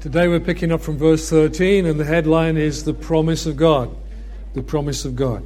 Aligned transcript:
Today 0.00 0.28
we're 0.28 0.38
picking 0.38 0.70
up 0.70 0.80
from 0.80 0.96
verse 0.96 1.28
13, 1.28 1.84
and 1.84 1.98
the 1.98 2.04
headline 2.04 2.56
is 2.56 2.84
The 2.84 2.94
Promise 2.94 3.46
of 3.46 3.56
God. 3.56 3.96
The 4.54 4.62
Promise 4.62 5.04
of 5.04 5.16
God. 5.16 5.42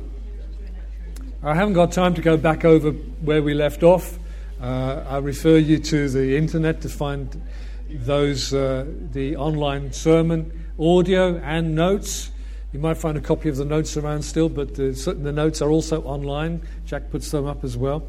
I 1.43 1.55
haven't 1.55 1.73
got 1.73 1.91
time 1.91 2.13
to 2.13 2.21
go 2.21 2.37
back 2.37 2.63
over 2.63 2.91
where 2.91 3.43
we 3.43 3.55
left 3.55 3.83
off. 3.83 4.19
Uh, 4.61 5.05
I 5.09 5.17
refer 5.19 5.57
you 5.57 5.79
to 5.79 6.07
the 6.11 6.37
internet 6.37 6.83
to 6.83 6.91
find 6.91 7.43
those, 7.89 8.53
uh, 8.53 8.85
the 9.13 9.37
online 9.37 9.91
sermon 9.91 10.69
audio 10.79 11.39
and 11.39 11.75
notes. 11.75 12.31
You 12.75 12.79
might 12.79 12.99
find 12.99 13.17
a 13.17 13.23
copy 13.23 13.49
of 13.49 13.57
the 13.57 13.65
notes 13.65 13.97
around 13.97 14.21
still, 14.21 14.51
but 14.51 14.75
the, 14.75 14.91
the 15.19 15.33
notes 15.33 15.63
are 15.63 15.71
also 15.71 16.03
online. 16.03 16.61
Jack 16.85 17.11
puts 17.11 17.31
them 17.31 17.47
up 17.47 17.65
as 17.65 17.79
well. 17.79 18.07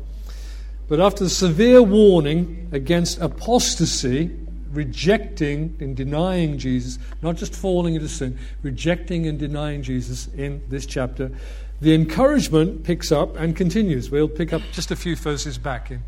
But 0.90 1.00
after 1.00 1.24
the 1.24 1.30
severe 1.30 1.82
warning 1.82 2.68
against 2.74 3.22
apostasy, 3.22 4.43
rejecting 4.74 5.78
and 5.80 5.96
denying 5.96 6.58
Jesus, 6.58 7.00
not 7.22 7.38
just 7.38 7.56
falling 7.56 7.96
into 7.96 8.10
sin, 8.10 8.38
rejecting 8.62 9.28
and 9.28 9.40
denying 9.40 9.84
Jesus 9.84 10.28
in 10.36 10.62
this 10.70 10.86
chapter, 10.86 11.32
the 11.80 11.94
encouragement 11.94 12.84
picks 12.84 13.12
up 13.12 13.36
and 13.36 13.56
continues. 13.56 14.10
We'll 14.10 14.28
pick 14.28 14.52
up 14.52 14.62
just 14.72 14.92
a 14.92 14.96
few 14.96 15.16
verses 15.16 15.58
back 15.58 15.92
in 15.92 16.04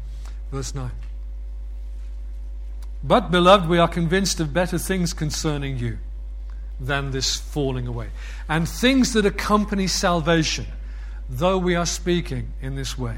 verse 0.51 0.73
9. 0.73 0.91
But, 3.03 3.29
beloved, 3.29 3.69
we 3.69 3.77
are 3.77 3.87
convinced 3.87 4.39
of 4.39 4.51
better 4.51 4.79
things 4.79 5.13
concerning 5.13 5.77
you 5.77 5.99
than 6.79 7.11
this 7.11 7.35
falling 7.35 7.87
away, 7.87 8.09
and 8.49 8.67
things 8.67 9.13
that 9.13 9.25
accompany 9.25 9.87
salvation, 9.87 10.65
though 11.29 11.57
we 11.57 11.75
are 11.75 11.85
speaking 11.85 12.51
in 12.61 12.75
this 12.75 12.97
way. 12.97 13.17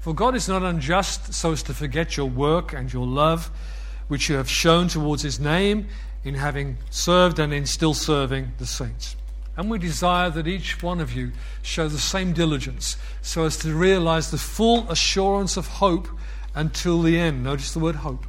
For 0.00 0.14
God 0.14 0.34
is 0.34 0.48
not 0.48 0.62
unjust 0.62 1.32
so 1.32 1.52
as 1.52 1.62
to 1.64 1.74
forget 1.74 2.16
your 2.16 2.28
work 2.28 2.72
and 2.72 2.92
your 2.92 3.06
love 3.06 3.50
which 4.12 4.28
you 4.28 4.36
have 4.36 4.50
shown 4.50 4.88
towards 4.88 5.22
his 5.22 5.40
name 5.40 5.88
in 6.22 6.34
having 6.34 6.76
served 6.90 7.38
and 7.38 7.50
in 7.50 7.64
still 7.64 7.94
serving 7.94 8.52
the 8.58 8.66
saints. 8.66 9.16
And 9.56 9.70
we 9.70 9.78
desire 9.78 10.28
that 10.28 10.46
each 10.46 10.82
one 10.82 11.00
of 11.00 11.14
you 11.14 11.32
show 11.62 11.88
the 11.88 11.98
same 11.98 12.34
diligence 12.34 12.98
so 13.22 13.46
as 13.46 13.56
to 13.60 13.72
realize 13.72 14.30
the 14.30 14.36
full 14.36 14.86
assurance 14.90 15.56
of 15.56 15.66
hope 15.66 16.08
until 16.54 17.00
the 17.00 17.18
end. 17.18 17.42
Notice 17.42 17.72
the 17.72 17.78
word 17.78 17.94
hope. 17.96 18.26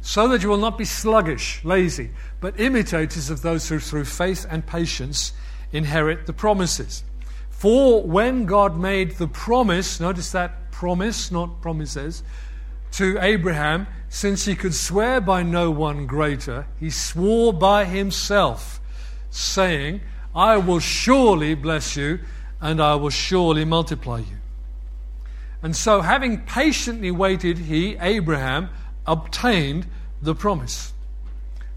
So 0.00 0.26
that 0.28 0.42
you 0.42 0.48
will 0.48 0.56
not 0.56 0.78
be 0.78 0.86
sluggish, 0.86 1.62
lazy, 1.66 2.08
but 2.40 2.58
imitators 2.58 3.28
of 3.28 3.42
those 3.42 3.68
who 3.68 3.80
through 3.80 4.06
faith 4.06 4.46
and 4.48 4.66
patience 4.66 5.34
inherit 5.70 6.24
the 6.24 6.32
promises. 6.32 7.04
For 7.50 8.02
when 8.02 8.46
God 8.46 8.78
made 8.78 9.18
the 9.18 9.28
promise, 9.28 10.00
notice 10.00 10.32
that 10.32 10.70
promise, 10.70 11.30
not 11.30 11.60
promises, 11.60 12.22
to 12.92 13.18
Abraham, 13.20 13.86
since 14.08 14.44
he 14.44 14.54
could 14.54 14.74
swear 14.74 15.20
by 15.20 15.42
no 15.42 15.70
one 15.70 16.06
greater, 16.06 16.66
he 16.80 16.90
swore 16.90 17.52
by 17.52 17.84
himself, 17.84 18.80
saying, 19.30 20.00
I 20.34 20.56
will 20.56 20.80
surely 20.80 21.54
bless 21.54 21.96
you, 21.96 22.20
and 22.60 22.80
I 22.80 22.94
will 22.94 23.10
surely 23.10 23.64
multiply 23.64 24.18
you. 24.18 24.36
And 25.62 25.76
so, 25.76 26.00
having 26.00 26.42
patiently 26.42 27.10
waited, 27.10 27.58
he, 27.58 27.96
Abraham, 28.00 28.70
obtained 29.06 29.86
the 30.22 30.34
promise. 30.34 30.92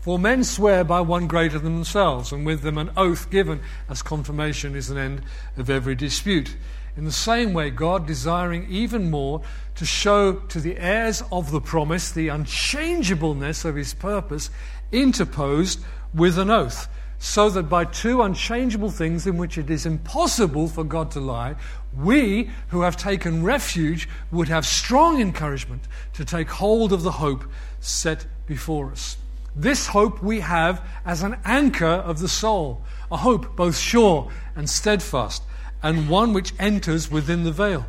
For 0.01 0.17
men 0.17 0.43
swear 0.43 0.83
by 0.83 1.01
one 1.01 1.27
greater 1.27 1.59
than 1.59 1.75
themselves, 1.75 2.31
and 2.31 2.45
with 2.45 2.61
them 2.61 2.77
an 2.77 2.91
oath 2.97 3.29
given 3.29 3.61
as 3.87 4.01
confirmation 4.01 4.75
is 4.75 4.89
an 4.89 4.97
end 4.97 5.21
of 5.57 5.69
every 5.69 5.95
dispute. 5.95 6.55
In 6.97 7.05
the 7.05 7.11
same 7.11 7.53
way, 7.53 7.69
God, 7.69 8.05
desiring 8.05 8.67
even 8.69 9.09
more 9.09 9.41
to 9.75 9.85
show 9.85 10.33
to 10.33 10.59
the 10.59 10.77
heirs 10.77 11.23
of 11.31 11.51
the 11.51 11.61
promise 11.61 12.11
the 12.11 12.27
unchangeableness 12.27 13.63
of 13.63 13.75
his 13.75 13.93
purpose, 13.93 14.49
interposed 14.91 15.79
with 16.13 16.37
an 16.37 16.49
oath, 16.49 16.89
so 17.17 17.49
that 17.49 17.69
by 17.69 17.85
two 17.85 18.21
unchangeable 18.21 18.91
things 18.91 19.25
in 19.25 19.37
which 19.37 19.57
it 19.57 19.69
is 19.69 19.85
impossible 19.85 20.67
for 20.67 20.83
God 20.83 21.11
to 21.11 21.21
lie, 21.21 21.55
we 21.97 22.49
who 22.69 22.81
have 22.81 22.97
taken 22.97 23.43
refuge 23.43 24.09
would 24.31 24.49
have 24.49 24.65
strong 24.65 25.21
encouragement 25.21 25.87
to 26.13 26.25
take 26.25 26.49
hold 26.49 26.91
of 26.91 27.03
the 27.03 27.11
hope 27.11 27.45
set 27.79 28.25
before 28.47 28.91
us. 28.91 29.17
This 29.55 29.87
hope 29.87 30.21
we 30.21 30.41
have 30.41 30.85
as 31.05 31.23
an 31.23 31.37
anchor 31.45 31.85
of 31.85 32.19
the 32.19 32.27
soul, 32.27 32.81
a 33.11 33.17
hope 33.17 33.55
both 33.55 33.77
sure 33.77 34.29
and 34.55 34.69
steadfast 34.69 35.43
and 35.83 36.09
one 36.09 36.33
which 36.33 36.53
enters 36.59 37.09
within 37.09 37.43
the 37.43 37.51
veil, 37.51 37.85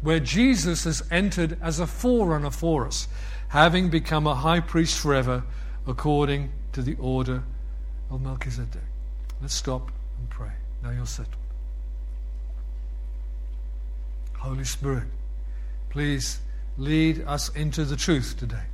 where 0.00 0.20
Jesus 0.20 0.84
has 0.84 1.02
entered 1.10 1.58
as 1.60 1.78
a 1.78 1.86
forerunner 1.86 2.50
for 2.50 2.86
us, 2.86 3.08
having 3.48 3.90
become 3.90 4.26
a 4.26 4.34
high 4.34 4.60
priest 4.60 4.98
forever 4.98 5.44
according 5.86 6.50
to 6.72 6.82
the 6.82 6.96
order 6.96 7.42
of 8.10 8.22
Melchizedek. 8.22 8.82
Let's 9.40 9.54
stop 9.54 9.90
and 10.18 10.30
pray. 10.30 10.52
Now 10.82 10.90
you're 10.90 11.06
settled. 11.06 11.36
Holy 14.38 14.64
Spirit, 14.64 15.04
please 15.90 16.40
lead 16.76 17.22
us 17.26 17.48
into 17.50 17.84
the 17.84 17.96
truth 17.96 18.36
today 18.38 18.64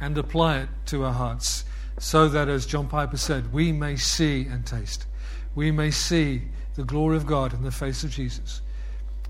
and 0.00 0.16
apply 0.18 0.58
it 0.58 0.68
to 0.86 1.04
our 1.04 1.12
hearts 1.12 1.64
so 1.98 2.28
that, 2.28 2.48
as 2.48 2.66
John 2.66 2.88
Piper 2.88 3.16
said, 3.16 3.52
we 3.52 3.72
may 3.72 3.96
see 3.96 4.46
and 4.46 4.66
taste. 4.66 5.06
We 5.56 5.72
may 5.72 5.90
see 5.90 6.42
the 6.76 6.84
glory 6.84 7.16
of 7.16 7.26
God 7.26 7.54
in 7.54 7.62
the 7.62 7.72
face 7.72 8.04
of 8.04 8.10
Jesus, 8.10 8.60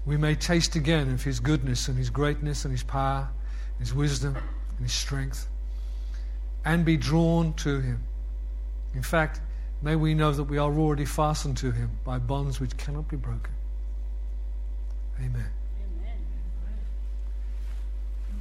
we 0.04 0.16
may 0.16 0.34
taste 0.34 0.76
again 0.76 1.12
of 1.12 1.22
His 1.24 1.40
goodness 1.40 1.88
and 1.88 1.96
His 1.96 2.10
greatness 2.10 2.64
and 2.64 2.72
His 2.72 2.82
power, 2.82 3.28
His 3.78 3.94
wisdom 3.94 4.36
and 4.36 4.80
His 4.80 4.92
strength, 4.92 5.48
and 6.64 6.84
be 6.84 6.96
drawn 6.96 7.54
to 7.54 7.80
Him. 7.80 8.02
In 8.94 9.02
fact, 9.02 9.40
may 9.82 9.96
we 9.96 10.14
know 10.14 10.32
that 10.32 10.44
we 10.44 10.58
are 10.58 10.72
already 10.72 11.04
fastened 11.04 11.56
to 11.58 11.70
Him 11.70 11.90
by 12.04 12.18
bonds 12.18 12.60
which 12.60 12.76
cannot 12.76 13.08
be 13.08 13.16
broken. 13.16 13.52
Amen. 15.18 15.50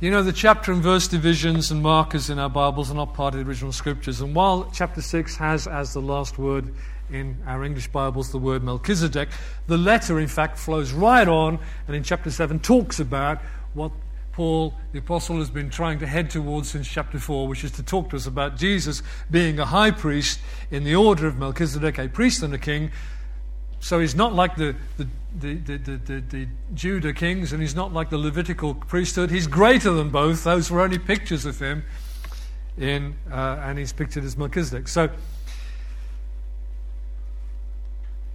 You 0.01 0.11
know, 0.11 0.23
the 0.23 0.33
chapter 0.33 0.73
and 0.73 0.83
verse 0.83 1.07
divisions 1.07 1.71
and 1.71 1.81
markers 1.81 2.29
in 2.29 2.37
our 2.37 2.49
Bibles 2.49 2.91
are 2.91 2.95
not 2.95 3.13
part 3.13 3.33
of 3.33 3.39
the 3.39 3.47
original 3.47 3.71
scriptures. 3.71 4.19
And 4.19 4.35
while 4.35 4.69
chapter 4.73 5.01
6 5.01 5.37
has 5.37 5.67
as 5.67 5.93
the 5.93 6.01
last 6.01 6.37
word 6.37 6.73
in 7.09 7.37
our 7.47 7.63
English 7.63 7.87
Bibles 7.87 8.29
the 8.29 8.37
word 8.37 8.61
Melchizedek. 8.61 9.29
The 9.67 9.77
letter, 9.77 10.19
in 10.19 10.27
fact, 10.27 10.57
flows 10.57 10.91
right 10.91 11.25
on 11.25 11.59
and 11.87 11.95
in 11.95 12.03
chapter 12.03 12.29
7 12.29 12.59
talks 12.59 12.99
about 12.99 13.39
what 13.73 13.93
Paul, 14.33 14.73
the 14.91 14.99
apostle, 14.99 15.37
has 15.37 15.49
been 15.49 15.69
trying 15.69 15.99
to 15.99 16.07
head 16.07 16.29
towards 16.29 16.71
since 16.71 16.89
chapter 16.89 17.17
4, 17.17 17.47
which 17.47 17.63
is 17.63 17.71
to 17.71 17.83
talk 17.83 18.09
to 18.09 18.17
us 18.17 18.27
about 18.27 18.57
Jesus 18.57 19.01
being 19.31 19.59
a 19.59 19.65
high 19.65 19.91
priest 19.91 20.41
in 20.71 20.83
the 20.83 20.95
order 20.95 21.25
of 21.25 21.37
Melchizedek, 21.37 21.97
a 21.99 22.09
priest 22.09 22.43
and 22.43 22.53
a 22.53 22.57
king. 22.57 22.91
So 23.79 24.01
he's 24.01 24.13
not 24.15 24.33
like 24.33 24.57
the, 24.57 24.75
the, 24.97 25.07
the, 25.39 25.55
the, 25.55 25.77
the, 25.77 26.19
the 26.21 26.47
Judah 26.73 27.13
kings 27.13 27.53
and 27.53 27.61
he's 27.61 27.75
not 27.75 27.93
like 27.93 28.09
the 28.09 28.17
Levitical 28.17 28.73
priesthood. 28.73 29.31
He's 29.31 29.47
greater 29.47 29.91
than 29.91 30.09
both. 30.09 30.43
Those 30.43 30.71
were 30.71 30.81
only 30.81 30.99
pictures 30.99 31.45
of 31.45 31.59
him, 31.59 31.83
in, 32.77 33.15
uh, 33.31 33.61
and 33.61 33.77
he's 33.77 33.93
pictured 33.93 34.23
as 34.23 34.37
Melchizedek. 34.37 34.87
So 34.87 35.09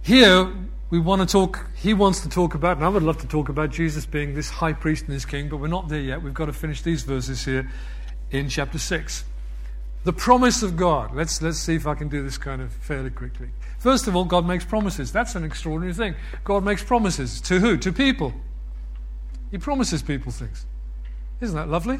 Here, 0.03 0.51
we 0.89 0.99
want 0.99 1.21
to 1.21 1.31
talk, 1.31 1.69
he 1.75 1.93
wants 1.93 2.21
to 2.21 2.29
talk 2.29 2.55
about, 2.55 2.77
and 2.77 2.85
I 2.85 2.89
would 2.89 3.03
love 3.03 3.19
to 3.19 3.27
talk 3.27 3.49
about 3.49 3.69
Jesus 3.69 4.07
being 4.07 4.33
this 4.33 4.49
high 4.49 4.73
priest 4.73 5.05
and 5.05 5.15
this 5.15 5.25
king, 5.25 5.47
but 5.47 5.57
we're 5.57 5.67
not 5.67 5.89
there 5.89 5.99
yet. 5.99 6.23
We've 6.23 6.33
got 6.33 6.45
to 6.45 6.53
finish 6.53 6.81
these 6.81 7.03
verses 7.03 7.45
here 7.45 7.69
in 8.31 8.49
chapter 8.49 8.79
6. 8.79 9.23
The 10.03 10.13
promise 10.13 10.63
of 10.63 10.75
God. 10.75 11.15
Let's, 11.15 11.41
let's 11.41 11.59
see 11.59 11.75
if 11.75 11.85
I 11.85 11.93
can 11.93 12.07
do 12.07 12.23
this 12.23 12.37
kind 12.37 12.61
of 12.61 12.71
fairly 12.73 13.11
quickly. 13.11 13.49
First 13.77 14.07
of 14.07 14.15
all, 14.15 14.25
God 14.25 14.45
makes 14.45 14.65
promises. 14.65 15.11
That's 15.11 15.35
an 15.35 15.43
extraordinary 15.43 15.93
thing. 15.93 16.15
God 16.43 16.63
makes 16.63 16.83
promises. 16.83 17.39
To 17.41 17.59
who? 17.59 17.77
To 17.77 17.91
people. 17.91 18.33
He 19.51 19.57
promises 19.57 20.01
people 20.01 20.31
things. 20.31 20.65
Isn't 21.39 21.55
that 21.55 21.69
lovely? 21.69 21.99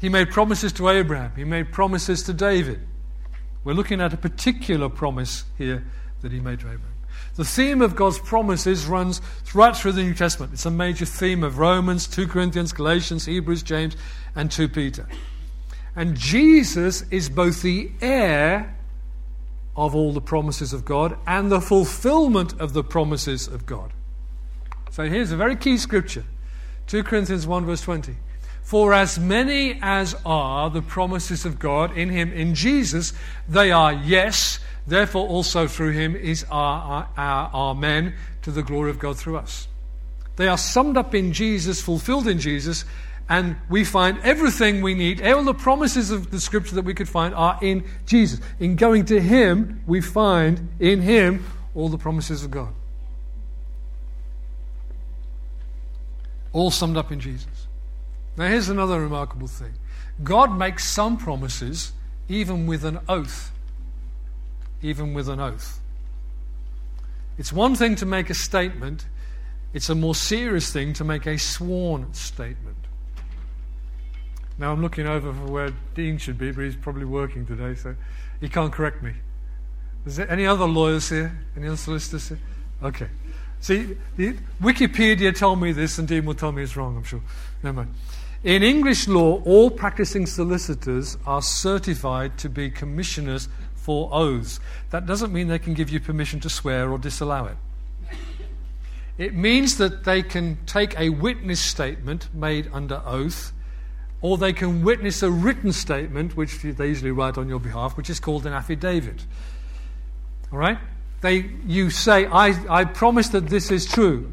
He 0.00 0.08
made 0.08 0.30
promises 0.30 0.72
to 0.74 0.88
Abraham. 0.88 1.32
He 1.36 1.44
made 1.44 1.72
promises 1.72 2.22
to 2.24 2.32
David. 2.32 2.80
We're 3.64 3.72
looking 3.72 4.00
at 4.00 4.12
a 4.12 4.16
particular 4.16 4.88
promise 4.88 5.44
here 5.58 5.84
that 6.22 6.32
he 6.32 6.40
made 6.40 6.60
to 6.60 6.66
Abraham. 6.66 6.94
The 7.34 7.44
theme 7.44 7.82
of 7.82 7.96
God's 7.96 8.18
promises 8.18 8.86
runs 8.86 9.20
right 9.54 9.76
through 9.76 9.92
the 9.92 10.02
New 10.02 10.14
Testament. 10.14 10.52
It's 10.52 10.66
a 10.66 10.70
major 10.70 11.04
theme 11.04 11.42
of 11.42 11.58
Romans, 11.58 12.06
2 12.06 12.28
Corinthians, 12.28 12.72
Galatians, 12.72 13.26
Hebrews, 13.26 13.62
James, 13.62 13.96
and 14.34 14.50
2 14.50 14.68
Peter. 14.68 15.06
And 15.96 16.16
Jesus 16.16 17.02
is 17.10 17.28
both 17.28 17.62
the 17.62 17.90
heir 18.00 18.76
of 19.76 19.94
all 19.94 20.12
the 20.12 20.20
promises 20.20 20.72
of 20.72 20.84
God 20.84 21.16
and 21.26 21.50
the 21.50 21.60
fulfillment 21.60 22.60
of 22.60 22.72
the 22.72 22.84
promises 22.84 23.46
of 23.46 23.64
God. 23.64 23.92
So 24.90 25.04
here's 25.04 25.30
a 25.30 25.36
very 25.36 25.56
key 25.56 25.78
scripture 25.78 26.24
2 26.88 27.04
Corinthians 27.04 27.46
1, 27.46 27.66
verse 27.66 27.82
20. 27.82 28.16
For 28.62 28.92
as 28.92 29.18
many 29.18 29.78
as 29.80 30.14
are 30.26 30.68
the 30.68 30.82
promises 30.82 31.46
of 31.46 31.58
God 31.58 31.96
in 31.96 32.10
Him, 32.10 32.32
in 32.32 32.54
Jesus, 32.54 33.12
they 33.48 33.70
are 33.70 33.92
yes. 33.92 34.58
Therefore, 34.86 35.26
also 35.26 35.66
through 35.66 35.92
Him 35.92 36.16
is 36.16 36.44
our, 36.50 37.08
our, 37.16 37.50
our 37.52 37.70
Amen 37.70 38.14
to 38.42 38.50
the 38.50 38.62
glory 38.62 38.90
of 38.90 38.98
God 38.98 39.16
through 39.16 39.36
us. 39.36 39.68
They 40.36 40.48
are 40.48 40.58
summed 40.58 40.96
up 40.96 41.14
in 41.14 41.32
Jesus, 41.32 41.80
fulfilled 41.80 42.28
in 42.28 42.38
Jesus, 42.38 42.84
And 43.28 43.56
we 43.68 43.84
find 43.84 44.18
everything 44.22 44.80
we 44.80 44.94
need, 44.94 45.20
all 45.26 45.44
the 45.44 45.52
promises 45.52 46.10
of 46.10 46.30
the 46.30 46.40
scripture 46.40 46.76
that 46.76 46.84
we 46.84 46.94
could 46.94 47.08
find 47.08 47.34
are 47.34 47.58
in 47.60 47.84
Jesus. 48.06 48.40
In 48.58 48.76
going 48.76 49.04
to 49.06 49.20
Him, 49.20 49.82
we 49.86 50.00
find 50.00 50.68
in 50.80 51.02
Him 51.02 51.44
all 51.74 51.90
the 51.90 51.98
promises 51.98 52.42
of 52.42 52.50
God. 52.50 52.72
All 56.54 56.70
summed 56.70 56.96
up 56.96 57.12
in 57.12 57.20
Jesus. 57.20 57.66
Now, 58.38 58.46
here's 58.46 58.70
another 58.70 59.00
remarkable 59.00 59.48
thing 59.48 59.74
God 60.22 60.56
makes 60.56 60.88
some 60.88 61.18
promises 61.18 61.92
even 62.28 62.66
with 62.66 62.84
an 62.84 62.98
oath. 63.08 63.52
Even 64.80 65.12
with 65.12 65.28
an 65.28 65.40
oath. 65.40 65.80
It's 67.36 67.52
one 67.52 67.74
thing 67.74 67.94
to 67.96 68.06
make 68.06 68.30
a 68.30 68.34
statement, 68.34 69.06
it's 69.72 69.90
a 69.90 69.94
more 69.94 70.14
serious 70.14 70.72
thing 70.72 70.92
to 70.94 71.04
make 71.04 71.26
a 71.26 71.38
sworn 71.38 72.12
statement. 72.14 72.87
Now 74.58 74.72
I'm 74.72 74.82
looking 74.82 75.06
over 75.06 75.32
for 75.32 75.46
where 75.46 75.70
Dean 75.94 76.18
should 76.18 76.36
be, 76.36 76.50
but 76.50 76.64
he's 76.64 76.76
probably 76.76 77.04
working 77.04 77.46
today, 77.46 77.74
so 77.74 77.94
he 78.40 78.48
can't 78.48 78.72
correct 78.72 79.02
me. 79.02 79.12
Is 80.04 80.16
there 80.16 80.30
any 80.30 80.46
other 80.46 80.66
lawyers 80.66 81.08
here? 81.08 81.38
Any 81.56 81.68
other 81.68 81.76
solicitors 81.76 82.28
here? 82.28 82.38
Okay. 82.82 83.08
See, 83.60 83.96
the, 84.16 84.36
Wikipedia 84.60 85.36
told 85.36 85.60
me 85.60 85.72
this, 85.72 85.98
and 85.98 86.08
Dean 86.08 86.24
will 86.24 86.34
tell 86.34 86.52
me 86.52 86.62
it's 86.62 86.76
wrong, 86.76 86.96
I'm 86.96 87.04
sure. 87.04 87.20
Never 87.62 87.76
mind. 87.76 87.94
In 88.44 88.62
English 88.62 89.08
law, 89.08 89.42
all 89.42 89.70
practicing 89.70 90.26
solicitors 90.26 91.16
are 91.26 91.42
certified 91.42 92.38
to 92.38 92.48
be 92.48 92.70
commissioners 92.70 93.48
for 93.74 94.08
oaths. 94.12 94.60
That 94.90 95.06
doesn't 95.06 95.32
mean 95.32 95.48
they 95.48 95.58
can 95.58 95.74
give 95.74 95.90
you 95.90 95.98
permission 95.98 96.38
to 96.40 96.50
swear 96.50 96.90
or 96.90 96.98
disallow 96.98 97.46
it. 97.46 97.56
It 99.18 99.34
means 99.34 99.78
that 99.78 100.04
they 100.04 100.22
can 100.22 100.58
take 100.66 100.98
a 100.98 101.08
witness 101.08 101.60
statement 101.60 102.32
made 102.32 102.70
under 102.72 103.02
oath 103.04 103.52
or 104.20 104.36
they 104.36 104.52
can 104.52 104.82
witness 104.82 105.22
a 105.22 105.30
written 105.30 105.72
statement, 105.72 106.36
which 106.36 106.60
they 106.62 106.88
usually 106.88 107.10
write 107.10 107.38
on 107.38 107.48
your 107.48 107.60
behalf, 107.60 107.96
which 107.96 108.10
is 108.10 108.18
called 108.18 108.46
an 108.46 108.52
affidavit. 108.52 109.24
All 110.52 110.58
right? 110.58 110.78
They, 111.20 111.50
you 111.66 111.90
say, 111.90 112.26
I, 112.26 112.54
I 112.68 112.84
promise 112.84 113.28
that 113.28 113.48
this 113.48 113.70
is 113.70 113.86
true. 113.86 114.32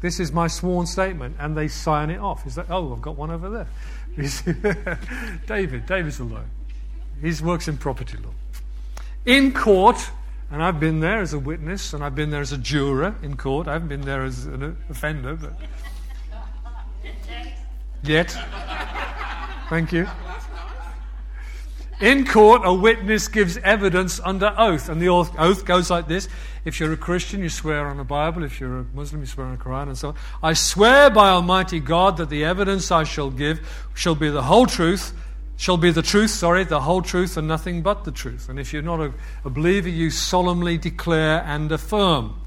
This 0.00 0.18
is 0.18 0.32
my 0.32 0.48
sworn 0.48 0.86
statement, 0.86 1.36
and 1.38 1.56
they 1.56 1.68
sign 1.68 2.10
it 2.10 2.18
off. 2.18 2.46
Is 2.46 2.56
that, 2.56 2.66
oh, 2.70 2.92
I've 2.92 3.02
got 3.02 3.16
one 3.16 3.30
over 3.30 3.48
there. 3.50 3.68
David, 5.46 5.86
David's 5.86 6.18
a 6.20 6.24
lawyer. 6.24 6.44
He 7.20 7.32
works 7.42 7.68
in 7.68 7.78
property 7.78 8.18
law. 8.18 8.32
In 9.24 9.52
court, 9.52 10.10
and 10.50 10.62
I've 10.62 10.80
been 10.80 11.00
there 11.00 11.20
as 11.20 11.32
a 11.32 11.38
witness, 11.38 11.94
and 11.94 12.02
I've 12.02 12.14
been 12.14 12.30
there 12.30 12.40
as 12.40 12.52
a 12.52 12.58
juror 12.58 13.14
in 13.22 13.36
court. 13.36 13.68
I 13.68 13.74
haven't 13.74 13.88
been 13.88 14.02
there 14.02 14.24
as 14.24 14.44
an 14.44 14.76
offender, 14.90 15.36
but. 15.36 15.52
Yet. 18.02 18.36
Thank 19.68 19.92
you. 19.92 20.08
In 22.00 22.26
court, 22.26 22.62
a 22.64 22.74
witness 22.74 23.28
gives 23.28 23.56
evidence 23.58 24.18
under 24.24 24.52
oath, 24.58 24.88
and 24.88 25.00
the 25.00 25.08
oath 25.08 25.64
goes 25.64 25.88
like 25.88 26.08
this. 26.08 26.28
If 26.64 26.80
you're 26.80 26.92
a 26.92 26.96
Christian, 26.96 27.40
you 27.40 27.48
swear 27.48 27.86
on 27.86 27.96
the 27.96 28.04
Bible. 28.04 28.42
If 28.42 28.60
you're 28.60 28.80
a 28.80 28.84
Muslim, 28.92 29.20
you 29.20 29.26
swear 29.26 29.46
on 29.46 29.56
the 29.56 29.62
Quran, 29.62 29.84
and 29.84 29.96
so 29.96 30.08
on. 30.08 30.16
I 30.42 30.52
swear 30.54 31.10
by 31.10 31.28
Almighty 31.28 31.78
God 31.78 32.16
that 32.16 32.28
the 32.28 32.44
evidence 32.44 32.90
I 32.90 33.04
shall 33.04 33.30
give 33.30 33.60
shall 33.94 34.16
be 34.16 34.30
the 34.30 34.42
whole 34.42 34.66
truth, 34.66 35.12
shall 35.56 35.76
be 35.76 35.92
the 35.92 36.02
truth, 36.02 36.30
sorry, 36.30 36.64
the 36.64 36.80
whole 36.80 37.02
truth 37.02 37.36
and 37.36 37.46
nothing 37.46 37.82
but 37.82 38.02
the 38.02 38.10
truth. 38.10 38.48
And 38.48 38.58
if 38.58 38.72
you're 38.72 38.82
not 38.82 38.98
a, 38.98 39.12
a 39.44 39.50
believer, 39.50 39.88
you 39.88 40.10
solemnly 40.10 40.78
declare 40.78 41.44
and 41.46 41.70
affirm 41.70 42.40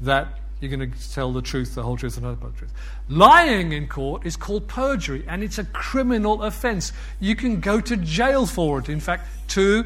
that 0.00 0.37
you're 0.60 0.76
going 0.76 0.90
to 0.90 1.12
tell 1.12 1.32
the 1.32 1.42
truth, 1.42 1.74
the 1.74 1.82
whole 1.82 1.96
truth, 1.96 2.16
and 2.16 2.24
nothing 2.24 2.40
but 2.40 2.52
the 2.52 2.58
truth. 2.58 2.72
Lying 3.08 3.72
in 3.72 3.86
court 3.86 4.26
is 4.26 4.36
called 4.36 4.66
perjury, 4.66 5.24
and 5.28 5.42
it's 5.42 5.58
a 5.58 5.64
criminal 5.64 6.42
offense. 6.42 6.92
You 7.20 7.36
can 7.36 7.60
go 7.60 7.80
to 7.80 7.96
jail 7.96 8.44
for 8.46 8.80
it. 8.80 8.88
In 8.88 9.00
fact, 9.00 9.28
two 9.46 9.84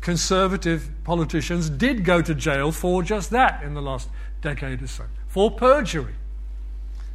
conservative 0.00 0.88
politicians 1.02 1.70
did 1.70 2.04
go 2.04 2.22
to 2.22 2.34
jail 2.34 2.70
for 2.70 3.02
just 3.02 3.30
that 3.30 3.62
in 3.62 3.74
the 3.74 3.82
last 3.82 4.08
decade 4.42 4.82
or 4.82 4.86
so, 4.86 5.04
for 5.28 5.50
perjury. 5.50 6.14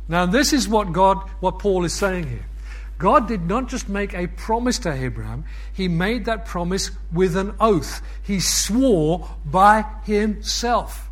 Now, 0.08 0.26
this 0.26 0.54
is 0.54 0.68
what 0.68 0.92
God, 0.92 1.18
what 1.40 1.60
Paul 1.60 1.86
is 1.86 1.94
saying 1.94 2.28
here. 2.28 2.46
God 2.98 3.30
did 3.30 3.48
not 3.48 3.70
just 3.70 3.88
make 3.88 4.14
a 4.14 4.28
promise 4.28 4.78
to 4.80 4.92
Abraham, 4.92 5.46
he 5.72 5.88
made 5.88 6.26
that 6.26 6.46
promise 6.46 6.92
with 7.14 7.38
an 7.38 7.56
oath. 7.60 8.02
He 8.24 8.42
swore 8.42 9.30
by 9.46 9.86
himself. 10.04 11.09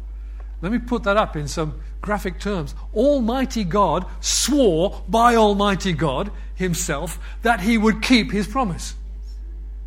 Let 0.62 0.72
me 0.72 0.80
put 0.80 1.04
that 1.04 1.18
up 1.18 1.36
in 1.36 1.48
some 1.48 1.80
graphic 2.02 2.40
terms. 2.40 2.74
Almighty 2.94 3.64
God 3.64 4.06
swore 4.22 5.04
by 5.08 5.36
Almighty 5.36 5.94
God 5.94 6.32
Himself 6.56 7.20
that 7.44 7.62
He 7.62 7.78
would 7.78 8.02
keep 8.02 8.32
His 8.32 8.48
promise. 8.48 8.96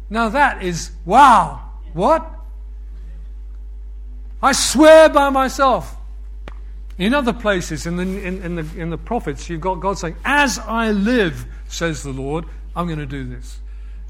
Now 0.09 0.29
that 0.29 0.63
is, 0.63 0.91
wow. 1.05 1.63
What? 1.93 2.29
I 4.43 4.53
swear 4.53 5.09
by 5.09 5.31
myself. 5.31 5.97
In 6.99 7.15
other 7.15 7.33
places, 7.33 7.87
in 7.87 7.97
the, 7.97 8.03
in, 8.03 8.43
in, 8.43 8.55
the, 8.57 8.67
in 8.77 8.91
the 8.91 8.99
prophets, 8.99 9.49
you've 9.49 9.61
got 9.61 9.77
God 9.77 9.99
saying, 9.99 10.17
As 10.25 10.59
I 10.59 10.91
live, 10.91 11.47
says 11.67 12.03
the 12.03 12.13
Lord, 12.13 12.45
I'm 12.77 12.87
going 12.87 12.99
to 12.99 13.07
do 13.07 13.25
this. 13.25 13.59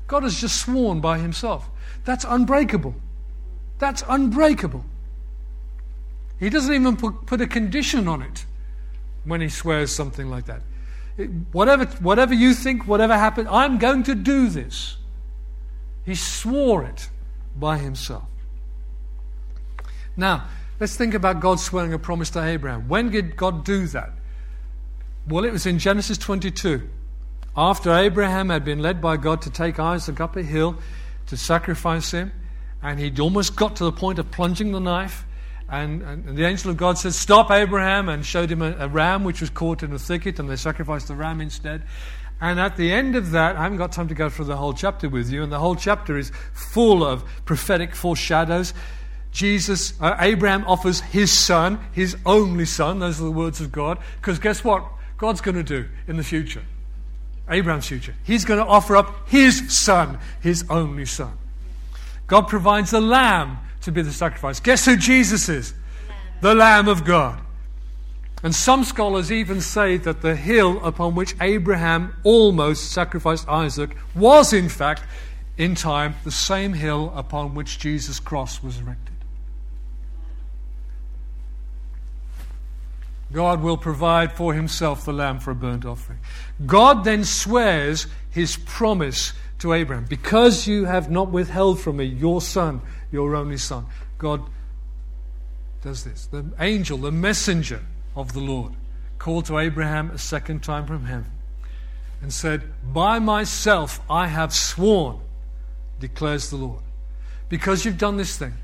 God 0.09 0.25
has 0.25 0.41
just 0.41 0.61
sworn 0.61 1.01
by 1.01 1.19
Himself. 1.19 1.69
That's 2.05 2.25
unbreakable. 2.25 2.95
That's 3.79 4.03
unbreakable. 4.09 4.85
He 6.41 6.49
doesn't 6.49 6.75
even 6.75 6.97
put, 6.97 7.27
put 7.27 7.41
a 7.43 7.47
condition 7.47 8.09
on 8.09 8.23
it 8.23 8.47
when 9.25 9.43
he 9.43 9.51
swears 9.51 9.95
something 9.95 10.31
like 10.31 10.47
that. 10.47 10.63
It, 11.19 11.29
whatever, 11.53 11.85
whatever 12.01 12.33
you 12.33 12.55
think, 12.55 12.87
whatever 12.87 13.17
happened, 13.17 13.49
I'm 13.49 13.79
going 13.79 14.05
to 14.05 14.15
do 14.15 14.49
this. 14.49 14.97
He 16.07 16.15
swore 16.15 16.83
it 16.85 17.11
by 17.55 17.77
himself. 17.77 18.25
Now, 20.17 20.47
let's 20.81 20.97
think 20.97 21.13
about 21.13 21.41
God 21.41 21.61
swearing 21.61 21.93
a 21.93 21.99
promise 21.99 22.31
to 22.31 22.43
Abraham. 22.43 22.89
When 22.89 23.11
did 23.11 23.37
God 23.37 23.65
do 23.65 23.87
that? 23.89 24.11
Well, 25.29 25.45
it 25.45 25.53
was 25.53 25.67
in 25.67 25.79
Genesis 25.79 26.17
22. 26.17 26.89
After 27.55 27.93
Abraham 27.93 28.49
had 28.49 28.65
been 28.65 28.81
led 28.81 29.03
by 29.03 29.19
God 29.19 29.43
to 29.43 29.51
take 29.51 29.79
Isaac 29.79 30.21
up 30.21 30.37
a 30.37 30.43
hill 30.43 30.79
to 31.27 31.37
sacrifice 31.37 32.13
him, 32.13 32.33
and 32.83 32.99
he'd 32.99 33.21
almost 33.21 33.57
got 33.57 33.77
to 33.77 33.85
the 33.85 33.93
point 33.93 34.19
of 34.19 34.31
plunging 34.31 34.73
the 34.73 34.81
knife, 34.81 35.27
and, 35.71 36.03
and, 36.03 36.37
the 36.37 36.45
angel 36.45 36.71
of 36.71 36.77
God 36.77 36.99
says, 36.99 37.17
Stop, 37.17 37.51
Abraham, 37.51 38.09
and 38.09 38.27
showed 38.27 38.51
him 38.51 38.63
a, 38.63 38.75
a, 38.79 38.89
ram 38.89 39.25
which 39.25 39.41
was 39.41 39.51
caught 39.51 39.83
in 39.83 39.93
a 39.93 39.99
thicket, 39.99 40.39
and 40.39 40.51
they 40.51 40.57
sacrificed 40.57 41.09
the 41.09 41.15
ram 41.15 41.41
instead. 41.41 41.83
And 42.41 42.59
at 42.59 42.77
the 42.77 42.93
end 42.93 43.17
of 43.17 43.33
that, 43.33 43.57
I 43.57 43.63
haven't 43.63 43.79
got 43.79 43.93
time 43.93 44.09
to 44.09 44.15
go 44.15 44.29
through 44.29 44.47
the 44.47 44.57
whole 44.57 44.73
chapter 44.73 45.09
with 45.09 45.31
you, 45.31 45.43
and 45.43 45.53
the 45.53 45.59
whole 45.59 45.77
chapter 45.77 46.19
is 46.19 46.33
full 46.53 47.05
of 47.05 47.25
prophetic 47.45 47.95
foreshadows. 47.95 48.75
Jesus, 49.31 49.93
uh, 50.01 50.17
Abraham 50.19 50.65
offers 50.67 51.01
his 51.01 51.31
son, 51.31 51.79
his 51.93 52.17
only 52.27 52.65
son, 52.65 52.99
those 52.99 53.21
are 53.21 53.25
the 53.25 53.31
words 53.31 53.61
of 53.61 53.71
God, 53.71 53.99
because 54.17 54.39
guess 54.39 54.65
what? 54.65 54.85
God's 55.19 55.41
going 55.41 55.57
to 55.57 55.63
do 55.63 55.87
in 56.09 56.17
the 56.17 56.25
future, 56.25 56.63
Abraham's 57.49 57.87
future. 57.87 58.15
He's 58.25 58.45
going 58.45 58.59
to 58.59 58.67
offer 58.67 58.97
up 58.97 59.29
his 59.29 59.73
son, 59.73 60.19
his 60.41 60.65
only 60.69 61.05
son. 61.05 61.37
God 62.27 62.49
provides 62.49 62.93
a 62.93 63.01
lamb 63.01 63.59
to 63.83 63.93
be 63.93 64.03
the 64.03 64.13
sacrifice. 64.13 64.61
Guess 64.61 64.85
who 64.85 64.97
Jesus 64.97 65.49
is? 65.49 65.75
The 66.41 66.55
Lamb 66.55 66.89
of 66.89 67.05
God. 67.05 67.41
And 68.43 68.55
some 68.55 68.85
scholars 68.85 69.31
even 69.31 69.61
say 69.61 69.99
that 69.99 70.23
the 70.23 70.35
hill 70.35 70.83
upon 70.85 71.15
which 71.15 71.35
Abraham 71.41 72.15
almost 72.23 72.93
sacrificed 72.93 73.47
Isaac 73.49 73.95
was, 74.15 74.53
in 74.53 74.69
fact, 74.69 75.03
in 75.59 75.75
time, 75.75 76.15
the 76.25 76.31
same 76.31 76.73
hill 76.73 77.13
upon 77.15 77.55
which 77.55 77.79
Jesus' 77.79 78.19
cross 78.19 78.63
was 78.63 78.81
erected. 78.81 79.11
God 83.33 83.63
will 83.63 83.77
provide 83.77 84.33
for 84.33 84.55
himself 84.55 85.05
the 85.05 85.13
lamb 85.13 85.39
for 85.39 85.51
a 85.51 85.55
burnt 85.55 85.85
offering. 85.85 86.19
God 86.67 87.05
then 87.05 87.25
swears 87.25 88.07
his 88.31 88.57
promise 88.57 89.35
to 89.61 89.73
Abraham 89.73 90.07
Because 90.09 90.67
you 90.67 90.87
have 90.87 91.11
not 91.11 91.31
withheld 91.31 91.79
from 91.79 91.99
me 91.99 92.05
your 92.07 92.41
son, 92.41 92.81
your 93.11 93.35
only 93.35 93.57
son. 93.57 93.87
God 94.19 94.43
does 95.83 96.05
this. 96.05 96.27
The 96.27 96.45
angel, 96.59 96.99
the 96.99 97.13
messenger 97.13 97.83
of 98.15 98.33
the 98.33 98.41
Lord, 98.41 98.73
called 99.19 99.47
to 99.47 99.59
Abraham 99.59 100.11
a 100.11 100.19
second 100.19 100.63
time 100.63 100.87
from 100.87 101.05
heaven 101.07 101.31
and 102.23 102.33
said, 102.33 102.63
By 102.93 103.19
myself 103.19 104.01
I 104.09 104.27
have 104.27 104.55
sworn, 104.55 105.21
declares 105.99 106.51
the 106.51 106.57
Lord, 106.57 106.83
because 107.49 107.85
you've 107.85 107.99
done 107.99 108.17
this 108.17 108.37
thing 108.37 108.55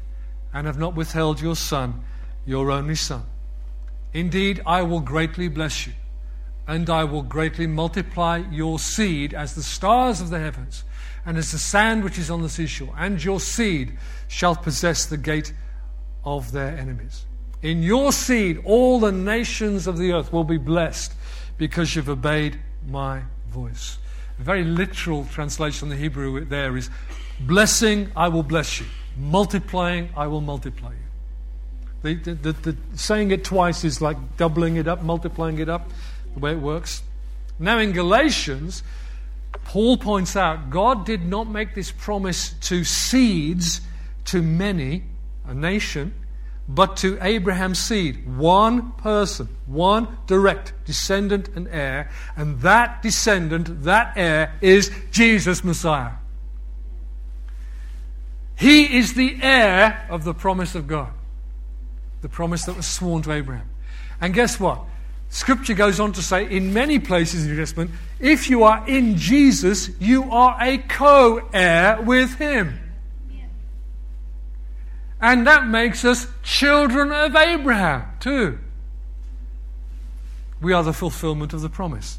and 0.52 0.66
have 0.66 0.78
not 0.78 0.94
withheld 0.94 1.40
your 1.40 1.56
son, 1.56 2.04
your 2.44 2.70
only 2.70 2.94
son. 2.94 3.24
Indeed, 4.12 4.62
I 4.66 4.82
will 4.82 5.00
greatly 5.00 5.48
bless 5.48 5.86
you, 5.86 5.92
and 6.66 6.88
I 6.88 7.04
will 7.04 7.22
greatly 7.22 7.66
multiply 7.66 8.42
your 8.50 8.78
seed 8.78 9.34
as 9.34 9.54
the 9.54 9.62
stars 9.62 10.20
of 10.20 10.30
the 10.30 10.38
heavens 10.38 10.84
and 11.26 11.36
as 11.36 11.50
the 11.50 11.58
sand 11.58 12.04
which 12.04 12.18
is 12.18 12.30
on 12.30 12.40
the 12.42 12.48
seashore, 12.48 12.94
and 12.96 13.22
your 13.22 13.40
seed 13.40 13.98
shall 14.28 14.54
possess 14.54 15.06
the 15.06 15.16
gate 15.16 15.52
of 16.24 16.52
their 16.52 16.76
enemies. 16.78 17.26
In 17.62 17.82
your 17.82 18.12
seed, 18.12 18.62
all 18.64 19.00
the 19.00 19.12
nations 19.12 19.88
of 19.88 19.98
the 19.98 20.12
earth 20.12 20.32
will 20.32 20.44
be 20.44 20.56
blessed 20.56 21.12
because 21.58 21.96
you've 21.96 22.08
obeyed 22.08 22.58
my 22.88 23.22
voice. 23.48 23.98
A 24.38 24.42
very 24.42 24.62
literal 24.64 25.24
translation 25.32 25.90
of 25.90 25.96
the 25.96 26.00
Hebrew 26.00 26.44
there 26.44 26.76
is 26.76 26.90
blessing, 27.40 28.10
I 28.14 28.28
will 28.28 28.42
bless 28.42 28.78
you. 28.78 28.86
Multiplying, 29.18 30.10
I 30.16 30.28
will 30.28 30.42
multiply 30.42 30.90
you. 30.92 30.96
The, 32.02 32.14
the, 32.14 32.52
the, 32.52 32.52
the, 32.52 32.76
saying 32.94 33.32
it 33.32 33.42
twice 33.42 33.82
is 33.82 34.00
like 34.00 34.36
doubling 34.36 34.76
it 34.76 34.86
up, 34.86 35.02
multiplying 35.02 35.58
it 35.58 35.68
up, 35.68 35.90
the 36.34 36.40
way 36.40 36.52
it 36.52 36.60
works. 36.60 37.02
Now, 37.58 37.78
in 37.78 37.92
Galatians, 37.92 38.82
Paul 39.64 39.96
points 39.96 40.36
out 40.36 40.70
God 40.70 41.04
did 41.04 41.26
not 41.26 41.48
make 41.48 41.74
this 41.74 41.90
promise 41.90 42.50
to 42.62 42.84
seeds, 42.84 43.80
to 44.26 44.42
many, 44.42 45.04
a 45.46 45.54
nation, 45.54 46.14
but 46.68 46.96
to 46.98 47.18
Abraham's 47.22 47.78
seed, 47.78 48.26
one 48.36 48.92
person, 48.92 49.48
one 49.66 50.18
direct 50.26 50.72
descendant 50.84 51.48
and 51.54 51.68
heir, 51.68 52.10
and 52.34 52.60
that 52.60 53.02
descendant, 53.02 53.84
that 53.84 54.14
heir, 54.16 54.54
is 54.60 54.90
Jesus 55.12 55.62
Messiah. 55.62 56.12
He 58.56 58.98
is 58.98 59.14
the 59.14 59.38
heir 59.42 60.06
of 60.10 60.24
the 60.24 60.34
promise 60.34 60.74
of 60.74 60.88
God, 60.88 61.12
the 62.22 62.28
promise 62.28 62.64
that 62.64 62.76
was 62.76 62.86
sworn 62.86 63.22
to 63.22 63.32
Abraham. 63.32 63.68
And 64.20 64.34
guess 64.34 64.58
what? 64.58 64.84
Scripture 65.36 65.74
goes 65.74 66.00
on 66.00 66.14
to 66.14 66.22
say 66.22 66.50
in 66.50 66.72
many 66.72 66.98
places 66.98 67.42
in 67.42 67.50
the 67.50 67.54
New 67.54 67.60
Testament, 67.60 67.90
if 68.18 68.48
you 68.48 68.62
are 68.62 68.88
in 68.88 69.18
Jesus, 69.18 69.90
you 70.00 70.30
are 70.30 70.56
a 70.58 70.78
co 70.78 71.46
heir 71.52 72.00
with 72.00 72.36
him. 72.36 72.80
And 75.20 75.46
that 75.46 75.66
makes 75.66 76.06
us 76.06 76.26
children 76.42 77.12
of 77.12 77.36
Abraham, 77.36 78.04
too. 78.18 78.58
We 80.62 80.72
are 80.72 80.82
the 80.82 80.94
fulfillment 80.94 81.52
of 81.52 81.60
the 81.60 81.68
promise. 81.68 82.18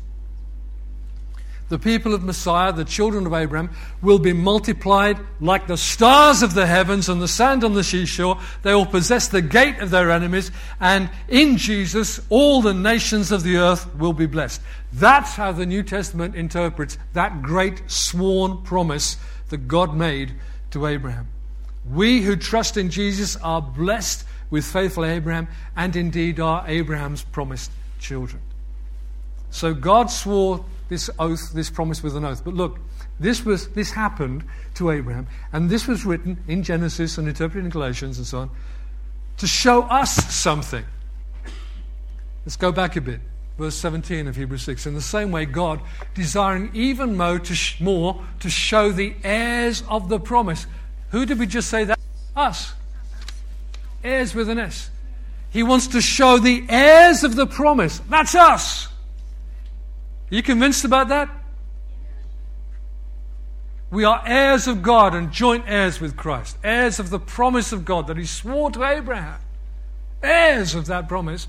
The 1.70 1.80
people 1.80 2.14
of 2.14 2.24
Messiah, 2.24 2.72
the 2.72 2.86
children 2.86 3.26
of 3.26 3.34
Abraham, 3.34 3.72
will 4.02 4.20
be 4.20 4.32
multiplied 4.32 5.20
like 5.42 5.68
the 5.68 5.76
stars 5.76 6.42
of 6.42 6.54
the 6.54 6.66
heavens 6.66 7.10
and 7.10 7.22
the 7.22 7.28
sand 7.28 7.66
on 7.66 7.74
the 7.74 7.84
seashore. 7.84 8.40
They 8.64 8.74
will 8.74 8.86
possess 8.86 9.28
the 9.28 9.42
gate 9.42 9.80
of 9.80 9.90
their 9.90 10.10
enemies, 10.10 10.50
and 10.80 11.10
in 11.28 11.58
Jesus, 11.58 12.22
all 12.30 12.62
the 12.62 12.74
nations 12.74 13.34
of 13.34 13.44
the 13.44 13.58
earth 13.58 13.94
will 13.96 14.14
be 14.14 14.28
blessed. 14.28 14.62
That's 14.94 15.34
how 15.34 15.52
the 15.52 15.66
New 15.66 15.84
Testament 15.84 16.36
interprets 16.36 16.98
that 17.14 17.42
great 17.42 17.82
sworn 17.88 18.62
promise 18.64 19.18
that 19.50 19.68
God 19.68 19.94
made 19.94 20.34
to 20.72 20.86
Abraham. 20.88 21.28
We 21.92 22.22
who 22.22 22.38
trust 22.38 22.78
in 22.78 22.90
Jesus 22.90 23.36
are 23.38 23.62
blessed 23.62 24.26
with 24.50 24.66
faithful 24.66 25.06
Abraham 25.06 25.48
and 25.76 25.96
indeed 25.96 26.40
are 26.40 26.64
Abraham's 26.68 27.24
promised 27.24 27.72
children. 28.00 28.42
So 29.50 29.74
God 29.74 30.12
swore 30.12 30.66
this 30.90 31.10
oath, 31.20 31.54
this 31.54 31.70
promise 31.70 32.02
with 32.02 32.16
an 32.16 32.26
oath. 32.26 32.44
But 32.44 32.54
look, 32.54 32.80
this, 33.20 33.46
was, 33.46 33.70
this 33.70 33.92
happened 33.92 34.44
to 34.76 34.92
Abraham, 34.92 35.28
and 35.52 35.70
this 35.70 35.88
was 35.88 36.06
written 36.06 36.44
in 36.48 36.64
Genesis 36.64 37.18
and 37.18 37.28
interpreted 37.28 37.66
in 37.66 37.72
Galatians 37.72 38.18
and 38.18 38.28
so 38.28 38.40
on 38.40 38.50
to 39.38 39.48
show 39.48 39.84
us 39.84 40.14
something. 40.34 40.84
Let's 42.46 42.58
go 42.58 42.72
back 42.72 42.96
a 42.96 43.02
bit. 43.02 43.22
Verse 43.58 43.76
17 43.76 44.28
of 44.28 44.36
Hebrews 44.36 44.64
6. 44.64 44.86
In 44.86 44.94
the 44.94 45.02
same 45.02 45.32
way, 45.32 45.46
God, 45.46 45.82
desiring 46.14 46.70
even 46.74 47.16
more 47.18 47.40
to, 47.40 47.56
sh- 47.56 47.80
more 47.82 48.24
to 48.40 48.50
show 48.50 48.92
the 48.92 49.16
heirs 49.24 49.84
of 49.90 50.10
the 50.10 50.20
promise. 50.20 50.68
Who 51.10 51.26
did 51.26 51.40
we 51.40 51.48
just 51.48 51.70
say 51.70 51.84
that? 51.86 52.00
Us. 52.36 52.74
Heirs 54.04 54.36
with 54.36 54.50
an 54.50 54.60
S. 54.60 54.92
He 55.50 55.64
wants 55.64 55.88
to 55.88 56.02
show 56.02 56.38
the 56.38 56.66
heirs 56.70 57.24
of 57.24 57.36
the 57.36 57.48
promise. 57.48 58.00
That's 58.10 58.36
us. 58.36 58.90
Are 60.32 60.36
you 60.36 60.44
convinced 60.44 60.84
about 60.84 61.08
that? 61.08 61.30
We 63.90 64.04
are 64.04 64.22
heirs 64.26 64.68
of 64.68 64.82
God 64.82 65.16
and 65.16 65.32
joint 65.32 65.64
heirs 65.68 66.02
with 66.02 66.18
Christ, 66.18 66.58
heirs 66.64 67.00
of 67.00 67.10
the 67.10 67.20
promise 67.20 67.72
of 67.72 67.86
God 67.86 68.08
that 68.08 68.18
He 68.18 68.26
swore 68.26 68.70
to 68.72 68.84
Abraham, 68.84 69.40
heirs 70.22 70.76
of 70.76 70.88
that 70.88 71.08
promise. 71.08 71.48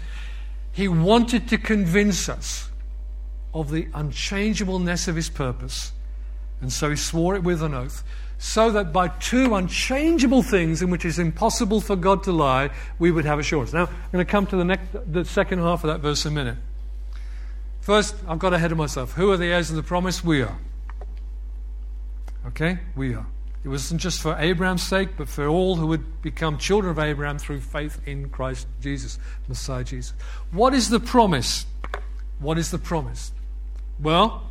He 0.71 0.87
wanted 0.87 1.49
to 1.49 1.59
convince 1.59 2.29
us 2.29 2.71
of 3.53 3.73
the 3.73 3.89
unchangeableness 3.93 5.09
of 5.09 5.17
His 5.17 5.29
purpose, 5.29 5.93
and 6.61 6.73
so 6.73 6.91
He 6.91 6.97
swore 6.97 7.35
it 7.35 7.43
with 7.43 7.61
an 7.61 7.75
oath, 7.75 8.05
so 8.39 8.71
that 8.71 8.93
by 8.93 9.09
two 9.09 9.57
unchangeable 9.57 10.45
things 10.45 10.81
in 10.81 10.91
which 10.91 11.05
it 11.05 11.09
is 11.09 11.19
impossible 11.19 11.81
for 11.81 11.97
God 11.97 12.23
to 12.23 12.31
lie, 12.31 12.71
we 13.01 13.11
would 13.11 13.25
have 13.25 13.41
assurance. 13.41 13.73
Now, 13.73 13.87
I'm 13.87 14.13
going 14.13 14.25
to 14.25 14.31
come 14.31 14.47
to 14.47 14.57
the, 14.57 14.65
next, 14.65 15.13
the 15.13 15.25
second 15.25 15.59
half 15.59 15.83
of 15.83 15.89
that 15.89 15.99
verse 15.99 16.25
in 16.25 16.33
a 16.33 16.35
minute. 16.37 16.57
First, 17.89 18.17
I've 18.29 18.39
got 18.39 18.53
ahead 18.53 18.71
of 18.71 18.77
myself. 18.77 19.15
Who 19.15 19.31
are 19.31 19.39
the 19.39 19.47
heirs 19.47 19.71
of 19.71 19.77
the 19.77 19.83
promise? 19.83 20.23
We 20.23 20.43
are. 20.43 20.59
Okay? 22.49 22.81
We 22.95 23.15
are. 23.15 23.25
It 23.65 23.69
wasn't 23.69 24.03
just 24.03 24.21
for 24.21 24.37
Abraham's 24.39 24.83
sake, 24.83 25.17
but 25.17 25.27
for 25.27 25.47
all 25.47 25.77
who 25.77 25.87
would 25.87 26.21
become 26.21 26.59
children 26.59 26.91
of 26.91 26.99
Abraham 26.99 27.39
through 27.39 27.61
faith 27.61 27.99
in 28.05 28.29
Christ 28.29 28.67
Jesus, 28.83 29.19
Messiah 29.49 29.85
Jesus. 29.85 30.13
What 30.53 30.75
is 30.75 30.91
the 30.91 31.01
promise? 31.01 31.65
What 32.41 32.59
is 32.59 32.71
the 32.71 32.77
promise? 32.77 33.33
Well, 33.99 34.43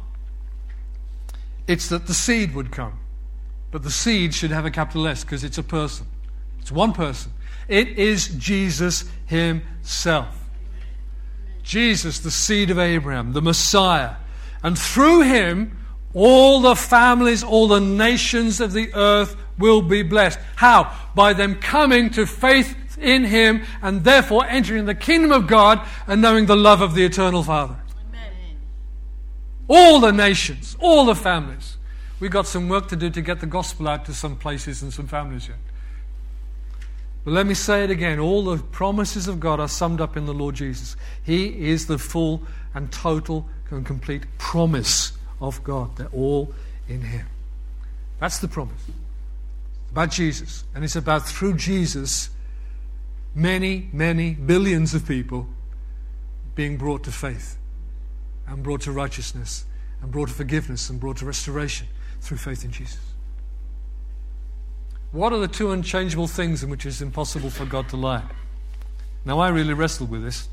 it's 1.67 1.89
that 1.89 2.07
the 2.07 2.15
seed 2.15 2.55
would 2.55 2.71
come. 2.71 2.97
But 3.69 3.83
the 3.83 3.91
seed 3.91 4.33
should 4.33 4.49
have 4.49 4.65
a 4.65 4.71
capital 4.71 5.07
S 5.07 5.23
because 5.23 5.43
it's 5.43 5.59
a 5.59 5.63
person. 5.63 6.07
It's 6.59 6.71
one 6.71 6.91
person. 6.91 7.33
It 7.67 7.99
is 7.99 8.29
Jesus 8.29 9.05
Himself. 9.27 10.46
Jesus, 11.67 12.19
the 12.19 12.31
seed 12.31 12.71
of 12.71 12.79
Abraham, 12.79 13.33
the 13.33 13.41
Messiah. 13.41 14.15
And 14.63 14.79
through 14.79 15.21
him, 15.21 15.77
all 16.13 16.61
the 16.61 16.75
families, 16.75 17.43
all 17.43 17.67
the 17.67 17.81
nations 17.81 18.61
of 18.61 18.71
the 18.71 18.91
earth 18.93 19.35
will 19.59 19.81
be 19.81 20.01
blessed. 20.01 20.39
How? 20.55 20.97
By 21.13 21.33
them 21.33 21.55
coming 21.55 22.09
to 22.11 22.25
faith 22.25 22.75
in 22.97 23.25
him 23.25 23.63
and 23.81 24.03
therefore 24.03 24.45
entering 24.47 24.85
the 24.85 24.95
kingdom 24.95 25.31
of 25.31 25.45
God 25.47 25.85
and 26.07 26.21
knowing 26.21 26.45
the 26.45 26.55
love 26.55 26.81
of 26.81 26.95
the 26.95 27.03
eternal 27.03 27.43
Father. 27.43 27.75
Amen. 28.07 28.31
All 29.67 29.99
the 29.99 30.11
nations, 30.11 30.77
all 30.79 31.05
the 31.05 31.15
families. 31.15 31.77
We've 32.19 32.31
got 32.31 32.47
some 32.47 32.69
work 32.69 32.87
to 32.87 32.95
do 32.95 33.09
to 33.09 33.21
get 33.21 33.41
the 33.41 33.45
gospel 33.45 33.87
out 33.89 34.05
to 34.05 34.13
some 34.13 34.37
places 34.37 34.81
and 34.81 34.91
some 34.91 35.07
families 35.07 35.49
yet. 35.49 35.57
But 37.27 37.33
let 37.33 37.45
me 37.45 37.55
say 37.55 37.83
it 37.83 37.91
again 37.91 38.19
all 38.19 38.45
the 38.45 38.63
promises 38.63 39.27
of 39.27 39.37
God 39.37 39.59
are 39.59 39.67
summed 39.67 39.99
up 39.99 40.15
in 40.15 40.25
the 40.25 40.33
Lord 40.33 40.55
Jesus. 40.55 40.95
He 41.25 41.71
is 41.71 41.87
the 41.87 41.97
full 41.97 42.43
and 42.73 42.89
total 42.89 43.45
and 43.69 43.85
complete 43.85 44.23
promise 44.37 45.11
of 45.41 45.61
God. 45.61 45.97
They're 45.97 46.07
all 46.13 46.53
in 46.87 47.01
Him. 47.01 47.25
That's 48.21 48.39
the 48.39 48.47
promise. 48.47 48.81
about 49.91 50.09
Jesus. 50.09 50.63
And 50.73 50.85
it's 50.85 50.95
about 50.95 51.27
through 51.27 51.55
Jesus, 51.55 52.29
many, 53.35 53.89
many 53.91 54.31
billions 54.33 54.93
of 54.93 55.05
people 55.05 55.49
being 56.55 56.77
brought 56.77 57.03
to 57.03 57.11
faith 57.11 57.57
and 58.47 58.63
brought 58.63 58.83
to 58.83 58.93
righteousness 58.93 59.65
and 60.01 60.13
brought 60.13 60.29
to 60.29 60.33
forgiveness 60.33 60.89
and 60.89 60.97
brought 60.97 61.17
to 61.17 61.25
restoration 61.25 61.87
through 62.21 62.37
faith 62.37 62.63
in 62.63 62.71
Jesus. 62.71 63.01
What 65.11 65.33
are 65.33 65.39
the 65.39 65.47
two 65.47 65.71
unchangeable 65.71 66.27
things 66.27 66.63
in 66.63 66.69
which 66.69 66.85
it 66.85 66.89
is 66.89 67.01
impossible 67.01 67.49
for 67.49 67.65
God 67.65 67.89
to 67.89 67.97
lie? 67.97 68.23
Now, 69.25 69.39
I 69.39 69.49
really 69.49 69.73
wrestled 69.73 70.09
with 70.09 70.23
this. 70.23 70.47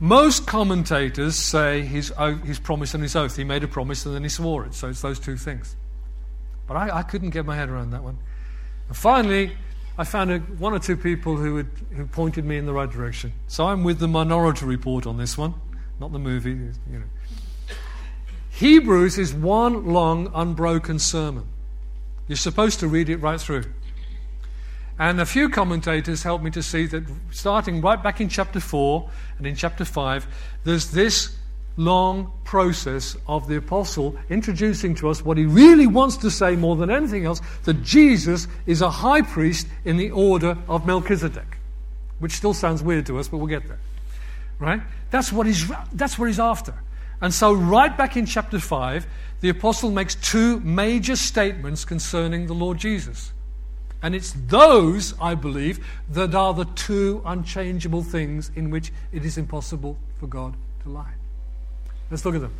Most 0.00 0.46
commentators 0.46 1.36
say 1.36 1.82
his, 1.82 2.12
his 2.44 2.58
promise 2.58 2.94
and 2.94 3.02
his 3.02 3.16
oath. 3.16 3.36
He 3.36 3.44
made 3.44 3.62
a 3.62 3.68
promise 3.68 4.04
and 4.06 4.14
then 4.14 4.22
he 4.22 4.28
swore 4.28 4.66
it. 4.66 4.74
So 4.74 4.88
it's 4.88 5.00
those 5.00 5.18
two 5.18 5.36
things. 5.36 5.76
But 6.66 6.76
I, 6.76 6.98
I 6.98 7.02
couldn't 7.02 7.30
get 7.30 7.46
my 7.46 7.56
head 7.56 7.68
around 7.68 7.90
that 7.90 8.02
one. 8.02 8.18
And 8.88 8.96
finally, 8.96 9.52
I 9.96 10.04
found 10.04 10.32
a, 10.32 10.38
one 10.38 10.72
or 10.72 10.78
two 10.78 10.96
people 10.96 11.36
who, 11.36 11.56
had, 11.56 11.68
who 11.94 12.06
pointed 12.06 12.44
me 12.44 12.56
in 12.56 12.66
the 12.66 12.72
right 12.72 12.90
direction. 12.90 13.32
So 13.46 13.66
I'm 13.66 13.84
with 13.84 13.98
the 13.98 14.08
minority 14.08 14.66
report 14.66 15.06
on 15.06 15.16
this 15.16 15.38
one, 15.38 15.54
not 16.00 16.12
the 16.12 16.18
movie. 16.18 16.50
You 16.50 16.98
know. 16.98 17.04
Hebrews 18.50 19.18
is 19.18 19.32
one 19.32 19.86
long, 19.86 20.30
unbroken 20.34 20.98
sermon. 20.98 21.46
You're 22.28 22.36
supposed 22.36 22.80
to 22.80 22.88
read 22.88 23.08
it 23.08 23.18
right 23.18 23.40
through. 23.40 23.64
And 24.98 25.20
a 25.20 25.26
few 25.26 25.48
commentators 25.48 26.22
helped 26.22 26.44
me 26.44 26.50
to 26.52 26.62
see 26.62 26.86
that 26.86 27.04
starting 27.30 27.80
right 27.80 28.00
back 28.00 28.20
in 28.20 28.28
chapter 28.28 28.60
4 28.60 29.10
and 29.38 29.46
in 29.46 29.56
chapter 29.56 29.84
5, 29.84 30.26
there's 30.62 30.92
this 30.92 31.36
long 31.76 32.32
process 32.44 33.16
of 33.26 33.48
the 33.48 33.56
apostle 33.56 34.16
introducing 34.30 34.94
to 34.94 35.08
us 35.08 35.24
what 35.24 35.36
he 35.36 35.44
really 35.44 35.88
wants 35.88 36.16
to 36.18 36.30
say 36.30 36.54
more 36.54 36.76
than 36.76 36.90
anything 36.90 37.24
else 37.24 37.40
that 37.64 37.82
Jesus 37.82 38.46
is 38.66 38.80
a 38.80 38.90
high 38.90 39.22
priest 39.22 39.66
in 39.84 39.96
the 39.96 40.10
order 40.12 40.56
of 40.68 40.86
Melchizedek, 40.86 41.58
which 42.20 42.32
still 42.32 42.54
sounds 42.54 42.80
weird 42.80 43.06
to 43.06 43.18
us, 43.18 43.26
but 43.26 43.38
we'll 43.38 43.48
get 43.48 43.66
there. 43.66 43.80
Right? 44.60 44.80
That's 45.10 45.32
what 45.32 45.48
he's, 45.48 45.68
that's 45.92 46.16
what 46.16 46.26
he's 46.26 46.38
after. 46.38 46.74
And 47.20 47.32
so, 47.32 47.52
right 47.52 47.96
back 47.96 48.16
in 48.16 48.26
chapter 48.26 48.58
5, 48.58 49.06
the 49.40 49.48
apostle 49.48 49.90
makes 49.90 50.14
two 50.14 50.60
major 50.60 51.16
statements 51.16 51.84
concerning 51.84 52.46
the 52.46 52.54
Lord 52.54 52.78
Jesus. 52.78 53.32
And 54.02 54.14
it's 54.14 54.32
those, 54.48 55.14
I 55.20 55.34
believe, 55.34 55.84
that 56.10 56.34
are 56.34 56.52
the 56.52 56.66
two 56.66 57.22
unchangeable 57.24 58.02
things 58.02 58.50
in 58.54 58.70
which 58.70 58.92
it 59.12 59.24
is 59.24 59.38
impossible 59.38 59.96
for 60.20 60.26
God 60.26 60.54
to 60.82 60.90
lie. 60.90 61.14
Let's 62.10 62.24
look 62.24 62.34
at 62.34 62.42
them. 62.42 62.54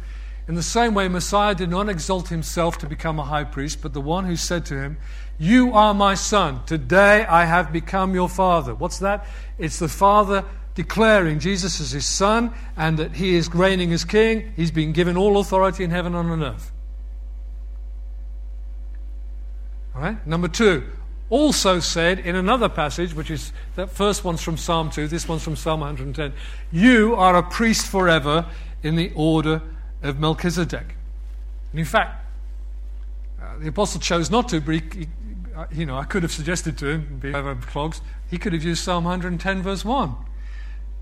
In 0.47 0.55
the 0.55 0.63
same 0.63 0.95
way, 0.95 1.09
Messiah 1.09 1.55
did 1.55 1.71
not 1.71 1.89
exalt 1.89 2.29
himself 2.29 2.79
to 2.79 2.87
become 2.87 3.19
a 3.19 3.25
high 3.25 3.45
priest, 3.45 3.81
but 3.81 3.95
the 3.95 4.01
one 4.01 4.27
who 4.27 4.37
said 4.37 4.67
to 4.67 4.79
him, 4.79 4.99
You 5.39 5.73
are 5.73 5.95
my 5.95 6.15
son. 6.15 6.61
Today 6.67 7.25
I 7.25 7.47
have 7.47 7.73
become 7.73 8.15
your 8.15 8.29
father. 8.29 8.75
What's 8.75 8.99
that? 8.99 9.27
It's 9.59 9.79
the 9.79 9.89
father 9.89 10.45
declaring 10.75 11.39
Jesus 11.39 11.81
as 11.81 11.93
his 11.93 12.07
son 12.07 12.53
and 12.77 12.99
that 12.99 13.17
he 13.17 13.35
is 13.35 13.53
reigning 13.55 13.93
as 13.93 14.05
king. 14.05 14.53
He's 14.57 14.71
been 14.71 14.93
given 14.93 15.17
all 15.17 15.39
authority 15.39 15.85
in 15.85 15.91
heaven 15.91 16.15
and 16.15 16.31
on 16.31 16.43
earth. 16.43 16.73
All 19.95 20.03
right? 20.03 20.27
Number 20.27 20.49
two, 20.49 20.85
also 21.31 21.81
said 21.81 22.19
in 22.19 22.37
another 22.37 22.69
passage, 22.69 23.15
which 23.15 23.31
is 23.31 23.53
that 23.77 23.91
first 23.91 24.25
one's 24.25 24.43
from 24.43 24.57
Psalm 24.57 24.91
2, 24.91 25.09
this 25.09 25.29
one's 25.29 25.43
from 25.43 25.57
Psalm 25.57 25.81
110, 25.81 26.33
You 26.73 27.15
are 27.15 27.37
a 27.37 27.43
priest 27.43 27.87
forever 27.87 28.47
in 28.83 28.97
the 28.97 29.13
order 29.15 29.63
of 30.03 30.19
Melchizedek. 30.19 30.97
And 31.71 31.81
in 31.81 31.87
fact, 31.87 32.25
uh, 33.41 33.59
the 33.59 33.69
apostle 33.69 34.01
chose 34.01 34.31
not 34.31 34.49
to, 34.49 34.61
but 34.61 34.75
he, 34.75 34.83
he, 34.93 35.09
uh, 35.57 35.67
you 35.73 35.87
know, 35.87 35.97
I 35.97 36.05
could 36.05 36.23
have 36.23 36.33
suggested 36.33 36.77
to 36.79 36.89
him, 36.89 37.19
be 37.21 37.33
over 37.33 37.55
clogs, 37.55 38.01
he 38.29 38.39
could 38.39 38.53
have 38.53 38.65
used 38.65 38.83
Psalm 38.83 39.05
110, 39.05 39.63
verse 39.63 39.85
1. 39.85 40.15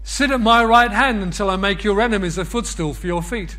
Sit 0.04 0.30
at 0.30 0.40
my 0.40 0.64
right 0.64 0.90
hand 0.90 1.22
until 1.22 1.48
I 1.48 1.56
make 1.56 1.84
your 1.84 2.00
enemies 2.00 2.38
a 2.38 2.44
footstool 2.44 2.94
for 2.94 3.06
your 3.06 3.22
feet. 3.22 3.56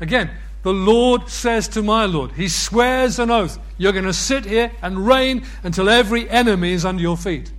Again, 0.00 0.30
the 0.62 0.72
Lord 0.72 1.28
says 1.28 1.68
to 1.68 1.82
my 1.82 2.06
Lord, 2.06 2.32
He 2.32 2.48
swears 2.48 3.18
an 3.18 3.30
oath, 3.30 3.58
you're 3.78 3.92
going 3.92 4.04
to 4.04 4.12
sit 4.12 4.44
here 4.44 4.72
and 4.80 5.06
reign 5.06 5.44
until 5.62 5.88
every 5.88 6.28
enemy 6.30 6.72
is 6.72 6.84
under 6.84 7.02
your 7.02 7.16
feet. 7.16 7.52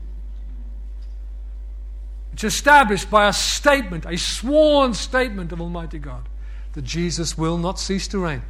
It's 2.33 2.43
established 2.43 3.11
by 3.11 3.27
a 3.27 3.33
statement, 3.33 4.05
a 4.05 4.17
sworn 4.17 4.93
statement 4.95 5.51
of 5.51 5.61
Almighty 5.61 5.99
God 5.99 6.27
that 6.73 6.83
Jesus 6.83 7.37
will 7.37 7.57
not 7.57 7.79
cease 7.79 8.07
to 8.09 8.19
reign. 8.19 8.41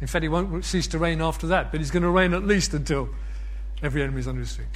In 0.00 0.06
fact, 0.06 0.22
he 0.22 0.28
won't 0.28 0.64
cease 0.64 0.86
to 0.88 0.98
reign 0.98 1.20
after 1.20 1.46
that, 1.48 1.70
but 1.70 1.80
he's 1.80 1.90
going 1.90 2.02
to 2.02 2.08
reign 2.08 2.32
at 2.32 2.44
least 2.44 2.72
until 2.72 3.10
every 3.82 4.02
enemy 4.02 4.20
is 4.20 4.28
under 4.28 4.40
his 4.40 4.56
feet. 4.56 4.66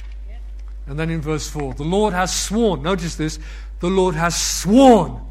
And 0.85 0.99
then 0.99 1.09
in 1.09 1.21
verse 1.21 1.49
4, 1.49 1.75
the 1.75 1.83
Lord 1.83 2.13
has 2.13 2.35
sworn, 2.35 2.81
notice 2.81 3.15
this, 3.15 3.39
the 3.79 3.89
Lord 3.89 4.15
has 4.15 4.39
sworn 4.39 5.21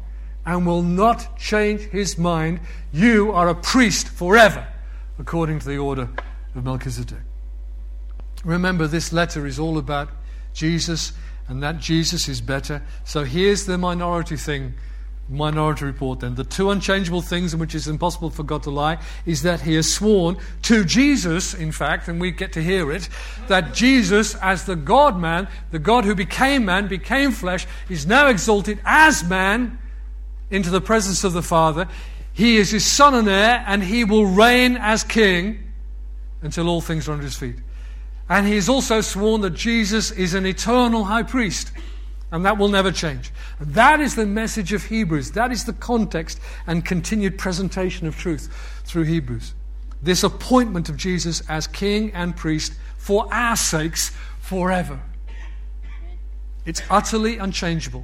and 0.45 0.65
will 0.65 0.81
not 0.81 1.37
change 1.37 1.81
his 1.81 2.17
mind. 2.17 2.59
You 2.91 3.31
are 3.31 3.49
a 3.49 3.55
priest 3.55 4.07
forever, 4.07 4.67
according 5.19 5.59
to 5.59 5.67
the 5.67 5.77
order 5.77 6.09
of 6.55 6.63
Melchizedek. 6.63 7.19
Remember, 8.43 8.87
this 8.87 9.13
letter 9.13 9.45
is 9.45 9.59
all 9.59 9.77
about 9.77 10.09
Jesus, 10.53 11.13
and 11.47 11.63
that 11.63 11.79
Jesus 11.79 12.27
is 12.27 12.41
better. 12.41 12.81
So 13.03 13.23
here's 13.23 13.65
the 13.65 13.77
minority 13.77 14.37
thing 14.37 14.73
Minority 15.29 15.85
Report 15.85 16.19
then. 16.19 16.35
The 16.35 16.43
two 16.43 16.69
unchangeable 16.69 17.21
things 17.21 17.53
in 17.53 17.59
which 17.59 17.73
it's 17.73 17.87
impossible 17.87 18.29
for 18.29 18.43
God 18.43 18.63
to 18.63 18.69
lie 18.69 18.99
is 19.25 19.41
that 19.43 19.61
he 19.61 19.75
has 19.75 19.91
sworn 19.91 20.37
to 20.63 20.83
Jesus, 20.83 21.53
in 21.53 21.71
fact, 21.71 22.07
and 22.07 22.19
we 22.19 22.31
get 22.31 22.53
to 22.53 22.63
hear 22.63 22.91
it, 22.91 23.07
that 23.47 23.73
Jesus, 23.73 24.35
as 24.35 24.65
the 24.65 24.75
God 24.75 25.17
man, 25.17 25.47
the 25.71 25.79
God 25.79 26.05
who 26.05 26.13
became 26.13 26.65
man, 26.65 26.87
became 26.87 27.31
flesh, 27.31 27.65
is 27.89 28.05
now 28.05 28.27
exalted 28.27 28.79
as 28.85 29.23
man 29.23 29.77
into 30.51 30.69
the 30.69 30.81
presence 30.81 31.23
of 31.23 31.33
the 31.33 31.41
Father. 31.41 31.87
He 32.33 32.57
is 32.57 32.71
his 32.71 32.85
son 32.85 33.15
and 33.15 33.29
heir, 33.29 33.63
and 33.65 33.83
he 33.83 34.03
will 34.03 34.25
reign 34.25 34.75
as 34.77 35.03
king 35.03 35.71
until 36.41 36.67
all 36.67 36.81
things 36.81 37.07
are 37.07 37.13
under 37.13 37.23
his 37.23 37.37
feet. 37.37 37.55
And 38.27 38.47
he 38.47 38.55
has 38.55 38.69
also 38.69 39.01
sworn 39.01 39.41
that 39.41 39.53
Jesus 39.53 40.11
is 40.11 40.33
an 40.33 40.45
eternal 40.45 41.05
high 41.05 41.23
priest. 41.23 41.71
And 42.33 42.43
that 42.45 42.57
will 42.57 42.67
never 42.67 42.91
change. 42.91 43.31
That 43.61 44.01
is 44.01 44.15
the 44.15 44.25
message 44.25 44.73
of 44.73 44.85
Hebrews. 44.85 45.31
That 45.33 45.51
is 45.51 45.65
the 45.65 45.73
context 45.73 46.39
and 46.65 46.83
continued 46.83 47.37
presentation 47.37 48.07
of 48.07 48.17
truth 48.17 48.81
through 48.85 49.03
Hebrews. 49.03 49.53
This 50.01 50.23
appointment 50.23 50.89
of 50.89 50.97
Jesus 50.97 51.43
as 51.47 51.67
king 51.67 52.11
and 52.11 52.35
priest 52.35 52.73
for 52.97 53.31
our 53.31 53.55
sakes 53.55 54.11
forever. 54.39 54.99
It's 56.65 56.81
utterly 56.89 57.37
unchangeable. 57.37 58.03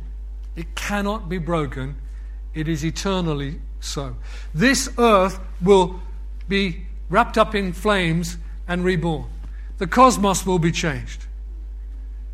It 0.56 0.76
cannot 0.76 1.28
be 1.28 1.40
broken. 1.40 1.96
It 2.54 2.68
is 2.68 2.86
eternally 2.86 3.60
so. 3.80 4.16
This 4.54 4.92
earth 5.00 5.40
will 5.60 6.02
be 6.48 6.86
wrapped 7.10 7.40
up 7.40 7.56
in 7.56 7.74
flames 7.74 8.38
and 8.68 8.84
reborn. 8.84 9.26
The 9.80 9.88
cosmos 9.88 10.46
will 10.46 10.60
be 10.60 10.72
changed. 10.72 11.26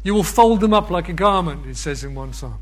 You 0.06 0.14
will 0.14 0.24
fold 0.24 0.62
them 0.62 0.72
up 0.72 0.92
like 0.92 1.10
a 1.10 1.14
garment, 1.14 1.66
it 1.66 1.78
says 1.78 2.04
in 2.04 2.14
one 2.14 2.32
psalm. 2.32 2.60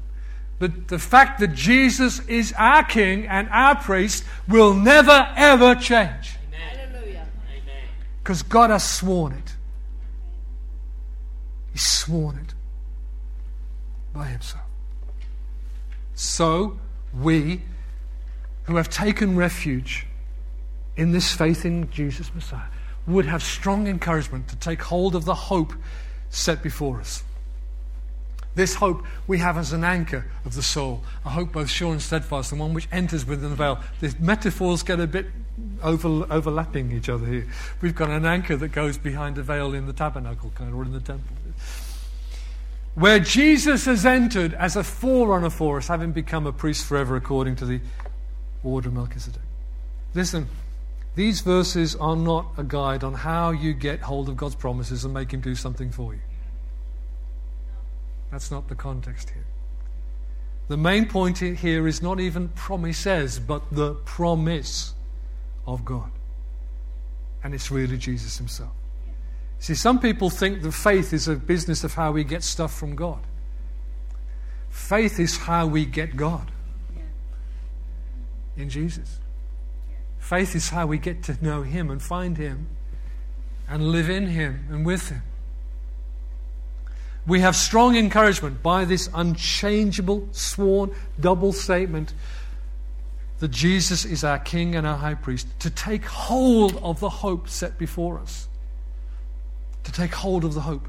But 0.60 0.88
the 0.88 0.98
fact 0.98 1.42
that 1.42 1.54
Jesus 1.54 2.26
is 2.26 2.54
our 2.58 2.86
King 2.86 3.28
and 3.28 3.50
our 3.50 3.76
priest 3.76 4.24
will 4.48 4.74
never, 4.74 5.28
ever 5.36 5.76
change. 5.76 6.38
Because 8.24 8.44
God 8.44 8.70
has 8.70 8.90
sworn 8.90 9.34
it. 9.34 9.56
He's 11.74 11.86
sworn 11.86 12.38
it 12.38 12.54
by 14.14 14.28
Himself. 14.28 14.64
So, 16.16 16.80
we 17.14 17.64
who 18.64 18.78
have 18.78 18.90
taken 18.90 19.36
refuge 19.36 20.08
in 20.96 21.12
this 21.12 21.34
faith 21.34 21.66
in 21.66 21.90
Jesus 21.90 22.34
Messiah 22.34 22.70
would 23.06 23.26
have 23.26 23.44
strong 23.44 23.88
encouragement 23.88 24.48
to 24.48 24.56
take 24.56 24.82
hold 24.84 25.14
of 25.14 25.26
the 25.26 25.36
hope 25.36 25.74
set 26.30 26.64
before 26.64 27.02
us. 27.02 27.22
This 28.56 28.76
hope 28.76 29.04
we 29.26 29.40
have 29.40 29.58
as 29.58 29.74
an 29.74 29.84
anchor 29.84 30.26
of 30.46 30.54
the 30.54 30.62
soul, 30.62 31.04
a 31.26 31.30
hope 31.30 31.54
both 31.54 31.70
sure 31.70 31.92
and 31.92 32.02
steadfast, 32.02 32.52
the 32.52 32.56
one 32.56 32.74
which 32.74 32.88
enters 32.92 33.26
within 33.26 33.50
the 33.50 33.56
veil. 33.56 33.80
The 34.00 34.14
metaphors 34.20 34.84
get 34.84 35.00
a 35.00 35.08
bit 35.08 35.28
over, 35.82 36.08
overlapping 36.32 36.92
each 36.92 37.10
other 37.10 37.26
here. 37.26 37.48
We've 37.82 37.96
got 37.96 38.10
an 38.10 38.26
anchor 38.26 38.56
that 38.56 38.70
goes 38.70 38.98
behind 38.98 39.38
a 39.38 39.44
veil 39.44 39.74
in 39.74 39.88
the 39.88 39.94
tabernacle, 39.94 40.52
kind 40.56 40.70
of, 40.70 40.78
or 40.78 40.84
in 40.84 40.94
the 40.94 41.00
temple. 41.00 41.36
Where 42.96 43.20
Jesus 43.20 43.86
has 43.86 44.06
entered 44.06 44.54
as 44.54 44.76
a 44.76 44.84
forerunner 44.84 45.50
for 45.50 45.78
us, 45.78 45.88
having 45.88 46.12
become 46.12 46.46
a 46.46 46.54
priest 46.54 46.86
forever 46.86 47.16
according 47.16 47.56
to 47.58 47.66
the 47.66 47.82
order 48.64 48.90
of 48.90 48.94
Melchizedek. 48.94 49.42
Listen, 50.14 50.48
these 51.16 51.42
verses 51.42 51.96
are 51.96 52.16
not 52.16 52.48
a 52.58 52.64
guide 52.64 53.04
on 53.04 53.16
how 53.16 53.50
you 53.50 53.74
get 53.74 54.02
hold 54.02 54.30
of 54.30 54.38
God's 54.38 54.56
promises 54.56 55.06
and 55.06 55.14
make 55.14 55.34
Him 55.34 55.42
do 55.42 55.56
something 55.56 55.90
for 55.90 56.14
you. 56.14 56.20
That's 58.34 58.50
not 58.50 58.68
the 58.68 58.74
context 58.74 59.30
here. 59.30 59.46
The 60.68 60.76
main 60.76 61.08
point 61.08 61.38
here 61.38 61.88
is 61.88 62.02
not 62.02 62.20
even 62.20 62.50
promises, 62.50 63.40
but 63.40 63.62
the 63.72 63.94
promise 63.94 64.96
of 65.68 65.86
God. 65.86 66.10
And 67.44 67.54
it's 67.54 67.70
really 67.70 67.96
Jesus 67.96 68.40
Himself. 68.40 68.72
See, 69.60 69.76
some 69.76 70.00
people 70.00 70.32
think 70.32 70.64
that 70.64 70.72
faith 70.72 71.14
is 71.14 71.28
a 71.28 71.36
business 71.36 71.84
of 71.84 71.94
how 71.94 72.12
we 72.12 72.24
get 72.24 72.42
stuff 72.42 72.74
from 72.74 72.96
God. 72.96 73.20
Faith 74.72 75.20
is 75.20 75.38
how 75.38 75.68
we 75.68 75.86
get 75.86 76.16
God 76.18 76.50
in 78.58 78.68
Jesus. 78.68 79.20
Faith 80.18 80.56
is 80.56 80.70
how 80.70 80.88
we 80.88 80.98
get 80.98 81.22
to 81.24 81.38
know 81.40 81.62
Him 81.62 81.92
and 81.92 82.02
find 82.02 82.36
Him 82.36 82.66
and 83.70 83.92
live 83.92 84.10
in 84.10 84.26
Him 84.26 84.66
and 84.72 84.84
with 84.84 85.10
Him. 85.10 85.22
We 87.26 87.40
have 87.40 87.56
strong 87.56 87.96
encouragement 87.96 88.62
by 88.62 88.86
this 88.86 89.10
unchangeable, 89.14 90.28
sworn, 90.32 90.92
double 91.20 91.54
statement 91.54 92.14
that 93.40 93.52
Jesus 93.52 94.06
is 94.06 94.24
our 94.24 94.40
King 94.40 94.76
and 94.76 94.86
our 94.86 94.98
High 94.98 95.16
Priest, 95.16 95.48
to 95.60 95.70
take 95.70 96.06
hold 96.06 96.78
of 96.78 97.00
the 97.00 97.10
hope 97.10 97.50
set 97.50 97.78
before 97.78 98.20
us. 98.20 98.48
To 99.84 99.92
take 99.92 100.14
hold 100.14 100.46
of 100.46 100.54
the 100.54 100.62
hope 100.62 100.88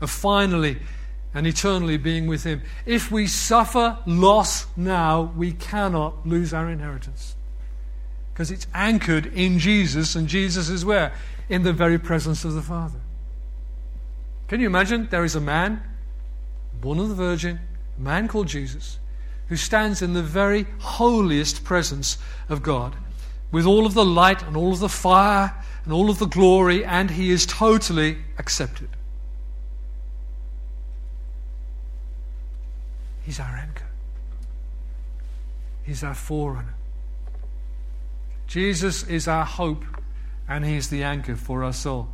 of 0.00 0.10
finally 0.10 0.78
and 1.32 1.46
eternally 1.46 1.96
being 1.96 2.26
with 2.26 2.44
Him. 2.44 2.62
If 2.84 3.10
we 3.10 3.26
suffer 3.26 3.98
loss 4.06 4.66
now, 4.76 5.32
we 5.36 5.52
cannot 5.52 6.26
lose 6.26 6.52
our 6.52 6.68
inheritance. 6.70 7.36
Because 8.32 8.50
it's 8.50 8.66
anchored 8.74 9.26
in 9.26 9.58
Jesus, 9.58 10.14
and 10.14 10.28
Jesus 10.28 10.68
is 10.68 10.84
where? 10.84 11.12
In 11.48 11.62
the 11.62 11.72
very 11.72 11.98
presence 11.98 12.44
of 12.44 12.54
the 12.54 12.62
Father. 12.62 13.00
Can 14.48 14.60
you 14.60 14.66
imagine? 14.66 15.08
There 15.10 15.24
is 15.24 15.34
a 15.34 15.40
man, 15.40 15.82
born 16.80 16.98
of 16.98 17.08
the 17.08 17.14
Virgin, 17.14 17.60
a 17.98 18.00
man 18.00 18.28
called 18.28 18.46
Jesus, 18.46 18.98
who 19.48 19.56
stands 19.56 20.02
in 20.02 20.12
the 20.12 20.22
very 20.22 20.66
holiest 20.78 21.64
presence 21.64 22.18
of 22.48 22.62
God 22.62 22.96
with 23.50 23.66
all 23.66 23.86
of 23.86 23.94
the 23.94 24.04
light 24.04 24.42
and 24.42 24.56
all 24.56 24.72
of 24.72 24.80
the 24.80 24.88
fire 24.88 25.54
and 25.84 25.92
all 25.92 26.10
of 26.10 26.18
the 26.18 26.26
glory, 26.26 26.84
and 26.84 27.12
he 27.12 27.30
is 27.30 27.46
totally 27.46 28.18
accepted. 28.38 28.88
He's 33.24 33.40
our 33.40 33.56
anchor, 33.56 33.86
He's 35.82 36.04
our 36.04 36.14
forerunner. 36.14 36.74
Jesus 38.46 39.02
is 39.04 39.26
our 39.26 39.44
hope, 39.44 39.84
and 40.48 40.64
He's 40.64 40.90
the 40.90 41.02
anchor 41.02 41.34
for 41.34 41.64
our 41.64 41.72
soul. 41.72 42.08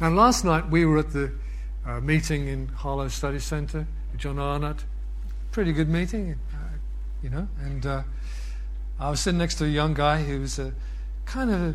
Now, 0.00 0.10
last 0.10 0.44
night 0.44 0.68
we 0.68 0.84
were 0.84 0.98
at 0.98 1.12
the 1.12 1.32
uh, 1.86 2.00
meeting 2.00 2.48
in 2.48 2.66
Harlow 2.68 3.06
Study 3.08 3.38
Centre 3.38 3.86
with 4.10 4.20
John 4.20 4.40
Arnott. 4.40 4.84
Pretty 5.52 5.72
good 5.72 5.88
meeting, 5.88 6.36
uh, 6.52 6.56
you 7.22 7.30
know, 7.30 7.46
and 7.60 7.86
uh, 7.86 8.02
I 8.98 9.10
was 9.10 9.20
sitting 9.20 9.38
next 9.38 9.54
to 9.56 9.64
a 9.64 9.68
young 9.68 9.94
guy 9.94 10.22
who 10.22 10.40
was 10.40 10.58
a 10.58 10.72
kind 11.26 11.50
of 11.50 11.60
a, 11.60 11.74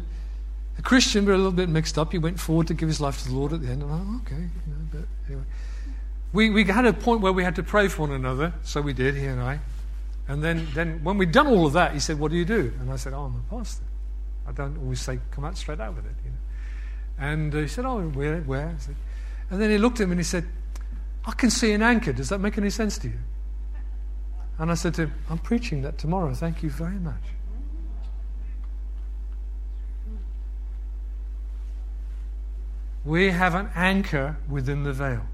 a 0.79 0.81
Christian, 0.81 1.23
but 1.23 1.33
a 1.33 1.37
little 1.37 1.51
bit 1.51 1.69
mixed 1.69 1.97
up. 1.97 2.11
He 2.11 2.17
went 2.17 2.41
forward 2.41 2.67
to 2.67 2.73
give 2.73 2.89
his 2.89 2.99
life 2.99 3.21
to 3.23 3.29
the 3.29 3.35
Lord 3.35 3.53
at 3.53 3.61
the 3.61 3.69
end. 3.69 3.83
And 3.83 3.91
I 3.91 3.97
thought, 3.97 4.21
okay, 4.25 4.35
you 4.35 4.73
know, 4.73 4.79
but 4.91 5.01
anyway. 5.27 5.43
We, 6.33 6.49
we 6.49 6.65
had 6.65 6.85
a 6.85 6.93
point 6.93 7.21
where 7.21 7.31
we 7.31 7.43
had 7.43 7.55
to 7.55 7.63
pray 7.63 7.87
for 7.87 8.01
one 8.01 8.11
another, 8.11 8.53
so 8.63 8.81
we 8.81 8.91
did, 8.93 9.15
he 9.15 9.25
and 9.27 9.41
I. 9.41 9.59
And 10.27 10.43
then, 10.43 10.67
then 10.75 11.03
when 11.03 11.17
we'd 11.17 11.31
done 11.31 11.47
all 11.47 11.65
of 11.65 11.73
that, 11.73 11.93
he 11.93 11.99
said, 11.99 12.19
What 12.19 12.31
do 12.31 12.37
you 12.37 12.45
do? 12.45 12.73
And 12.81 12.91
I 12.91 12.97
said, 12.97 13.13
Oh, 13.13 13.23
I'm 13.23 13.43
a 13.49 13.55
pastor. 13.55 13.85
I 14.45 14.51
don't 14.51 14.77
always 14.77 14.99
say, 15.01 15.19
Come 15.31 15.45
out 15.45 15.57
straight 15.57 15.79
out 15.79 15.95
with 15.95 16.05
it. 16.05 16.15
You 16.23 16.31
know? 16.31 16.37
And 17.19 17.53
uh, 17.53 17.59
he 17.59 17.67
said, 17.67 17.85
Oh, 17.85 18.01
where? 18.01 18.41
where? 18.41 18.75
Said, 18.79 18.95
and 19.49 19.61
then 19.61 19.69
he 19.69 19.77
looked 19.77 19.99
at 19.99 20.07
me 20.07 20.13
and 20.13 20.19
he 20.19 20.23
said, 20.23 20.47
I 21.25 21.31
can 21.31 21.49
see 21.49 21.73
an 21.73 21.81
anchor. 21.81 22.13
Does 22.13 22.29
that 22.29 22.39
make 22.39 22.57
any 22.57 22.69
sense 22.69 22.97
to 22.99 23.07
you? 23.07 23.19
And 24.57 24.71
I 24.71 24.73
said 24.73 24.93
to 24.95 25.03
him, 25.03 25.13
I'm 25.29 25.37
preaching 25.37 25.81
that 25.83 25.97
tomorrow. 25.97 26.33
Thank 26.33 26.63
you 26.63 26.69
very 26.69 26.97
much. 26.99 27.21
We 33.05 33.31
have 33.31 33.55
an 33.55 33.69
anchor 33.75 34.37
within 34.47 34.83
the 34.83 34.93
veil. 34.93 35.25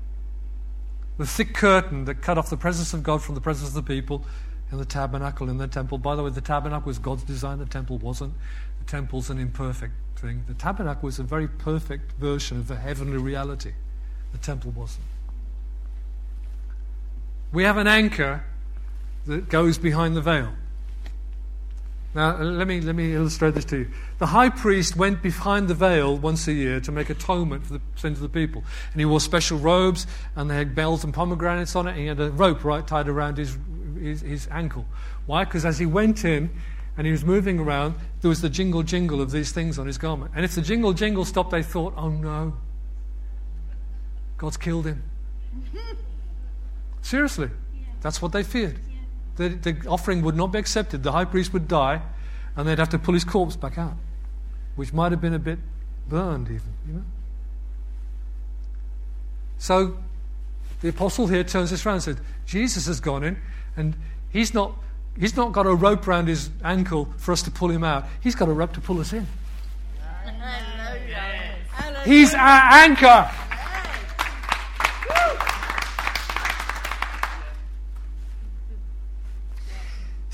The 1.18 1.26
thick 1.26 1.54
curtain 1.54 2.06
that 2.06 2.16
cut 2.22 2.38
off 2.38 2.50
the 2.50 2.58
presence 2.58 2.94
of 2.94 3.04
God 3.04 3.22
from 3.24 3.36
the 3.36 3.42
presence 3.42 3.70
of 3.70 3.74
the 3.74 3.84
people 3.84 4.26
in 4.72 4.78
the 4.78 4.86
tabernacle, 4.86 5.50
in 5.50 5.58
the 5.58 5.68
temple. 5.68 5.98
By 5.98 6.16
the 6.16 6.24
way, 6.24 6.30
the 6.30 6.42
tabernacle 6.42 6.88
was 6.88 7.00
God's 7.00 7.24
design, 7.24 7.60
the 7.60 7.66
temple 7.66 7.98
wasn't. 7.98 8.34
Temple's 8.88 9.30
an 9.30 9.40
imperfect 9.40 9.94
thing. 10.18 10.44
The 10.48 10.54
tabernacle 10.54 11.04
was 11.04 11.20
a 11.20 11.24
very 11.24 11.48
perfect 11.48 12.14
version 12.14 12.58
of 12.58 12.68
the 12.68 12.76
heavenly 12.76 13.18
reality. 13.18 13.74
The 14.32 14.38
temple 14.38 14.72
wasn't. 14.72 15.06
We 17.52 17.64
have 17.64 17.78
an 17.78 17.88
anchor 17.88 18.44
that 19.26 19.50
goes 19.50 19.78
behind 19.78 20.16
the 20.16 20.22
veil. 20.22 20.54
Now, 22.16 22.38
uh, 22.38 22.44
let 22.46 22.68
me, 22.68 22.80
let 22.80 22.96
me 22.96 23.14
illustrate 23.14 23.56
this 23.56 23.66
to 23.66 23.80
you. 23.80 23.92
The 24.20 24.28
high 24.28 24.50
priest 24.50 24.96
went 24.96 25.22
behind 25.22 25.68
the 25.68 25.74
veil 25.74 26.18
once 26.18 26.48
a 26.48 26.54
year 26.54 26.80
to 26.80 26.92
make 26.92 27.10
atonement 27.10 27.66
for 27.66 27.74
the 27.74 27.82
sins 27.98 28.18
of 28.18 28.22
the 28.22 28.30
people. 28.30 28.64
And 28.94 29.02
he 29.02 29.06
wore 29.06 29.20
special 29.20 29.58
robes, 29.58 30.08
and 30.38 30.50
they 30.50 30.56
had 30.56 30.74
bells 30.74 31.04
and 31.04 31.14
pomegranates 31.14 31.76
on 31.76 31.88
it, 31.88 31.92
and 31.92 32.00
he 32.00 32.06
had 32.06 32.20
a 32.22 32.32
rope 32.32 32.64
right 32.64 32.88
tied 32.88 33.10
around 33.10 33.38
his, 33.38 33.58
his, 34.00 34.22
his 34.22 34.48
ankle. 34.50 34.86
Why? 35.26 35.44
Because 35.44 35.66
as 35.66 35.78
he 35.78 35.86
went 35.86 36.24
in 36.24 36.50
and 36.98 37.06
he 37.06 37.12
was 37.12 37.26
moving 37.26 37.60
around, 37.60 37.96
there 38.22 38.30
was 38.30 38.42
the 38.42 38.50
jingle 38.50 38.84
jingle 38.84 39.22
of 39.22 39.32
these 39.32 39.52
things 39.52 39.78
on 39.78 39.88
his 39.88 39.98
garment. 39.98 40.32
And 40.36 40.46
if 40.46 40.56
the 40.56 40.62
jingle 40.62 40.94
jingle 40.94 41.26
stopped, 41.26 41.52
they 41.52 41.64
thought, 41.64 41.94
oh 41.98 42.10
no, 42.10 42.54
God's 44.38 44.58
killed 44.58 44.86
him. 44.86 45.04
Seriously, 47.02 47.50
that's 48.02 48.22
what 48.22 48.32
they 48.32 48.44
feared 48.44 48.80
the, 49.36 49.50
the 49.50 49.88
offering 49.88 50.22
would 50.22 50.36
not 50.36 50.52
be 50.52 50.60
accepted. 50.60 51.04
The 51.04 51.12
high 51.12 51.26
priest 51.26 51.54
would 51.54 51.68
die, 51.68 52.02
and 52.56 52.68
they'd 52.68 52.80
have 52.80 52.90
to 52.90 53.00
pull 53.00 53.14
his 53.14 53.24
corpse 53.24 53.56
back 53.56 53.78
out, 53.78 53.96
which 54.76 54.94
might 54.94 55.12
have 55.12 55.22
been 55.22 55.34
a 55.34 55.40
bit 55.40 55.60
burned, 56.08 56.48
even, 56.48 56.74
you 56.88 56.94
know. 56.94 57.04
So 59.58 59.98
the 60.82 60.90
apostle 60.90 61.28
here 61.28 61.44
turns 61.44 61.72
this 61.72 61.86
around 61.86 61.96
and 61.96 62.04
said, 62.04 62.20
Jesus 62.46 62.88
has 62.88 63.00
gone 63.00 63.24
in, 63.24 63.38
and 63.76 63.96
he's 64.30 64.54
not, 64.54 64.74
he's 65.20 65.36
not 65.36 65.52
got 65.52 65.66
a 65.66 65.74
rope 65.74 66.08
around 66.08 66.28
his 66.28 66.50
ankle 66.64 67.10
for 67.18 67.32
us 67.32 67.42
to 67.44 67.52
pull 67.52 67.70
him 67.70 67.84
out. 67.84 68.06
He's 68.22 68.36
got 68.36 68.50
a 68.50 68.54
rope 68.54 68.74
to 68.74 68.82
pull 68.82 69.00
us 69.00 69.14
in. 69.14 69.28
He's 72.06 72.34
our 72.34 72.62
anchor. 72.74 73.30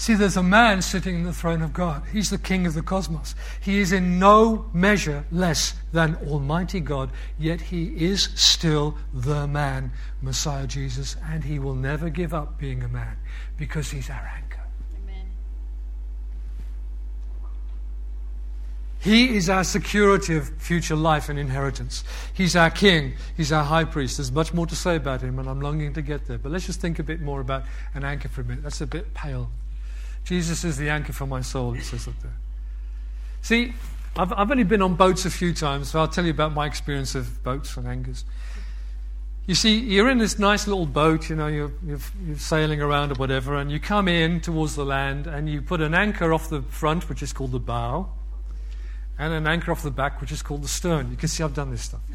See, 0.01 0.15
there's 0.15 0.35
a 0.35 0.41
man 0.41 0.81
sitting 0.81 1.13
in 1.13 1.23
the 1.25 1.31
throne 1.31 1.61
of 1.61 1.73
God. 1.73 2.01
He's 2.11 2.31
the 2.31 2.39
king 2.39 2.65
of 2.65 2.73
the 2.73 2.81
cosmos. 2.81 3.35
He 3.59 3.77
is 3.77 3.91
in 3.91 4.17
no 4.17 4.65
measure 4.73 5.25
less 5.31 5.75
than 5.93 6.15
Almighty 6.27 6.79
God, 6.79 7.11
yet 7.37 7.61
he 7.61 7.83
is 8.03 8.29
still 8.33 8.97
the 9.13 9.45
man, 9.45 9.91
Messiah 10.19 10.65
Jesus, 10.65 11.17
and 11.23 11.43
he 11.43 11.59
will 11.59 11.75
never 11.75 12.09
give 12.09 12.33
up 12.33 12.57
being 12.57 12.81
a 12.81 12.87
man 12.87 13.15
because 13.57 13.91
he's 13.91 14.09
our 14.09 14.31
anchor. 14.35 14.63
Amen. 15.03 15.27
He 19.01 19.35
is 19.35 19.49
our 19.49 19.63
security 19.63 20.37
of 20.37 20.49
future 20.57 20.95
life 20.95 21.27
and 21.27 21.39
inheritance. 21.39 22.03
He's 22.33 22.55
our 22.55 22.69
king. 22.69 23.13
He's 23.35 23.51
our 23.51 23.63
high 23.63 23.83
priest. 23.83 24.17
There's 24.17 24.31
much 24.31 24.53
more 24.53 24.67
to 24.67 24.75
say 24.75 24.95
about 24.95 25.21
him, 25.21 25.39
and 25.39 25.49
I'm 25.49 25.59
longing 25.59 25.93
to 25.93 26.01
get 26.01 26.27
there. 26.27 26.37
But 26.37 26.51
let's 26.51 26.67
just 26.67 26.79
think 26.79 26.99
a 26.99 27.03
bit 27.03 27.19
more 27.19 27.41
about 27.41 27.63
an 27.95 28.03
anchor 28.03 28.29
for 28.29 28.41
a 28.41 28.43
minute. 28.43 28.63
That's 28.63 28.81
a 28.81 28.87
bit 28.87 29.13
pale 29.13 29.49
Jesus 30.23 30.63
is 30.63 30.77
the 30.77 30.89
anchor 30.89 31.13
for 31.13 31.25
my 31.25 31.41
soul, 31.41 31.73
it 31.73 31.83
says 31.83 32.07
up 32.07 32.19
there. 32.21 32.35
See, 33.41 33.73
I've, 34.15 34.31
I've 34.33 34.51
only 34.51 34.63
been 34.63 34.81
on 34.81 34.95
boats 34.95 35.25
a 35.25 35.31
few 35.31 35.53
times, 35.53 35.89
so 35.89 35.99
I'll 35.99 36.07
tell 36.07 36.25
you 36.25 36.31
about 36.31 36.53
my 36.53 36.65
experience 36.65 37.15
of 37.15 37.43
boats 37.43 37.75
and 37.77 37.87
anchors. 37.87 38.23
You 39.47 39.55
see, 39.55 39.79
you're 39.79 40.09
in 40.09 40.19
this 40.19 40.37
nice 40.37 40.67
little 40.67 40.85
boat, 40.85 41.29
you 41.29 41.35
know, 41.35 41.47
you're, 41.47 41.71
you're, 41.85 41.99
you're, 42.25 42.37
sailing 42.37 42.81
around 42.81 43.11
or 43.11 43.15
whatever, 43.15 43.55
and 43.55 43.71
you 43.71 43.79
come 43.79 44.07
in 44.07 44.39
towards 44.39 44.75
the 44.75 44.85
land 44.85 45.25
and 45.25 45.49
you 45.49 45.61
put 45.61 45.81
an 45.81 45.95
anchor 45.95 46.31
off 46.33 46.49
the 46.49 46.61
front, 46.61 47.09
which 47.09 47.23
is 47.23 47.33
called 47.33 47.51
the 47.51 47.59
bow, 47.59 48.07
and 49.21 49.33
an 49.33 49.45
anchor 49.45 49.71
off 49.71 49.83
the 49.83 49.91
back, 49.91 50.19
which 50.19 50.31
is 50.31 50.41
called 50.41 50.63
the 50.63 50.67
stern. 50.67 51.11
You 51.11 51.15
can 51.15 51.29
see 51.29 51.43
I've 51.43 51.53
done 51.53 51.69
this 51.69 51.83
stuff. 51.83 52.01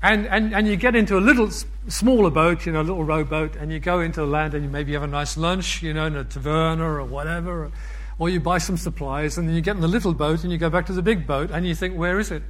And, 0.00 0.28
and, 0.28 0.54
and 0.54 0.68
you 0.68 0.76
get 0.76 0.94
into 0.94 1.18
a 1.18 1.20
little 1.20 1.50
smaller 1.88 2.30
boat, 2.30 2.64
you 2.64 2.70
know, 2.70 2.82
a 2.82 2.86
little 2.86 3.02
rowboat, 3.02 3.56
and 3.56 3.72
you 3.72 3.80
go 3.80 3.98
into 3.98 4.20
the 4.20 4.28
land 4.28 4.54
and 4.54 4.62
you 4.62 4.70
maybe 4.70 4.92
have 4.92 5.02
a 5.02 5.08
nice 5.08 5.36
lunch, 5.36 5.82
you 5.82 5.92
know, 5.92 6.06
in 6.06 6.14
a 6.14 6.22
taverna 6.24 6.82
or 6.82 7.04
whatever, 7.04 7.64
or, 7.64 7.72
or 8.20 8.28
you 8.28 8.38
buy 8.38 8.58
some 8.58 8.76
supplies, 8.76 9.38
and 9.38 9.48
then 9.48 9.56
you 9.56 9.60
get 9.60 9.74
in 9.74 9.82
the 9.82 9.88
little 9.88 10.14
boat 10.14 10.44
and 10.44 10.52
you 10.52 10.56
go 10.56 10.70
back 10.70 10.86
to 10.86 10.92
the 10.92 11.02
big 11.02 11.26
boat 11.26 11.50
and 11.50 11.66
you 11.66 11.74
think, 11.74 11.96
where 11.96 12.20
is 12.20 12.30
it? 12.30 12.44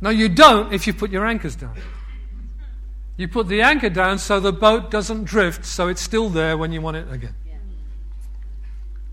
No, 0.00 0.08
you 0.08 0.30
don't 0.30 0.72
if 0.72 0.86
you 0.86 0.94
put 0.94 1.10
your 1.10 1.26
anchors 1.26 1.54
down. 1.54 1.76
You 3.18 3.28
put 3.28 3.46
the 3.46 3.60
anchor 3.60 3.90
down 3.90 4.18
so 4.18 4.40
the 4.40 4.54
boat 4.54 4.90
doesn't 4.90 5.24
drift, 5.24 5.66
so 5.66 5.88
it's 5.88 6.00
still 6.00 6.30
there 6.30 6.56
when 6.56 6.72
you 6.72 6.80
want 6.80 6.96
it 6.96 7.12
again. 7.12 7.34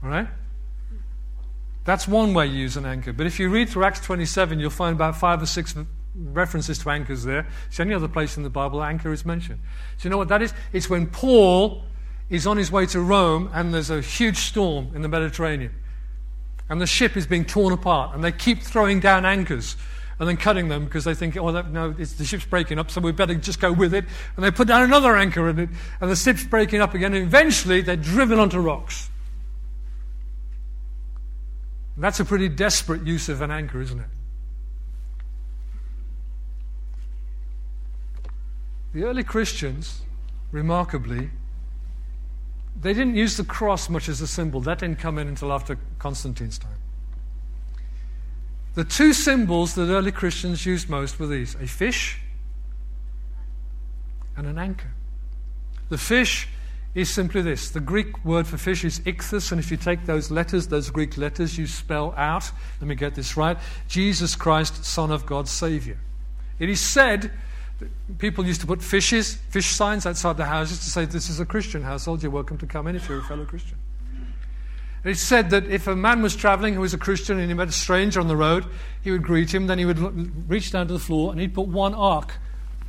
All 0.02 0.10
right? 0.10 0.30
That's 1.84 2.08
one 2.08 2.34
way 2.34 2.48
you 2.48 2.60
use 2.60 2.78
an 2.78 2.86
anchor. 2.86 3.12
But 3.12 3.26
if 3.26 3.39
you 3.39 3.50
read 3.50 3.70
through 3.70 3.86
Acts 3.86 4.02
27, 4.02 4.60
you'll 4.60 4.70
find 4.70 4.96
about 4.96 5.17
five 5.17 5.41
or 5.41 5.46
six 5.48 5.76
references 6.15 6.78
to 6.80 6.89
anchors 6.89 7.24
there. 7.24 7.48
It's 7.67 7.78
the 7.78 7.84
only 7.84 7.96
other 7.96 8.08
place 8.08 8.38
in 8.38 8.44
the 8.44 8.50
Bible 8.50 8.84
anchor 8.84 9.12
is 9.12 9.26
mentioned. 9.26 9.60
So 9.98 10.06
you 10.06 10.10
know 10.12 10.17
what 10.17 10.28
that 10.28 10.41
is? 10.41 10.54
It's 10.74 10.89
when 10.89 11.08
Paul 11.08 11.84
is 12.30 12.46
on 12.46 12.58
his 12.58 12.72
way 12.72 12.86
to 12.88 13.02
Rome 13.02 13.50
and 13.54 13.74
there's 13.74 13.89
a 13.89 14.02
huge 14.02 14.38
storm 14.38 14.91
in 14.94 15.02
the 15.02 15.10
Mediterranean. 15.10 15.74
And 16.70 16.80
the 16.80 16.88
ship 16.88 17.17
is 17.17 17.28
being 17.28 17.46
torn 17.46 17.74
apart. 17.74 18.15
And 18.15 18.24
they 18.24 18.32
keep 18.32 18.62
throwing 18.62 19.00
down 19.00 19.26
anchors 19.26 19.76
and 20.20 20.30
then 20.30 20.38
cutting 20.38 20.70
them 20.70 20.86
because 20.86 21.04
they 21.04 21.15
think, 21.15 21.36
oh, 21.36 21.50
no, 21.50 21.91
the 21.91 22.24
ship's 22.24 22.46
breaking 22.46 22.78
up, 22.78 22.91
so 22.91 23.02
we 23.02 23.12
better 23.12 23.34
just 23.34 23.60
go 23.60 23.72
with 23.72 23.91
it. 23.94 24.06
And 24.36 24.46
they 24.46 24.52
put 24.52 24.67
down 24.67 24.84
another 24.84 25.17
anchor 25.17 25.50
in 25.50 25.58
it, 25.58 25.70
and 26.00 26.12
the 26.12 26.15
ship's 26.15 26.46
breaking 26.46 26.80
up 26.80 26.94
again. 26.94 27.15
And 27.15 27.26
eventually, 27.26 27.82
they're 27.82 27.96
driven 27.96 28.38
onto 28.38 28.60
rocks. 28.60 29.10
That's 32.02 32.20
a 32.20 32.26
pretty 32.26 32.50
desperate 32.50 33.06
use 33.06 33.30
of 33.30 33.42
an 33.42 33.52
anchor, 33.52 33.80
isn't 33.80 34.00
it? 34.00 34.08
The 38.94 39.04
early 39.04 39.24
Christians, 39.24 40.02
remarkably, 40.52 41.30
they 42.82 42.96
didn't 42.96 43.16
use 43.16 43.38
the 43.38 43.44
cross 43.44 43.88
much 43.88 44.10
as 44.10 44.20
a 44.20 44.26
symbol. 44.26 44.62
That 44.62 44.80
didn't 44.80 44.98
come 44.98 45.20
in 45.20 45.28
until 45.28 45.54
after 45.54 45.78
Constantine's 46.00 46.58
time. 46.58 46.80
The 48.74 48.84
two 48.84 49.14
symbols 49.14 49.76
that 49.76 49.84
early 49.84 50.12
Christians 50.12 50.66
used 50.66 50.90
most 50.90 51.20
were 51.20 51.28
these 51.28 51.54
a 51.54 51.68
fish 51.68 52.20
and 54.36 54.48
an 54.48 54.58
anchor. 54.58 54.92
The 55.90 56.00
fish 56.00 56.50
is 56.94 57.10
simply 57.10 57.42
this. 57.42 57.70
The 57.70 57.80
Greek 57.80 58.24
word 58.26 58.48
for 58.48 58.58
fish 58.58 58.84
is 58.84 59.00
ichthus, 59.02 59.52
and 59.52 59.60
if 59.60 59.72
you 59.72 59.78
take 59.78 60.06
those 60.06 60.30
letters, 60.30 60.68
those 60.68 60.90
Greek 60.90 61.18
letters, 61.18 61.58
you 61.58 61.66
spell 61.68 62.14
out, 62.18 62.52
let 62.82 62.88
me 62.88 62.96
get 62.96 63.16
this 63.16 63.38
right, 63.38 63.58
Jesus 63.88 64.36
Christ, 64.36 64.84
Son 64.84 65.12
of 65.12 65.26
God, 65.26 65.48
Savior. 65.48 65.98
It 66.60 66.70
is 66.70 66.82
said 66.82 67.32
that 67.80 68.18
people 68.18 68.46
used 68.46 68.62
to 68.62 68.68
put 68.68 68.84
fishes, 68.84 69.36
fish 69.50 69.68
signs 69.68 70.06
outside 70.06 70.38
the 70.38 70.46
houses 70.46 70.80
to 70.80 70.90
say, 70.90 71.06
This 71.06 71.30
is 71.30 71.40
a 71.40 71.46
Christian 71.46 71.82
household, 71.82 72.22
you're 72.22 72.32
welcome 72.32 72.58
to 72.58 72.68
come 72.68 72.88
in 72.88 72.96
if 72.96 73.08
you're 73.08 73.20
a 73.20 73.24
fellow 73.24 73.46
Christian. 73.46 73.78
It's 75.04 75.22
said 75.22 75.50
that 75.50 75.66
if 75.66 75.88
a 75.88 75.96
man 75.96 76.22
was 76.22 76.36
traveling 76.36 76.76
who 76.76 76.82
was 76.82 76.94
a 76.94 76.98
Christian 76.98 77.40
and 77.40 77.50
he 77.50 77.56
met 77.56 77.70
a 77.70 77.72
stranger 77.72 78.20
on 78.20 78.28
the 78.28 78.38
road, 78.38 78.66
he 79.02 79.10
would 79.10 79.24
greet 79.24 79.52
him, 79.52 79.66
then 79.66 79.80
he 79.80 79.86
would 79.86 80.48
reach 80.48 80.72
down 80.72 80.88
to 80.88 80.94
the 80.94 81.00
floor 81.00 81.32
and 81.32 81.42
he'd 81.42 81.56
put 81.56 81.68
one 81.68 81.96
arc 81.96 82.34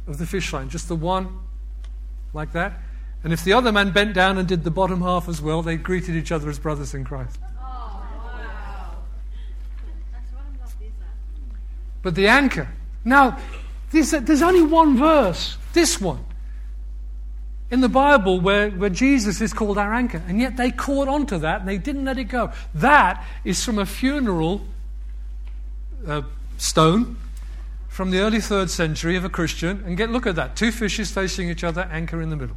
of 0.07 0.19
the 0.19 0.27
fish 0.27 0.51
sign, 0.51 0.69
just 0.69 0.88
the 0.88 0.97
one 0.97 1.38
like 2.35 2.53
that 2.53 2.79
and 3.24 3.32
if 3.32 3.44
the 3.44 3.52
other 3.52 3.70
man 3.70 3.90
bent 3.92 4.14
down 4.14 4.38
and 4.38 4.48
did 4.48 4.64
the 4.64 4.70
bottom 4.70 5.00
half 5.00 5.28
as 5.28 5.40
well, 5.40 5.62
they 5.62 5.76
greeted 5.76 6.16
each 6.16 6.32
other 6.32 6.50
as 6.50 6.58
brothers 6.58 6.94
in 6.94 7.04
Christ. 7.04 7.38
But 12.02 12.16
the 12.16 12.26
anchor. 12.26 12.68
Now, 13.04 13.38
there's 13.90 14.42
only 14.42 14.62
one 14.62 14.96
verse, 14.96 15.56
this 15.72 16.00
one. 16.00 16.24
in 17.72 17.80
the 17.80 17.88
Bible 17.88 18.38
where, 18.38 18.70
where 18.70 18.90
Jesus 18.90 19.40
is 19.40 19.54
called 19.54 19.78
our 19.78 19.94
anchor, 19.94 20.22
and 20.28 20.38
yet 20.38 20.58
they 20.58 20.70
caught 20.70 21.08
onto 21.08 21.38
that 21.38 21.61
and 21.61 21.68
they 21.68 21.78
didn't 21.78 22.04
let 22.04 22.18
it 22.18 22.24
go. 22.24 22.52
That 22.74 23.24
is 23.44 23.64
from 23.64 23.78
a 23.78 23.87
funeral 23.87 24.61
uh, 26.06 26.20
stone 26.58 27.16
from 27.88 28.11
the 28.11 28.18
early 28.18 28.40
third 28.42 28.68
century 28.68 29.16
of 29.16 29.24
a 29.24 29.30
Christian. 29.30 29.82
And 29.87 29.96
get 29.96 30.11
look 30.11 30.26
at 30.26 30.37
that 30.37 30.54
two 30.54 30.70
fishes 30.70 31.11
facing 31.11 31.48
each 31.48 31.64
other, 31.64 31.88
anchor 31.90 32.20
in 32.20 32.28
the 32.28 32.37
middle. 32.37 32.56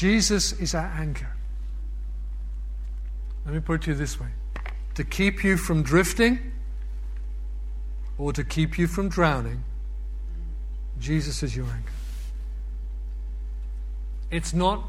Jesus 0.00 0.54
is 0.54 0.74
our 0.74 0.90
anchor. 0.96 1.28
Let 3.44 3.52
me 3.52 3.60
put 3.60 3.74
it 3.74 3.82
to 3.82 3.90
you 3.90 3.96
this 3.98 4.18
way 4.18 4.28
to 4.94 5.04
keep 5.04 5.44
you 5.44 5.58
from 5.58 5.82
drifting 5.82 6.52
or 8.16 8.32
to 8.32 8.42
keep 8.42 8.78
you 8.78 8.86
from 8.86 9.10
drowning 9.10 9.62
Jesus 10.98 11.42
is 11.42 11.54
your 11.54 11.66
anchor. 11.66 11.92
It's 14.30 14.54
not 14.54 14.88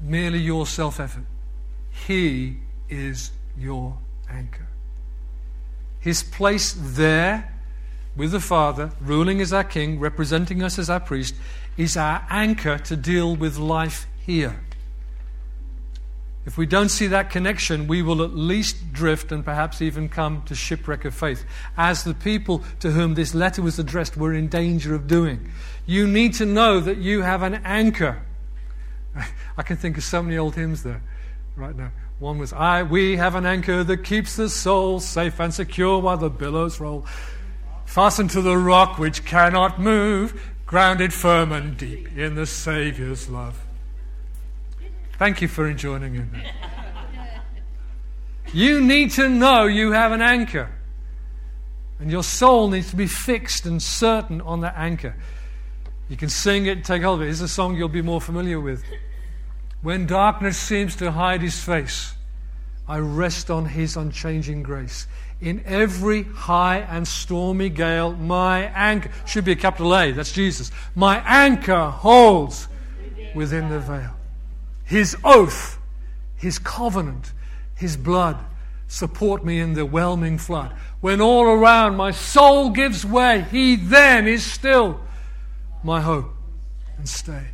merely 0.00 0.38
your 0.38 0.66
self 0.68 1.00
effort, 1.00 1.24
He 1.90 2.58
is 2.88 3.32
your 3.58 3.98
anchor. 4.30 4.68
His 5.98 6.22
place 6.22 6.76
there 6.78 7.56
with 8.14 8.30
the 8.30 8.38
Father, 8.38 8.92
ruling 9.00 9.40
as 9.40 9.52
our 9.52 9.64
King, 9.64 9.98
representing 9.98 10.62
us 10.62 10.78
as 10.78 10.88
our 10.88 11.00
priest, 11.00 11.34
is 11.76 11.96
our 11.96 12.24
anchor 12.30 12.78
to 12.78 12.94
deal 12.94 13.34
with 13.34 13.58
life 13.58 14.06
here. 14.28 14.60
If 16.44 16.58
we 16.58 16.66
don't 16.66 16.90
see 16.90 17.06
that 17.06 17.30
connection, 17.30 17.88
we 17.88 18.02
will 18.02 18.22
at 18.22 18.34
least 18.34 18.92
drift 18.92 19.32
and 19.32 19.42
perhaps 19.42 19.80
even 19.80 20.10
come 20.10 20.42
to 20.42 20.54
shipwreck 20.54 21.06
of 21.06 21.14
faith, 21.14 21.46
as 21.78 22.04
the 22.04 22.12
people 22.12 22.62
to 22.80 22.90
whom 22.90 23.14
this 23.14 23.34
letter 23.34 23.62
was 23.62 23.78
addressed 23.78 24.18
were 24.18 24.34
in 24.34 24.48
danger 24.48 24.94
of 24.94 25.06
doing. 25.06 25.50
You 25.86 26.06
need 26.06 26.34
to 26.34 26.44
know 26.44 26.78
that 26.78 26.98
you 26.98 27.22
have 27.22 27.42
an 27.42 27.54
anchor. 27.64 28.22
I 29.56 29.62
can 29.62 29.78
think 29.78 29.96
of 29.96 30.04
so 30.04 30.22
many 30.22 30.36
old 30.36 30.54
hymns 30.54 30.82
there 30.82 31.02
right 31.56 31.74
now. 31.74 31.90
One 32.18 32.36
was, 32.36 32.52
I, 32.52 32.82
we 32.82 33.16
have 33.16 33.34
an 33.34 33.46
anchor 33.46 33.82
that 33.82 34.04
keeps 34.04 34.36
the 34.36 34.50
soul 34.50 35.00
safe 35.00 35.40
and 35.40 35.54
secure 35.54 36.00
while 36.00 36.18
the 36.18 36.28
billows 36.28 36.80
roll. 36.80 37.06
Fastened 37.86 38.30
to 38.32 38.42
the 38.42 38.58
rock 38.58 38.98
which 38.98 39.24
cannot 39.24 39.80
move, 39.80 40.52
grounded 40.66 41.14
firm 41.14 41.50
and 41.50 41.78
deep 41.78 42.14
in 42.14 42.34
the 42.34 42.44
Saviour's 42.44 43.30
love. 43.30 43.67
Thank 45.18 45.42
you 45.42 45.48
for 45.48 45.72
joining 45.72 46.14
in. 46.14 46.30
You 48.52 48.80
need 48.80 49.10
to 49.12 49.28
know 49.28 49.64
you 49.64 49.90
have 49.90 50.12
an 50.12 50.22
anchor. 50.22 50.70
And 51.98 52.08
your 52.10 52.22
soul 52.22 52.68
needs 52.68 52.90
to 52.90 52.96
be 52.96 53.08
fixed 53.08 53.66
and 53.66 53.82
certain 53.82 54.40
on 54.40 54.60
that 54.60 54.74
anchor. 54.76 55.16
You 56.08 56.16
can 56.16 56.28
sing 56.28 56.66
it, 56.66 56.84
take 56.84 57.02
hold 57.02 57.18
of 57.18 57.22
it. 57.22 57.26
Here's 57.26 57.40
a 57.40 57.48
song 57.48 57.76
you'll 57.76 57.88
be 57.88 58.00
more 58.00 58.20
familiar 58.20 58.60
with. 58.60 58.84
When 59.82 60.06
darkness 60.06 60.56
seems 60.56 60.94
to 60.96 61.10
hide 61.10 61.42
his 61.42 61.60
face, 61.60 62.14
I 62.86 62.98
rest 62.98 63.50
on 63.50 63.66
his 63.66 63.96
unchanging 63.96 64.62
grace. 64.62 65.08
In 65.40 65.62
every 65.66 66.22
high 66.22 66.78
and 66.78 67.06
stormy 67.06 67.70
gale, 67.70 68.14
my 68.14 68.66
anchor, 68.66 69.10
should 69.26 69.44
be 69.44 69.52
a 69.52 69.56
capital 69.56 69.94
A, 69.96 70.12
that's 70.12 70.32
Jesus. 70.32 70.70
My 70.94 71.18
anchor 71.26 71.90
holds 71.90 72.68
within 73.34 73.68
the 73.68 73.80
veil. 73.80 74.17
His 74.88 75.14
oath, 75.22 75.78
His 76.34 76.58
covenant, 76.58 77.34
His 77.74 77.98
blood 77.98 78.42
support 78.86 79.44
me 79.44 79.60
in 79.60 79.74
the 79.74 79.84
whelming 79.84 80.38
flood. 80.38 80.72
When 81.02 81.20
all 81.20 81.44
around 81.44 81.96
my 81.96 82.10
soul 82.10 82.70
gives 82.70 83.04
way, 83.04 83.44
He 83.50 83.76
then 83.76 84.26
is 84.26 84.50
still 84.50 84.98
my 85.84 86.00
hope 86.00 86.34
and 86.96 87.06
stay. 87.06 87.48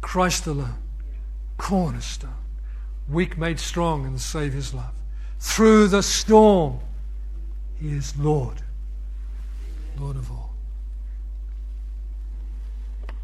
Christ 0.00 0.48
alone, 0.48 0.82
cornerstone, 1.58 2.34
weak 3.08 3.38
made 3.38 3.60
strong 3.60 4.04
in 4.04 4.14
the 4.14 4.18
Saviour's 4.18 4.74
love. 4.74 4.94
Through 5.38 5.86
the 5.86 6.02
storm, 6.02 6.80
He 7.80 7.92
is 7.92 8.18
Lord, 8.18 8.62
Lord 9.96 10.16
of 10.16 10.28
all. 10.28 10.54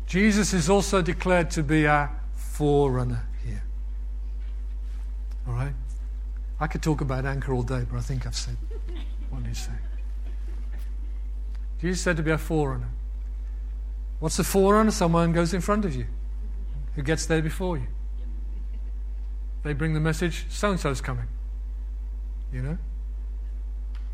Jesus 0.07 0.55
is 0.55 0.71
also 0.71 1.03
declared 1.03 1.51
to 1.51 1.65
be 1.65 1.89
our 1.89 2.17
forerunner 2.55 3.27
here. 3.45 3.63
All 5.47 5.55
right? 5.55 5.75
I 6.61 6.69
could 6.69 6.83
talk 6.83 7.01
about 7.01 7.27
anchor 7.27 7.53
all 7.53 7.65
day, 7.65 7.85
but 7.91 7.99
I 7.99 8.01
think 8.01 8.27
I've 8.27 8.37
said 8.37 8.57
what 9.29 9.45
he's 9.45 9.59
saying. 9.59 9.79
Jesus 11.81 12.01
said 12.01 12.17
to 12.17 12.23
be 12.23 12.31
a 12.31 12.39
forerunner. 12.39 12.91
What's 14.21 14.39
a 14.39 14.45
forerunner? 14.45 14.93
Someone 14.93 15.33
goes 15.33 15.53
in 15.53 15.61
front 15.61 15.85
of 15.85 15.97
you, 15.97 16.07
who 16.95 17.03
gets 17.03 17.27
there 17.27 17.43
before 17.43 17.77
you. 17.77 17.89
They 19.65 19.73
bring 19.73 19.93
the 19.93 20.01
message, 20.01 20.47
so 20.49 20.71
and 20.71 20.79
so's 20.79 21.01
coming. 21.01 21.27
You 22.53 22.63
know? 22.63 22.79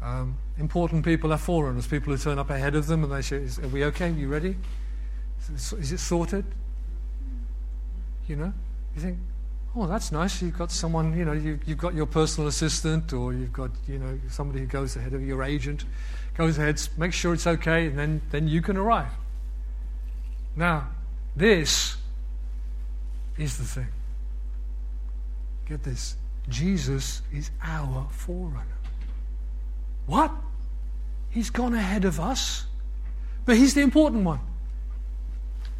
Um, 0.02 0.38
important 0.58 1.04
people 1.04 1.30
are 1.30 1.38
forerunners, 1.38 1.86
people 1.86 2.14
who 2.14 2.18
turn 2.18 2.38
up 2.38 2.48
ahead 2.48 2.74
of 2.74 2.86
them 2.86 3.04
and 3.04 3.12
they 3.12 3.20
say, 3.20 3.46
Are 3.62 3.68
we 3.68 3.84
okay? 3.84 4.06
Are 4.06 4.12
you 4.12 4.28
ready? 4.28 4.56
Is 5.54 5.92
it 5.92 5.98
sorted? 5.98 6.46
You 8.30 8.36
know, 8.36 8.52
you 8.94 9.02
think, 9.02 9.18
oh, 9.74 9.88
that's 9.88 10.12
nice. 10.12 10.40
You've 10.40 10.56
got 10.56 10.70
someone, 10.70 11.18
you 11.18 11.24
know, 11.24 11.32
you, 11.32 11.58
you've 11.66 11.78
got 11.78 11.94
your 11.94 12.06
personal 12.06 12.46
assistant 12.46 13.12
or 13.12 13.32
you've 13.32 13.52
got, 13.52 13.72
you 13.88 13.98
know, 13.98 14.20
somebody 14.28 14.60
who 14.60 14.66
goes 14.66 14.94
ahead 14.94 15.14
of 15.14 15.22
your 15.26 15.42
agent, 15.42 15.84
goes 16.36 16.56
ahead, 16.56 16.80
makes 16.96 17.16
sure 17.16 17.34
it's 17.34 17.48
okay, 17.48 17.88
and 17.88 17.98
then, 17.98 18.22
then 18.30 18.46
you 18.46 18.62
can 18.62 18.76
arrive. 18.76 19.10
Now, 20.54 20.90
this 21.34 21.96
is 23.36 23.58
the 23.58 23.64
thing. 23.64 23.88
Get 25.68 25.82
this 25.82 26.14
Jesus 26.48 27.22
is 27.32 27.50
our 27.60 28.06
forerunner. 28.12 28.78
What? 30.06 30.30
He's 31.30 31.50
gone 31.50 31.74
ahead 31.74 32.04
of 32.04 32.20
us? 32.20 32.64
But 33.44 33.56
he's 33.56 33.74
the 33.74 33.80
important 33.80 34.22
one. 34.22 34.40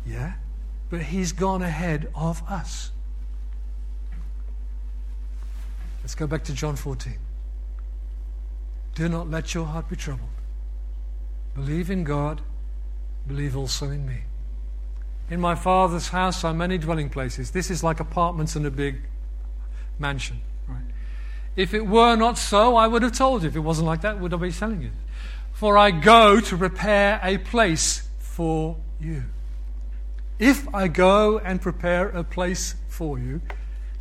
Yeah? 0.05 0.33
But 0.91 1.03
He's 1.03 1.33
gone 1.33 1.63
ahead 1.63 2.09
of 2.15 2.43
us. 2.49 2.91
Let's 6.03 6.15
go 6.15 6.27
back 6.27 6.45
to 6.45 6.53
John 6.53 6.77
14. 6.77 7.15
Do 8.97 9.09
not 9.09 9.31
let 9.31 9.55
your 9.55 9.65
heart 9.65 9.89
be 9.89 9.97
troubled. 9.97 10.29
Believe 11.55 11.91
in 11.91 12.05
God, 12.05 12.41
believe 13.27 13.57
also 13.57 13.91
in 13.91 14.07
me. 14.07 14.23
In 15.31 15.41
my 15.41 15.55
Father's 15.55 16.09
house 16.09 16.43
are 16.43 16.53
many 16.53 16.77
dwelling 16.79 17.09
places. 17.09 17.53
This 17.53 17.71
is 17.71 17.85
like 17.85 18.01
apartments 18.01 18.57
in 18.57 18.67
a 18.67 18.71
big 18.71 19.03
mansion. 19.99 20.41
Right? 20.67 20.83
If 21.55 21.73
it 21.73 21.87
were 21.87 22.17
not 22.17 22.37
so, 22.37 22.75
I 22.75 22.89
would 22.89 23.03
have 23.03 23.13
told 23.13 23.43
you. 23.43 23.49
If 23.49 23.57
it 23.57 23.61
wasn't 23.61 23.87
like 23.87 24.01
that, 24.01 24.19
would 24.19 24.35
I 24.35 24.37
be 24.37 24.51
telling 24.51 24.83
you? 24.83 24.91
For 25.53 25.79
I 25.79 25.93
go 25.93 26.41
to 26.41 26.57
prepare 26.57 27.21
a 27.23 27.39
place 27.39 28.09
for 28.19 28.77
you. 29.01 29.25
If 30.41 30.75
I 30.75 30.89
go 30.89 31.39
and 31.39 31.61
prepare 31.61 32.09
a 32.09 32.25
place 32.25 32.75
for 32.89 33.19
you, 33.19 33.43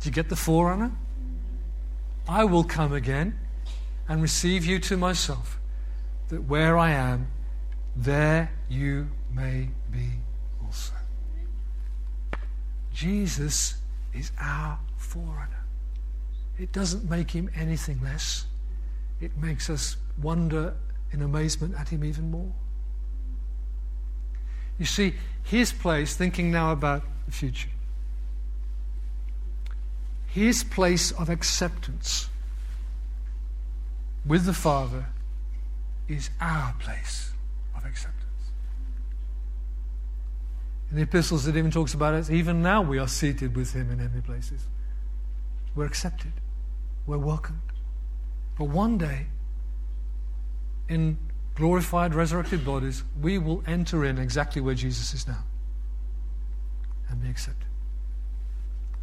do 0.00 0.08
you 0.08 0.10
get 0.10 0.30
the 0.30 0.36
forerunner? 0.36 0.90
I 2.26 2.44
will 2.44 2.64
come 2.64 2.94
again 2.94 3.38
and 4.08 4.22
receive 4.22 4.64
you 4.64 4.78
to 4.78 4.96
myself, 4.96 5.60
that 6.30 6.44
where 6.44 6.78
I 6.78 6.92
am, 6.92 7.28
there 7.94 8.50
you 8.70 9.08
may 9.30 9.68
be 9.92 10.08
also. 10.64 10.94
Jesus 12.94 13.74
is 14.14 14.32
our 14.40 14.78
forerunner. 14.96 15.64
It 16.58 16.72
doesn't 16.72 17.08
make 17.08 17.30
him 17.30 17.50
anything 17.54 18.00
less, 18.02 18.46
it 19.20 19.36
makes 19.36 19.68
us 19.68 19.98
wonder 20.22 20.74
in 21.12 21.20
amazement 21.20 21.74
at 21.78 21.90
him 21.90 22.02
even 22.02 22.30
more. 22.30 22.52
You 24.80 24.86
see, 24.86 25.12
his 25.44 25.72
place, 25.72 26.16
thinking 26.16 26.50
now 26.50 26.72
about 26.72 27.02
the 27.26 27.32
future, 27.32 27.68
his 30.26 30.64
place 30.64 31.12
of 31.12 31.28
acceptance 31.28 32.30
with 34.24 34.46
the 34.46 34.54
Father 34.54 35.04
is 36.08 36.30
our 36.40 36.74
place 36.80 37.30
of 37.76 37.84
acceptance. 37.84 38.16
In 40.90 40.96
the 40.96 41.02
epistles, 41.02 41.46
it 41.46 41.56
even 41.56 41.70
talks 41.70 41.92
about 41.92 42.14
it. 42.14 42.30
Even 42.30 42.62
now, 42.62 42.80
we 42.80 42.98
are 42.98 43.06
seated 43.06 43.54
with 43.54 43.74
Him 43.74 43.90
in 43.90 43.98
heavenly 43.98 44.22
places. 44.22 44.62
We're 45.74 45.84
accepted. 45.84 46.32
We're 47.06 47.18
welcomed. 47.18 47.60
But 48.56 48.64
one 48.64 48.96
day, 48.96 49.26
in 50.88 51.18
glorified, 51.54 52.14
resurrected 52.14 52.64
bodies, 52.64 53.02
we 53.20 53.38
will 53.38 53.62
enter 53.66 54.04
in 54.04 54.18
exactly 54.18 54.62
where 54.62 54.74
Jesus 54.74 55.12
is 55.14 55.26
now 55.26 55.44
and 57.08 57.22
be 57.22 57.28
accepted. 57.28 57.66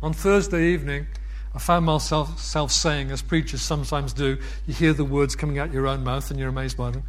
On 0.01 0.13
Thursday 0.13 0.67
evening, 0.69 1.07
I 1.53 1.60
found 1.60 1.86
myself 1.86 2.39
self 2.39 2.71
saying, 2.71 3.12
as 3.12 3.21
preachers 3.21 3.62
sometimes 3.62 4.13
do, 4.13 4.38
you 4.65 4.73
hear 4.73 4.93
the 4.93 5.05
words 5.05 5.36
coming 5.36 5.60
out 5.60 5.73
your 5.73 5.88
own 5.88 6.03
mouth 6.03 6.29
and 6.29 6.39
you're 6.39 6.49
amazed 6.49 6.77
by 6.77 6.91
them. 6.91 7.03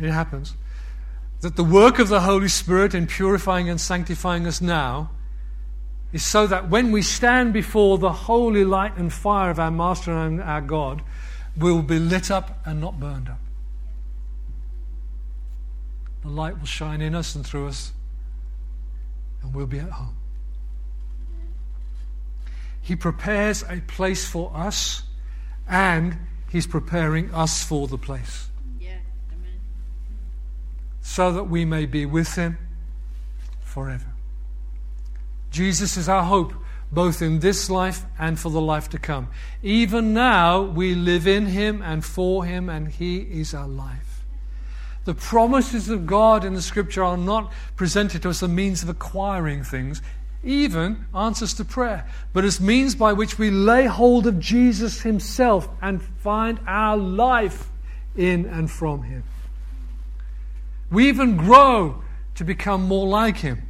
It 0.00 0.10
happens. 0.10 0.54
that 1.40 1.56
the 1.56 1.64
work 1.64 1.98
of 1.98 2.08
the 2.08 2.22
Holy 2.22 2.48
Spirit 2.48 2.94
in 2.94 3.06
purifying 3.06 3.68
and 3.68 3.80
sanctifying 3.80 4.46
us 4.46 4.60
now 4.60 5.10
is 6.12 6.24
so 6.24 6.46
that 6.46 6.68
when 6.68 6.90
we 6.90 7.02
stand 7.02 7.52
before 7.52 7.98
the 7.98 8.12
holy 8.12 8.64
light 8.64 8.96
and 8.96 9.12
fire 9.12 9.50
of 9.50 9.60
our 9.60 9.70
Master 9.70 10.12
and 10.12 10.42
our 10.42 10.60
God, 10.60 11.02
we'll 11.56 11.82
be 11.82 11.98
lit 11.98 12.30
up 12.30 12.58
and 12.64 12.80
not 12.80 12.98
burned 12.98 13.28
up. 13.28 13.38
The 16.28 16.34
light 16.34 16.58
will 16.58 16.66
shine 16.66 17.00
in 17.00 17.14
us 17.14 17.34
and 17.34 17.46
through 17.46 17.68
us, 17.68 17.90
and 19.42 19.54
we'll 19.54 19.64
be 19.66 19.78
at 19.78 19.88
home. 19.88 20.14
He 22.82 22.94
prepares 22.96 23.64
a 23.66 23.80
place 23.80 24.28
for 24.28 24.52
us, 24.54 25.04
and 25.66 26.18
He's 26.50 26.66
preparing 26.66 27.32
us 27.32 27.64
for 27.64 27.88
the 27.88 27.96
place. 27.96 28.48
Yeah. 28.78 28.98
Amen. 29.32 29.58
So 31.00 31.32
that 31.32 31.44
we 31.44 31.64
may 31.64 31.86
be 31.86 32.04
with 32.04 32.34
Him 32.34 32.58
forever. 33.62 34.12
Jesus 35.50 35.96
is 35.96 36.10
our 36.10 36.24
hope, 36.24 36.52
both 36.92 37.22
in 37.22 37.38
this 37.38 37.70
life 37.70 38.04
and 38.18 38.38
for 38.38 38.50
the 38.50 38.60
life 38.60 38.90
to 38.90 38.98
come. 38.98 39.28
Even 39.62 40.12
now, 40.12 40.60
we 40.60 40.94
live 40.94 41.26
in 41.26 41.46
Him 41.46 41.80
and 41.80 42.04
for 42.04 42.44
Him, 42.44 42.68
and 42.68 42.88
He 42.88 43.16
is 43.16 43.54
our 43.54 43.66
life. 43.66 44.07
The 45.08 45.14
promises 45.14 45.88
of 45.88 46.06
God 46.06 46.44
in 46.44 46.52
the 46.52 46.60
Scripture 46.60 47.02
are 47.02 47.16
not 47.16 47.50
presented 47.76 48.20
to 48.20 48.28
us 48.28 48.42
as 48.42 48.50
a 48.50 48.52
means 48.52 48.82
of 48.82 48.90
acquiring 48.90 49.64
things, 49.64 50.02
even 50.44 51.06
answers 51.14 51.54
to 51.54 51.64
prayer, 51.64 52.06
but 52.34 52.44
as 52.44 52.60
means 52.60 52.94
by 52.94 53.14
which 53.14 53.38
we 53.38 53.48
lay 53.50 53.86
hold 53.86 54.26
of 54.26 54.38
Jesus 54.38 55.00
Himself 55.00 55.66
and 55.80 56.02
find 56.02 56.60
our 56.66 56.98
life 56.98 57.68
in 58.18 58.44
and 58.44 58.70
from 58.70 59.02
Him. 59.04 59.24
We 60.90 61.08
even 61.08 61.38
grow 61.38 62.02
to 62.34 62.44
become 62.44 62.82
more 62.82 63.08
like 63.08 63.38
Him. 63.38 63.62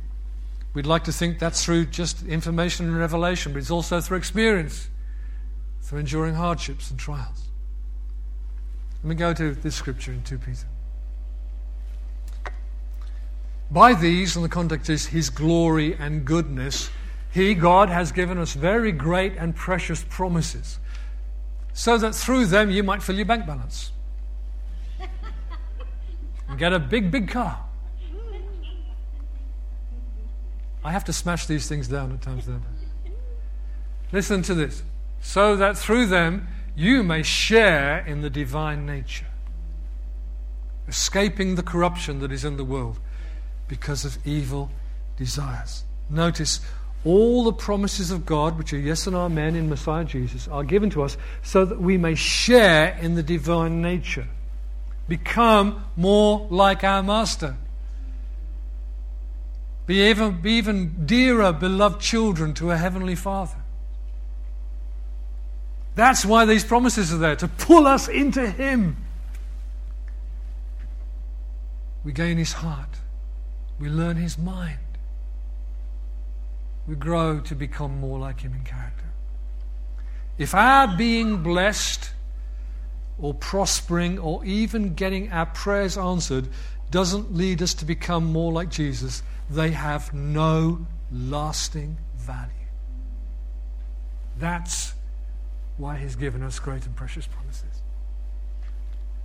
We'd 0.75 0.87
like 0.87 1.05
to 1.05 1.13
think 1.13 1.39
that's 1.39 1.65
through 1.65 1.85
just 1.85 2.27
information 2.27 2.87
and 2.87 2.99
revelation, 2.99 3.53
but 3.53 3.61
it's 3.61 3.71
also 3.71 4.01
through 4.01 4.19
experience, 4.19 4.89
through 5.83 6.01
enduring 6.01 6.35
hardships 6.35 6.91
and 6.91 6.99
trials. 6.99 7.45
Let 9.05 9.11
me 9.11 9.15
go 9.15 9.33
to 9.35 9.55
this 9.55 9.77
scripture 9.77 10.11
in 10.11 10.25
2 10.25 10.39
Peter. 10.39 10.67
By 13.71 13.95
these, 13.95 14.35
and 14.35 14.45
the 14.45 14.49
context 14.49 14.89
is 14.89 15.07
His 15.07 15.29
glory 15.29 15.95
and 15.95 16.25
goodness, 16.25 16.91
He, 17.31 17.55
God, 17.55 17.91
has 17.91 18.13
given 18.13 18.39
us 18.39 18.55
very 18.55 18.93
great 18.93 19.37
and 19.37 19.55
precious 19.55 20.05
promises, 20.09 20.79
so 21.75 21.99
that 21.99 22.15
through 22.15 22.47
them 22.47 22.71
you 22.71 22.83
might 22.83 23.03
fill 23.03 23.17
your 23.17 23.27
bank 23.27 23.47
balance 23.47 23.93
and 26.49 26.59
get 26.59 26.73
a 26.73 26.79
big, 26.79 27.11
big 27.11 27.29
car. 27.29 27.65
I 30.83 30.93
have 30.93 31.05
to 31.05 31.13
smash 31.13 31.47
these 31.47 31.69
things 31.69 31.89
down 31.89 32.13
at 32.13 32.23
times, 32.23 32.47
don't 32.47 32.63
I? 32.63 33.11
Listen 34.13 34.41
to 34.43 34.55
this. 34.55 34.83
So 35.21 35.57
that 35.57 35.77
through 35.77 36.07
them 36.07 36.49
you 36.75 37.03
may 37.03 37.23
share 37.23 37.99
in 38.07 38.23
the 38.23 38.31
divine 38.31 38.87
nature, 38.87 39.27
escaping 40.87 41.57
the 41.57 41.63
corruption 41.63 42.21
that 42.21 42.33
is 42.33 42.45
in 42.45 42.57
the 42.57 42.65
world 42.65 42.99
because 43.69 44.05
of 44.05 44.19
evil 44.27 44.71
desires. 45.17 45.85
Notice 46.11 46.61
all 47.05 47.45
the 47.45 47.53
promises 47.53 48.11
of 48.11 48.27
God, 48.27 48.59
which 48.59 48.73
are 48.73 48.79
yes 48.79 49.07
and 49.07 49.15
amen 49.15 49.55
in 49.55 49.69
Messiah 49.69 50.05
Jesus, 50.05 50.49
are 50.49 50.65
given 50.65 50.91
to 50.91 51.03
us 51.03 51.17
so 51.43 51.65
that 51.65 51.81
we 51.81 51.97
may 51.97 52.15
share 52.15 52.99
in 53.01 53.15
the 53.15 53.23
divine 53.23 53.81
nature, 53.81 54.27
become 55.07 55.85
more 55.97 56.47
like 56.51 56.83
our 56.83 57.03
Master, 57.03 57.57
be 59.87 60.03
even, 60.11 60.43
be 60.43 60.53
even 60.53 61.07
dearer, 61.07 61.53
beloved 61.53 62.01
children 62.01 62.53
to 62.55 62.71
a 62.71 62.77
Heavenly 62.77 63.15
Father. 63.15 63.57
That's 65.95 66.27
why 66.27 66.45
these 66.45 66.63
promises 66.63 67.13
are 67.13 67.17
there, 67.17 67.37
to 67.37 67.49
pull 67.49 67.87
us 67.87 68.07
into 68.07 68.51
Him. 68.51 68.99
We 72.05 72.13
gain 72.13 72.37
His 72.37 72.53
heart. 72.53 72.99
We 73.79 73.89
learn 73.89 74.17
his 74.17 74.39
mind. 74.39 74.79
We 76.87 76.95
grow 76.95 77.41
to 77.41 77.55
become 77.55 78.01
more 78.01 78.19
like 78.19 78.41
him 78.41 78.55
in 78.55 78.63
character. 78.65 79.05
If 80.39 80.55
our 80.55 80.97
being 80.97 81.43
blessed 81.43 82.11
or 83.19 83.35
prospering 83.35 84.19
or 84.19 84.45
even 84.45 84.95
getting 84.95 85.31
our 85.33 85.47
prayers 85.47 85.99
answered 85.99 86.49
doesn't 86.91 87.35
lead 87.35 87.61
us 87.61 87.75
to 87.75 87.85
become 87.85 88.25
more 88.25 88.53
like 88.53 88.71
Jesus, 88.71 89.23
they 89.51 89.73
have 89.73 90.15
no 90.15 90.87
lasting 91.13 91.99
value. 92.17 92.51
That's 94.39 94.95
why 95.77 95.97
he's 95.97 96.17
given 96.17 96.43
us 96.43 96.59
great 96.59 96.87
and 96.87 96.95
precious 96.95 97.27
promises. 97.27 97.83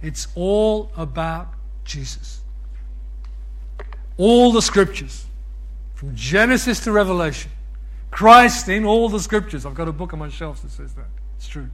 It's 0.02 0.28
all 0.36 0.92
about 0.98 1.54
Jesus. 1.86 2.43
All 4.18 4.52
the 4.52 4.62
scriptures, 4.62 5.26
from 5.96 6.16
Genesis 6.16 6.82
to 6.82 6.92
Revelation. 6.92 7.52
Christ 8.14 8.70
in 8.70 8.86
all 8.86 9.10
the 9.10 9.20
scriptures. 9.20 9.66
I've 9.66 9.74
got 9.74 9.88
a 9.88 9.92
book 9.92 10.14
on 10.14 10.20
my 10.20 10.30
shelves 10.30 10.62
that 10.62 10.70
says 10.70 10.94
that. 10.94 11.08
It's 11.38 11.48
true. 11.48 11.70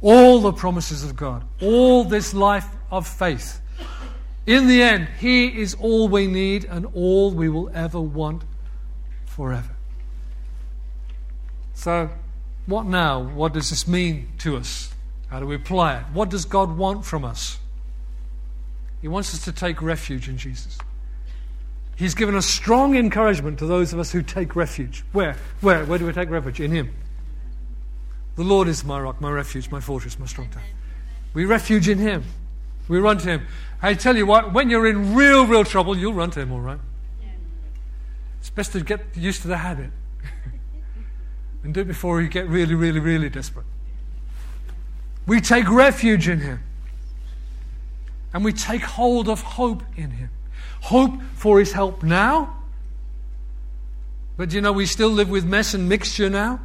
All 0.00 0.40
the 0.40 0.52
promises 0.52 1.04
of 1.04 1.14
God, 1.14 1.44
all 1.60 2.04
this 2.04 2.34
life 2.34 2.66
of 2.90 3.06
faith. 3.06 3.60
In 4.46 4.66
the 4.66 4.82
end, 4.82 5.08
He 5.20 5.60
is 5.60 5.74
all 5.74 6.08
we 6.08 6.26
need 6.26 6.64
and 6.64 6.86
all 6.94 7.30
we 7.30 7.48
will 7.48 7.70
ever 7.74 8.00
want 8.00 8.42
forever. 9.24 9.76
So, 11.74 12.10
what 12.66 12.86
now? 12.86 13.20
What 13.20 13.52
does 13.52 13.70
this 13.70 13.86
mean 13.86 14.32
to 14.38 14.56
us? 14.56 14.92
How 15.28 15.38
do 15.38 15.46
we 15.46 15.54
apply 15.54 15.98
it? 15.98 16.04
What 16.12 16.28
does 16.28 16.44
God 16.44 16.76
want 16.76 17.04
from 17.04 17.24
us? 17.24 17.58
He 19.00 19.06
wants 19.06 19.32
us 19.32 19.44
to 19.44 19.52
take 19.52 19.80
refuge 19.80 20.28
in 20.28 20.38
Jesus. 20.38 20.78
He's 21.98 22.14
given 22.14 22.36
a 22.36 22.42
strong 22.42 22.94
encouragement 22.94 23.58
to 23.58 23.66
those 23.66 23.92
of 23.92 23.98
us 23.98 24.12
who 24.12 24.22
take 24.22 24.54
refuge. 24.54 25.02
Where? 25.10 25.36
Where? 25.60 25.84
Where 25.84 25.98
do 25.98 26.06
we 26.06 26.12
take 26.12 26.30
refuge? 26.30 26.60
In 26.60 26.70
Him. 26.70 26.94
The 28.36 28.44
Lord 28.44 28.68
is 28.68 28.84
my 28.84 29.00
rock, 29.00 29.20
my 29.20 29.32
refuge, 29.32 29.68
my 29.72 29.80
fortress, 29.80 30.16
my 30.16 30.26
strong 30.26 30.48
tower. 30.48 30.62
We 31.34 31.44
refuge 31.44 31.88
in 31.88 31.98
Him. 31.98 32.22
We 32.86 33.00
run 33.00 33.18
to 33.18 33.28
Him. 33.28 33.46
I 33.82 33.94
tell 33.94 34.16
you 34.16 34.26
what, 34.26 34.52
when 34.52 34.70
you're 34.70 34.86
in 34.86 35.16
real, 35.16 35.44
real 35.44 35.64
trouble, 35.64 35.98
you'll 35.98 36.14
run 36.14 36.30
to 36.30 36.40
Him, 36.40 36.52
all 36.52 36.60
right? 36.60 36.78
It's 38.38 38.50
best 38.50 38.70
to 38.72 38.80
get 38.80 39.00
used 39.16 39.42
to 39.42 39.48
the 39.48 39.56
habit 39.56 39.90
and 41.64 41.74
do 41.74 41.80
it 41.80 41.88
before 41.88 42.22
you 42.22 42.28
get 42.28 42.46
really, 42.46 42.76
really, 42.76 43.00
really 43.00 43.28
desperate. 43.28 43.66
We 45.26 45.40
take 45.40 45.68
refuge 45.68 46.28
in 46.28 46.38
Him. 46.38 46.60
And 48.32 48.44
we 48.44 48.52
take 48.52 48.82
hold 48.82 49.28
of 49.28 49.40
hope 49.40 49.82
in 49.96 50.12
Him 50.12 50.30
hope 50.82 51.20
for 51.34 51.58
his 51.58 51.72
help 51.72 52.02
now. 52.02 52.56
But 54.36 54.52
you 54.52 54.60
know, 54.60 54.72
we 54.72 54.86
still 54.86 55.10
live 55.10 55.28
with 55.28 55.44
mess 55.44 55.74
and 55.74 55.88
mixture 55.88 56.30
now. 56.30 56.60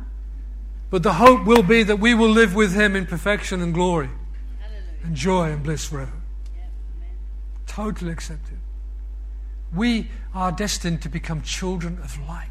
But 0.89 1.01
the 1.01 1.13
hope 1.13 1.45
will 1.45 1.63
be 1.63 1.81
that 1.83 1.99
we 1.99 2.13
will 2.13 2.29
live 2.29 2.53
with 2.53 2.73
him 2.75 2.95
in 2.95 3.07
perfection 3.07 3.61
and 3.61 3.73
glory 3.73 4.09
Hallelujah. 4.59 4.83
and 5.03 5.15
joy 5.15 5.51
and 5.51 5.63
bliss 5.63 5.85
forever. 5.85 6.11
Yeah, 6.55 6.65
totally 7.65 8.11
accepted. 8.11 8.59
We 9.73 10.09
are 10.35 10.51
destined 10.51 11.01
to 11.01 11.09
become 11.09 11.41
children 11.41 11.97
of 12.03 12.19
light. 12.27 12.49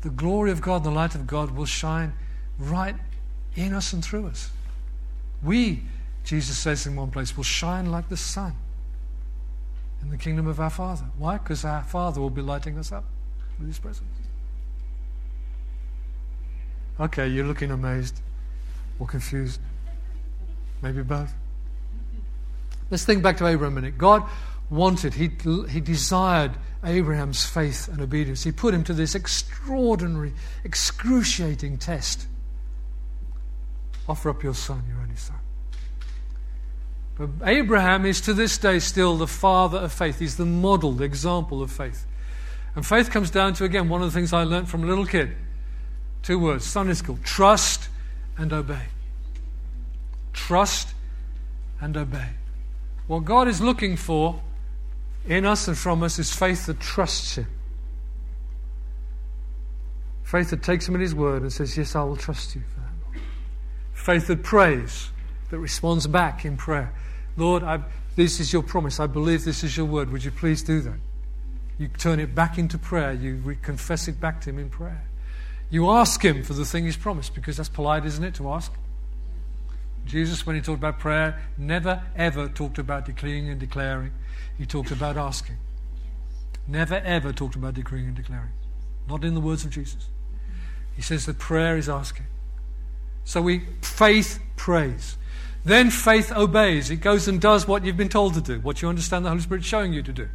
The 0.00 0.10
glory 0.10 0.50
of 0.50 0.60
God, 0.60 0.82
the 0.82 0.90
light 0.90 1.14
of 1.14 1.28
God 1.28 1.52
will 1.52 1.66
shine 1.66 2.12
right 2.58 2.96
in 3.54 3.72
us 3.72 3.92
and 3.92 4.04
through 4.04 4.26
us. 4.26 4.50
We, 5.44 5.84
Jesus 6.24 6.58
says 6.58 6.88
in 6.88 6.96
one 6.96 7.12
place, 7.12 7.36
will 7.36 7.44
shine 7.44 7.86
like 7.86 8.08
the 8.08 8.16
sun 8.16 8.56
in 10.02 10.10
the 10.10 10.16
kingdom 10.16 10.46
of 10.46 10.60
our 10.60 10.70
Father. 10.70 11.04
Why? 11.18 11.38
Because 11.38 11.64
our 11.64 11.82
Father 11.82 12.20
will 12.20 12.30
be 12.30 12.42
lighting 12.42 12.78
us 12.78 12.92
up 12.92 13.04
with 13.58 13.68
His 13.68 13.78
presence. 13.78 14.08
Okay, 16.98 17.28
you're 17.28 17.46
looking 17.46 17.70
amazed 17.70 18.20
or 18.98 19.06
confused. 19.06 19.60
Maybe 20.82 21.02
both. 21.02 21.32
Let's 22.90 23.04
think 23.04 23.22
back 23.22 23.36
to 23.38 23.46
Abraham 23.46 23.76
a 23.76 23.80
minute. 23.80 23.98
God 23.98 24.24
wanted, 24.70 25.14
he, 25.14 25.30
he 25.68 25.80
desired 25.80 26.52
Abraham's 26.84 27.44
faith 27.44 27.88
and 27.88 28.00
obedience. 28.00 28.44
He 28.44 28.52
put 28.52 28.74
him 28.74 28.84
to 28.84 28.94
this 28.94 29.14
extraordinary, 29.14 30.32
excruciating 30.64 31.78
test. 31.78 32.26
Offer 34.08 34.30
up 34.30 34.42
your 34.42 34.54
son, 34.54 34.82
your 34.88 35.00
only 35.00 35.16
son. 35.16 35.39
Abraham 37.44 38.06
is 38.06 38.20
to 38.22 38.32
this 38.32 38.56
day 38.56 38.78
still 38.78 39.16
the 39.16 39.26
father 39.26 39.78
of 39.78 39.92
faith. 39.92 40.18
He's 40.18 40.36
the 40.36 40.46
model, 40.46 40.92
the 40.92 41.04
example 41.04 41.62
of 41.62 41.70
faith. 41.70 42.06
And 42.74 42.86
faith 42.86 43.10
comes 43.10 43.30
down 43.30 43.54
to, 43.54 43.64
again, 43.64 43.88
one 43.88 44.00
of 44.02 44.10
the 44.12 44.18
things 44.18 44.32
I 44.32 44.44
learned 44.44 44.68
from 44.68 44.84
a 44.84 44.86
little 44.86 45.06
kid. 45.06 45.36
Two 46.22 46.38
words, 46.38 46.64
Sunday 46.64 46.94
school 46.94 47.18
trust 47.22 47.88
and 48.38 48.52
obey. 48.52 48.86
Trust 50.32 50.94
and 51.80 51.96
obey. 51.96 52.28
What 53.06 53.24
God 53.24 53.48
is 53.48 53.60
looking 53.60 53.96
for 53.96 54.40
in 55.26 55.44
us 55.44 55.68
and 55.68 55.76
from 55.76 56.02
us 56.02 56.18
is 56.18 56.32
faith 56.32 56.66
that 56.66 56.80
trusts 56.80 57.36
Him. 57.36 57.46
Faith 60.22 60.50
that 60.50 60.62
takes 60.62 60.88
Him 60.88 60.94
at 60.94 61.00
His 61.00 61.14
word 61.14 61.42
and 61.42 61.52
says, 61.52 61.76
Yes, 61.76 61.96
I 61.96 62.04
will 62.04 62.16
trust 62.16 62.54
you 62.54 62.62
for 62.72 62.80
that, 62.80 63.22
Faith 63.92 64.28
that 64.28 64.42
prays, 64.42 65.10
that 65.50 65.58
responds 65.58 66.06
back 66.06 66.44
in 66.44 66.56
prayer. 66.56 66.94
Lord, 67.36 67.62
I, 67.62 67.80
this 68.16 68.40
is 68.40 68.52
your 68.52 68.62
promise. 68.62 69.00
I 69.00 69.06
believe 69.06 69.44
this 69.44 69.64
is 69.64 69.76
your 69.76 69.86
word. 69.86 70.10
Would 70.10 70.24
you 70.24 70.30
please 70.30 70.62
do 70.62 70.80
that? 70.80 70.98
You 71.78 71.88
turn 71.88 72.20
it 72.20 72.34
back 72.34 72.58
into 72.58 72.76
prayer. 72.76 73.12
You 73.12 73.56
confess 73.62 74.08
it 74.08 74.20
back 74.20 74.40
to 74.42 74.50
Him 74.50 74.58
in 74.58 74.68
prayer. 74.68 75.04
You 75.70 75.90
ask 75.90 76.22
Him 76.22 76.42
for 76.42 76.52
the 76.52 76.64
thing 76.64 76.84
He's 76.84 76.96
promised 76.96 77.34
because 77.34 77.56
that's 77.56 77.68
polite, 77.68 78.04
isn't 78.04 78.22
it, 78.22 78.34
to 78.34 78.50
ask? 78.50 78.72
Jesus, 80.04 80.44
when 80.44 80.56
He 80.56 80.62
talked 80.62 80.78
about 80.78 80.98
prayer, 80.98 81.40
never 81.56 82.02
ever 82.16 82.48
talked 82.48 82.78
about 82.78 83.06
decreeing 83.06 83.48
and 83.48 83.58
declaring. 83.58 84.12
He 84.58 84.66
talked 84.66 84.90
about 84.90 85.16
asking. 85.16 85.56
Never 86.66 86.96
ever 86.96 87.32
talked 87.32 87.54
about 87.54 87.74
decreeing 87.74 88.06
and 88.06 88.16
declaring. 88.16 88.50
Not 89.08 89.24
in 89.24 89.34
the 89.34 89.40
words 89.40 89.64
of 89.64 89.70
Jesus. 89.70 90.08
He 90.94 91.02
says 91.02 91.26
that 91.26 91.38
prayer 91.38 91.78
is 91.78 91.88
asking. 91.88 92.26
So 93.24 93.40
we 93.40 93.60
faith 93.80 94.38
prays. 94.56 95.16
Then 95.64 95.90
faith 95.90 96.32
obeys. 96.32 96.90
It 96.90 96.96
goes 96.96 97.28
and 97.28 97.40
does 97.40 97.68
what 97.68 97.84
you've 97.84 97.96
been 97.96 98.08
told 98.08 98.34
to 98.34 98.40
do, 98.40 98.60
what 98.60 98.80
you 98.82 98.88
understand 98.88 99.24
the 99.24 99.28
Holy 99.28 99.42
Spirit 99.42 99.64
showing 99.64 99.92
you 99.92 100.02
to 100.02 100.12
do. 100.12 100.28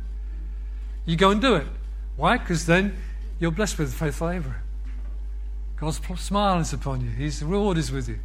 You 1.06 1.16
go 1.16 1.32
and 1.32 1.42
do 1.42 1.56
it. 1.56 1.68
Why? 2.16 2.38
Because 2.38 2.66
then 2.66 2.96
you're 3.40 3.52
blessed 3.52 3.80
with 3.80 3.94
faithful 3.94 4.30
Abraham. 4.30 4.62
God's 5.78 6.00
smile 6.20 6.60
is 6.60 6.74
upon 6.74 7.02
you. 7.02 7.10
His 7.10 7.44
reward 7.44 7.78
is 7.78 7.92
with 7.92 8.08
you. 8.08 8.20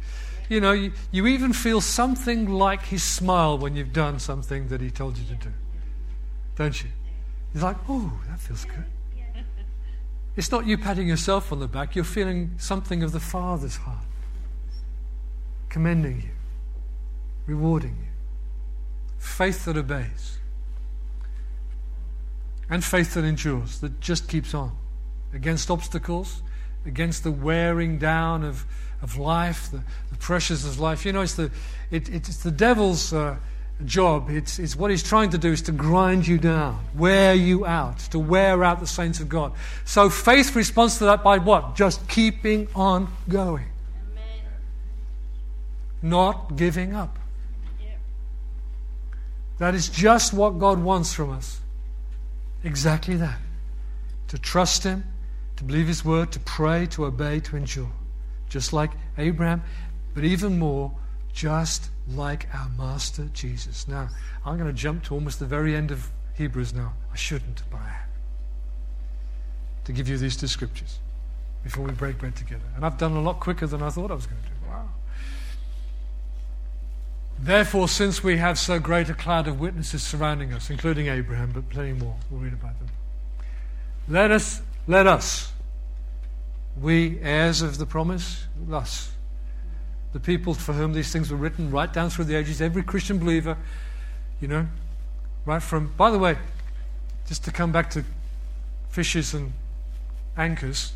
You 0.49 0.61
know, 0.61 0.71
you, 0.71 0.91
you 1.11 1.27
even 1.27 1.53
feel 1.53 1.81
something 1.81 2.49
like 2.49 2.83
His 2.83 3.03
smile 3.03 3.57
when 3.57 3.75
you've 3.75 3.93
done 3.93 4.19
something 4.19 4.67
that 4.67 4.81
He 4.81 4.89
told 4.89 5.17
you 5.17 5.25
to 5.25 5.35
do. 5.35 5.53
Don't 6.55 6.83
you? 6.83 6.89
It's 7.53 7.63
like, 7.63 7.77
oh, 7.89 8.19
that 8.29 8.39
feels 8.39 8.65
good. 8.65 8.85
It's 10.35 10.51
not 10.51 10.65
you 10.65 10.77
patting 10.77 11.07
yourself 11.07 11.51
on 11.51 11.59
the 11.59 11.67
back, 11.67 11.95
you're 11.95 12.05
feeling 12.05 12.51
something 12.57 13.03
of 13.03 13.11
the 13.11 13.19
Father's 13.19 13.75
heart, 13.75 14.05
commending 15.69 16.21
you, 16.21 16.29
rewarding 17.45 17.97
you. 17.99 18.07
Faith 19.17 19.65
that 19.65 19.77
obeys, 19.77 20.39
and 22.69 22.83
faith 22.83 23.13
that 23.13 23.23
endures, 23.23 23.79
that 23.81 23.99
just 23.99 24.27
keeps 24.27 24.53
on 24.53 24.75
against 25.33 25.69
obstacles, 25.69 26.41
against 26.85 27.23
the 27.23 27.31
wearing 27.31 27.99
down 27.99 28.43
of, 28.43 28.65
of 29.01 29.17
life, 29.17 29.69
the, 29.71 29.83
the 30.09 30.17
pressures 30.17 30.65
of 30.65 30.79
life. 30.79 31.05
You 31.05 31.13
know, 31.13 31.21
it's 31.21 31.35
the, 31.35 31.51
it, 31.91 32.09
it's 32.09 32.37
the 32.37 32.51
devil's. 32.51 33.13
Uh, 33.13 33.37
job. 33.85 34.29
It's, 34.29 34.59
it's 34.59 34.75
what 34.75 34.91
he's 34.91 35.03
trying 35.03 35.31
to 35.31 35.37
do 35.37 35.51
is 35.51 35.61
to 35.63 35.71
grind 35.71 36.27
you 36.27 36.37
down, 36.37 36.83
wear 36.95 37.33
you 37.33 37.65
out, 37.65 37.99
to 38.11 38.19
wear 38.19 38.63
out 38.63 38.79
the 38.79 38.87
saints 38.87 39.19
of 39.19 39.29
God. 39.29 39.53
So 39.85 40.09
faith 40.09 40.55
responds 40.55 40.97
to 40.99 41.05
that 41.05 41.23
by 41.23 41.37
what? 41.37 41.75
Just 41.75 42.07
keeping 42.07 42.67
on 42.75 43.11
going. 43.27 43.67
Amen. 44.11 44.45
Not 46.01 46.55
giving 46.55 46.95
up. 46.95 47.17
That 49.61 49.75
is 49.75 49.89
just 49.89 50.33
what 50.33 50.57
God 50.57 50.81
wants 50.81 51.13
from 51.13 51.29
us. 51.29 51.59
Exactly 52.63 53.15
that. 53.17 53.37
To 54.29 54.39
trust 54.39 54.83
Him, 54.83 55.03
to 55.57 55.63
believe 55.63 55.85
His 55.85 56.03
word, 56.03 56.31
to 56.31 56.39
pray, 56.39 56.87
to 56.87 57.05
obey, 57.05 57.41
to 57.41 57.57
endure. 57.57 57.91
Just 58.49 58.73
like 58.73 58.89
Abraham, 59.19 59.61
but 60.15 60.23
even 60.23 60.57
more, 60.57 60.91
just 61.31 61.91
like 62.07 62.47
our 62.55 62.69
Master 62.69 63.29
Jesus. 63.33 63.87
Now, 63.87 64.09
I'm 64.43 64.57
going 64.57 64.67
to 64.67 64.73
jump 64.73 65.03
to 65.03 65.13
almost 65.13 65.37
the 65.37 65.45
very 65.45 65.75
end 65.75 65.91
of 65.91 66.09
Hebrews 66.33 66.73
now. 66.73 66.93
I 67.13 67.15
shouldn't, 67.15 67.61
but 67.69 67.81
I 67.81 67.89
am. 67.89 68.09
To 69.83 69.93
give 69.93 70.09
you 70.09 70.17
these 70.17 70.35
two 70.35 70.47
scriptures 70.47 70.97
before 71.63 71.85
we 71.85 71.91
break 71.91 72.17
bread 72.17 72.35
together. 72.35 72.65
And 72.75 72.83
I've 72.83 72.97
done 72.97 73.11
a 73.11 73.21
lot 73.21 73.39
quicker 73.39 73.67
than 73.67 73.83
I 73.83 73.91
thought 73.91 74.09
I 74.09 74.15
was 74.15 74.25
going 74.25 74.41
to 74.41 74.47
do. 74.47 74.50
Therefore, 77.41 77.87
since 77.87 78.23
we 78.23 78.37
have 78.37 78.59
so 78.59 78.77
great 78.77 79.09
a 79.09 79.15
cloud 79.15 79.47
of 79.47 79.59
witnesses 79.59 80.03
surrounding 80.03 80.53
us, 80.53 80.69
including 80.69 81.07
Abraham, 81.07 81.51
but 81.51 81.67
plenty 81.71 81.93
more, 81.93 82.15
we'll 82.29 82.39
read 82.39 82.53
about 82.53 82.77
them. 82.77 82.89
Let 84.07 84.29
us, 84.29 84.61
let 84.85 85.07
us, 85.07 85.51
we 86.79 87.19
heirs 87.19 87.63
of 87.63 87.79
the 87.79 87.87
promise, 87.87 88.45
us, 88.71 89.11
the 90.13 90.19
people 90.19 90.53
for 90.53 90.73
whom 90.73 90.93
these 90.93 91.11
things 91.11 91.31
were 91.31 91.37
written 91.37 91.71
right 91.71 91.91
down 91.91 92.11
through 92.11 92.25
the 92.25 92.35
ages, 92.35 92.61
every 92.61 92.83
Christian 92.83 93.17
believer, 93.17 93.57
you 94.39 94.47
know, 94.47 94.67
right 95.43 95.63
from, 95.63 95.91
by 95.97 96.11
the 96.11 96.19
way, 96.19 96.37
just 97.27 97.43
to 97.45 97.51
come 97.51 97.71
back 97.71 97.89
to 97.91 98.05
fishes 98.89 99.33
and 99.33 99.53
anchors, 100.37 100.93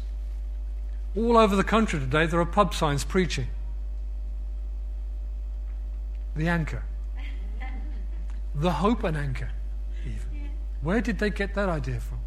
all 1.17 1.37
over 1.37 1.55
the 1.55 1.63
country 1.63 1.99
today 1.99 2.27
there 2.27 2.39
are 2.39 2.45
pub 2.45 2.75
signs 2.75 3.03
preaching. 3.03 3.47
The 6.36 6.47
anchor. 6.47 6.83
The 8.55 8.71
hope 8.71 9.03
and 9.03 9.17
anchor, 9.17 9.49
even. 10.05 10.49
Where 10.81 11.01
did 11.01 11.19
they 11.19 11.29
get 11.29 11.55
that 11.55 11.67
idea 11.67 11.99
from? 11.99 12.19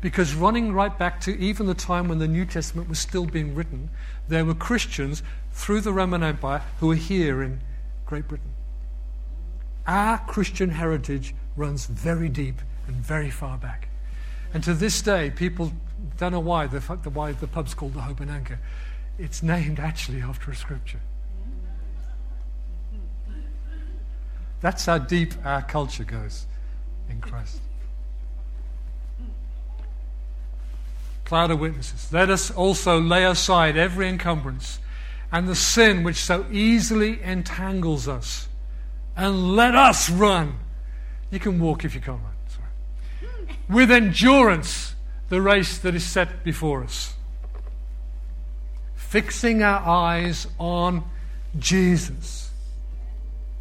Because 0.00 0.34
running 0.34 0.72
right 0.72 0.96
back 0.96 1.20
to 1.22 1.38
even 1.38 1.66
the 1.66 1.74
time 1.74 2.08
when 2.08 2.18
the 2.18 2.28
New 2.28 2.44
Testament 2.44 2.88
was 2.88 2.98
still 2.98 3.24
being 3.24 3.54
written, 3.54 3.88
there 4.28 4.44
were 4.44 4.54
Christians 4.54 5.22
through 5.52 5.80
the 5.80 5.92
Roman 5.92 6.22
Empire 6.22 6.62
who 6.80 6.88
were 6.88 6.94
here 6.94 7.42
in 7.42 7.60
Great 8.04 8.28
Britain. 8.28 8.52
Our 9.86 10.18
Christian 10.18 10.70
heritage 10.70 11.34
runs 11.56 11.86
very 11.86 12.28
deep 12.28 12.60
and 12.86 12.96
very 12.96 13.30
far 13.30 13.56
back. 13.56 13.88
And 14.52 14.62
to 14.64 14.74
this 14.74 15.00
day, 15.00 15.30
people 15.30 15.72
don't 16.18 16.32
know 16.32 16.40
why 16.40 16.66
the, 16.66 16.80
why 16.80 17.32
the 17.32 17.46
pub's 17.46 17.74
called 17.74 17.94
the 17.94 18.02
Hope 18.02 18.20
and 18.20 18.30
Anchor. 18.30 18.58
It's 19.18 19.42
named 19.42 19.80
actually 19.80 20.20
after 20.20 20.50
a 20.50 20.54
scripture. 20.54 21.00
That's 24.66 24.84
how 24.84 24.98
deep 24.98 25.32
our 25.44 25.62
culture 25.62 26.02
goes 26.02 26.44
in 27.08 27.20
Christ. 27.20 27.60
Cloud 31.24 31.52
of 31.52 31.60
witnesses. 31.60 32.12
Let 32.12 32.30
us 32.30 32.50
also 32.50 33.00
lay 33.00 33.24
aside 33.24 33.76
every 33.76 34.08
encumbrance 34.08 34.80
and 35.30 35.46
the 35.46 35.54
sin 35.54 36.02
which 36.02 36.16
so 36.16 36.46
easily 36.50 37.22
entangles 37.22 38.08
us. 38.08 38.48
And 39.16 39.54
let 39.54 39.76
us 39.76 40.10
run. 40.10 40.56
You 41.30 41.38
can 41.38 41.60
walk 41.60 41.84
if 41.84 41.94
you 41.94 42.00
can't 42.00 42.20
run. 42.20 42.34
Sorry. 42.48 43.56
With 43.68 43.92
endurance, 43.92 44.96
the 45.28 45.40
race 45.40 45.78
that 45.78 45.94
is 45.94 46.04
set 46.04 46.42
before 46.42 46.82
us. 46.82 47.14
Fixing 48.96 49.62
our 49.62 49.78
eyes 49.86 50.48
on 50.58 51.04
Jesus, 51.56 52.45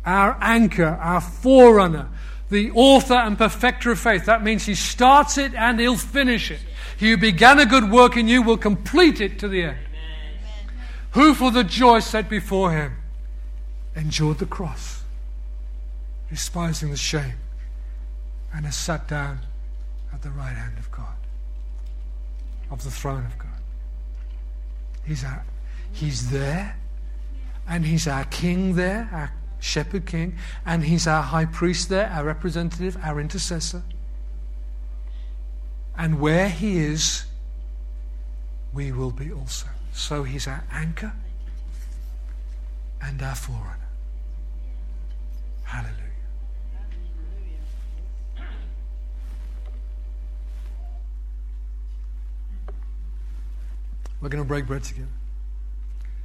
our 0.06 0.38
anchor, 0.41 0.97
our 1.01 1.22
forerunner, 1.22 2.10
the 2.49 2.72
author 2.72 3.16
and 3.16 3.38
perfecter 3.38 3.91
of 3.91 3.99
faith. 3.99 4.26
That 4.26 4.43
means 4.43 4.66
he 4.66 4.76
starts 4.76 5.38
it 5.38 5.53
and 5.53 5.80
he'll 5.80 5.97
finish 5.97 6.51
it. 6.51 6.60
He 6.97 7.12
who 7.12 7.18
began 7.18 7.60
a 7.60 7.66
good 7.66 7.91
work 7.91 8.16
in 8.16 8.28
you 8.28 8.41
will 8.41 8.58
complete 8.58 9.20
it 9.20 9.39
to 9.39 9.47
the 9.47 9.64
end 9.64 9.78
who 11.16 11.34
for 11.34 11.49
the 11.49 11.64
joy 11.64 11.99
set 11.99 12.30
before 12.30 12.72
him 12.72 12.93
endured 13.95 14.38
the 14.38 14.45
cross, 14.45 15.01
despising 16.30 16.91
the 16.91 16.97
shame, 16.97 17.38
and 18.53 18.66
has 18.66 18.76
sat 18.76 19.08
down 19.08 19.39
at 20.14 20.22
the 20.22 20.30
right 20.30 20.53
hand 20.53 20.78
of 20.78 20.91
God, 20.91 21.16
of 22.70 22.84
the 22.84 22.91
throne 22.91 23.26
of 23.26 23.39
God. 23.39 23.47
He's, 25.06 25.24
our, 25.24 25.45
he's 25.93 26.32
there, 26.32 26.76
and 27.66 27.86
he's 27.86 28.10
our 28.10 28.26
king 28.26 28.76
there, 28.76 29.08
our 29.14 29.32
shepherd 29.60 30.06
king, 30.06 30.38
and 30.66 30.84
he's 30.84 31.08
our 31.08 31.24
high 31.24 31.45
priest 31.45 31.89
there, 31.89 32.08
our 32.10 32.24
representative, 32.24 32.97
our 33.03 33.20
intercessor. 33.20 33.84
And 35.97 36.20
where 36.20 36.49
he 36.49 36.78
is, 36.78 37.26
we 38.74 38.91
will 38.91 39.12
be 39.12 39.32
also. 39.32 39.68
So 39.93 40.24
he's 40.24 40.47
our 40.47 40.64
anchor 40.72 41.14
and 43.01 43.22
our 43.22 43.36
forerunner. 43.36 43.80
Hallelujah. 45.64 46.01
We're 54.22 54.30
going 54.30 54.43
to 54.43 54.47
break 54.47 54.66
bread 54.66 54.84
together. 54.84 55.08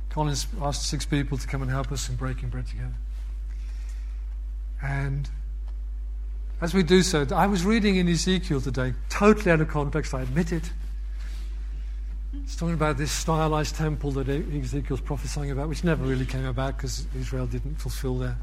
Colin's 0.08 0.46
asked 0.60 0.88
six 0.88 1.04
people 1.04 1.38
to 1.38 1.46
come 1.46 1.62
and 1.62 1.70
help 1.70 1.92
us 1.92 2.08
in 2.08 2.16
breaking 2.16 2.48
bread 2.48 2.66
together. 2.66 2.94
And 4.82 5.28
as 6.60 6.74
we 6.74 6.82
do 6.82 7.02
so, 7.02 7.26
I 7.34 7.46
was 7.46 7.64
reading 7.64 7.96
in 7.96 8.08
Ezekiel 8.08 8.60
today, 8.60 8.94
totally 9.08 9.50
out 9.50 9.60
of 9.60 9.68
context, 9.68 10.14
I 10.14 10.22
admit 10.22 10.52
it. 10.52 10.70
It's 12.44 12.54
talking 12.56 12.74
about 12.74 12.96
this 12.96 13.10
stylized 13.10 13.76
temple 13.76 14.12
that 14.12 14.28
Ezekiel's 14.28 15.00
prophesying 15.00 15.50
about, 15.50 15.68
which 15.68 15.84
never 15.84 16.04
really 16.04 16.26
came 16.26 16.46
about 16.46 16.76
because 16.76 17.06
Israel 17.18 17.46
didn't 17.46 17.76
fulfill 17.76 18.18
their 18.18 18.36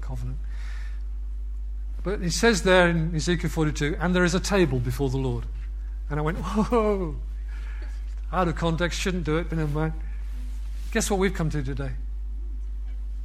covenant. 0.00 0.38
But 2.02 2.22
it 2.22 2.32
says 2.32 2.62
there 2.62 2.88
in 2.88 3.14
Ezekiel 3.14 3.50
42, 3.50 3.96
and 4.00 4.14
there 4.14 4.24
is 4.24 4.34
a 4.34 4.40
table 4.40 4.80
before 4.80 5.08
the 5.08 5.18
Lord. 5.18 5.44
And 6.10 6.18
I 6.18 6.22
went, 6.22 6.38
whoa, 6.38 7.16
out 8.32 8.48
of 8.48 8.56
context, 8.56 9.00
shouldn't 9.00 9.24
do 9.24 9.36
it, 9.38 9.48
but 9.48 9.58
never 9.58 9.70
mind. 9.70 9.92
Guess 10.90 11.10
what 11.10 11.20
we've 11.20 11.32
come 11.34 11.48
to 11.50 11.62
today? 11.62 11.92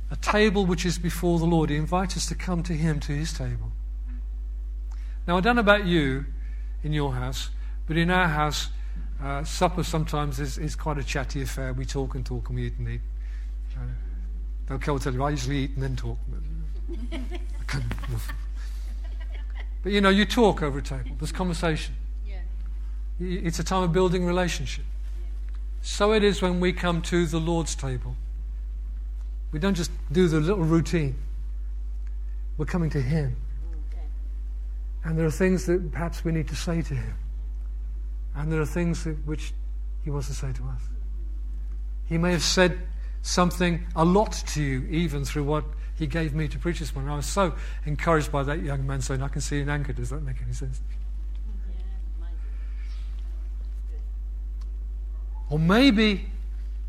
A 0.09 0.15
table 0.15 0.65
which 0.65 0.85
is 0.85 0.97
before 0.97 1.39
the 1.39 1.45
Lord. 1.45 1.69
He 1.69 1.75
invites 1.75 2.15
us 2.15 2.25
to 2.27 2.35
come 2.35 2.63
to 2.63 2.73
Him, 2.73 2.99
to 3.01 3.11
His 3.11 3.33
table. 3.33 3.71
Now, 5.27 5.37
I 5.37 5.41
don't 5.41 5.55
know 5.55 5.61
about 5.61 5.85
you 5.85 6.25
in 6.83 6.93
your 6.93 7.13
house, 7.13 7.49
but 7.85 7.97
in 7.97 8.09
our 8.09 8.27
house, 8.27 8.69
uh, 9.21 9.43
supper 9.43 9.83
sometimes 9.83 10.39
is, 10.39 10.57
is 10.57 10.75
quite 10.75 10.97
a 10.97 11.03
chatty 11.03 11.41
affair. 11.41 11.73
We 11.73 11.85
talk 11.85 12.15
and 12.15 12.25
talk 12.25 12.49
and 12.49 12.57
we 12.57 12.67
eat 12.67 12.77
and 12.77 12.87
eat. 12.87 13.01
Uh, 13.75 14.73
okay, 14.75 14.91
I'll 14.91 14.99
tell 14.99 15.13
you, 15.13 15.23
I 15.23 15.31
usually 15.31 15.57
eat 15.57 15.71
and 15.71 15.83
then 15.83 15.95
talk. 15.95 16.17
but 19.83 19.91
you 19.91 19.99
know, 19.99 20.09
you 20.09 20.25
talk 20.25 20.61
over 20.61 20.79
a 20.79 20.81
table, 20.81 21.11
there's 21.19 21.31
conversation. 21.31 21.95
It's 23.19 23.57
a 23.57 23.63
time 23.63 23.83
of 23.83 23.91
building 23.91 24.25
relationship. 24.25 24.85
So 25.81 26.13
it 26.13 26.23
is 26.23 26.41
when 26.41 26.59
we 26.59 26.71
come 26.71 27.01
to 27.03 27.25
the 27.25 27.39
Lord's 27.39 27.73
table. 27.73 28.15
We 29.51 29.59
don't 29.59 29.75
just 29.75 29.91
do 30.11 30.27
the 30.27 30.39
little 30.39 30.63
routine, 30.63 31.15
we're 32.57 32.65
coming 32.65 32.89
to 32.91 33.01
Him. 33.01 33.35
And 35.03 35.17
there 35.17 35.25
are 35.25 35.31
things 35.31 35.65
that 35.67 35.91
perhaps 35.91 36.25
we 36.25 36.31
need 36.31 36.47
to 36.49 36.55
say 36.55 36.81
to 36.81 36.93
Him. 36.93 37.15
And 38.35 38.51
there 38.51 38.59
are 38.59 38.65
things 38.65 39.03
that, 39.05 39.25
which 39.25 39.53
He 40.03 40.09
wants 40.09 40.27
to 40.27 40.33
say 40.33 40.51
to 40.51 40.63
us. 40.63 40.81
He 42.05 42.17
may 42.17 42.31
have 42.31 42.43
said 42.43 42.79
something 43.21 43.85
a 43.95 44.03
lot 44.03 44.43
to 44.47 44.61
you, 44.61 44.85
even 44.89 45.23
through 45.23 45.43
what 45.43 45.63
He 45.95 46.07
gave 46.07 46.33
me 46.33 46.47
to 46.49 46.59
preach 46.59 46.79
this 46.79 46.93
morning. 46.93 47.11
I 47.11 47.15
was 47.15 47.25
so 47.25 47.53
encouraged 47.85 48.31
by 48.31 48.43
that 48.43 48.61
young 48.61 48.85
man 48.85 49.01
saying, 49.01 49.21
I 49.21 49.27
can 49.29 49.41
see 49.41 49.61
an 49.61 49.69
anchor. 49.69 49.93
Does 49.93 50.09
that 50.09 50.21
make 50.23 50.41
any 50.43 50.53
sense? 50.53 50.81
Or 55.49 55.57
maybe 55.57 56.25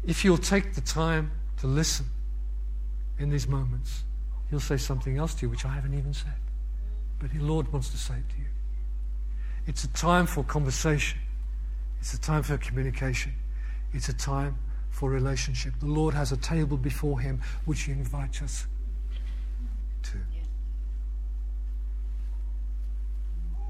if 0.04 0.24
you'll 0.24 0.38
take 0.38 0.74
the 0.74 0.80
time 0.80 1.30
to 1.58 1.68
listen 1.68 2.06
in 3.18 3.30
these 3.30 3.48
moments, 3.48 4.04
He'll 4.50 4.60
say 4.60 4.76
something 4.76 5.18
else 5.18 5.34
to 5.34 5.46
you 5.46 5.50
which 5.50 5.64
I 5.64 5.74
haven't 5.74 5.94
even 5.94 6.14
said. 6.14 6.32
But 7.18 7.32
the 7.32 7.40
Lord 7.40 7.70
wants 7.72 7.90
to 7.90 7.98
say 7.98 8.14
it 8.14 8.28
to 8.30 8.38
you. 8.38 8.46
It's 9.66 9.84
a 9.84 9.88
time 9.88 10.26
for 10.26 10.42
conversation, 10.44 11.18
it's 12.00 12.14
a 12.14 12.20
time 12.20 12.42
for 12.42 12.56
communication, 12.56 13.32
it's 13.92 14.08
a 14.08 14.14
time 14.14 14.56
for 14.90 15.10
relationship. 15.10 15.74
The 15.80 15.86
Lord 15.86 16.14
has 16.14 16.32
a 16.32 16.36
table 16.36 16.76
before 16.76 17.20
Him 17.20 17.40
which 17.66 17.82
He 17.82 17.92
invites 17.92 18.40
us 18.40 18.66
to. 20.04 20.18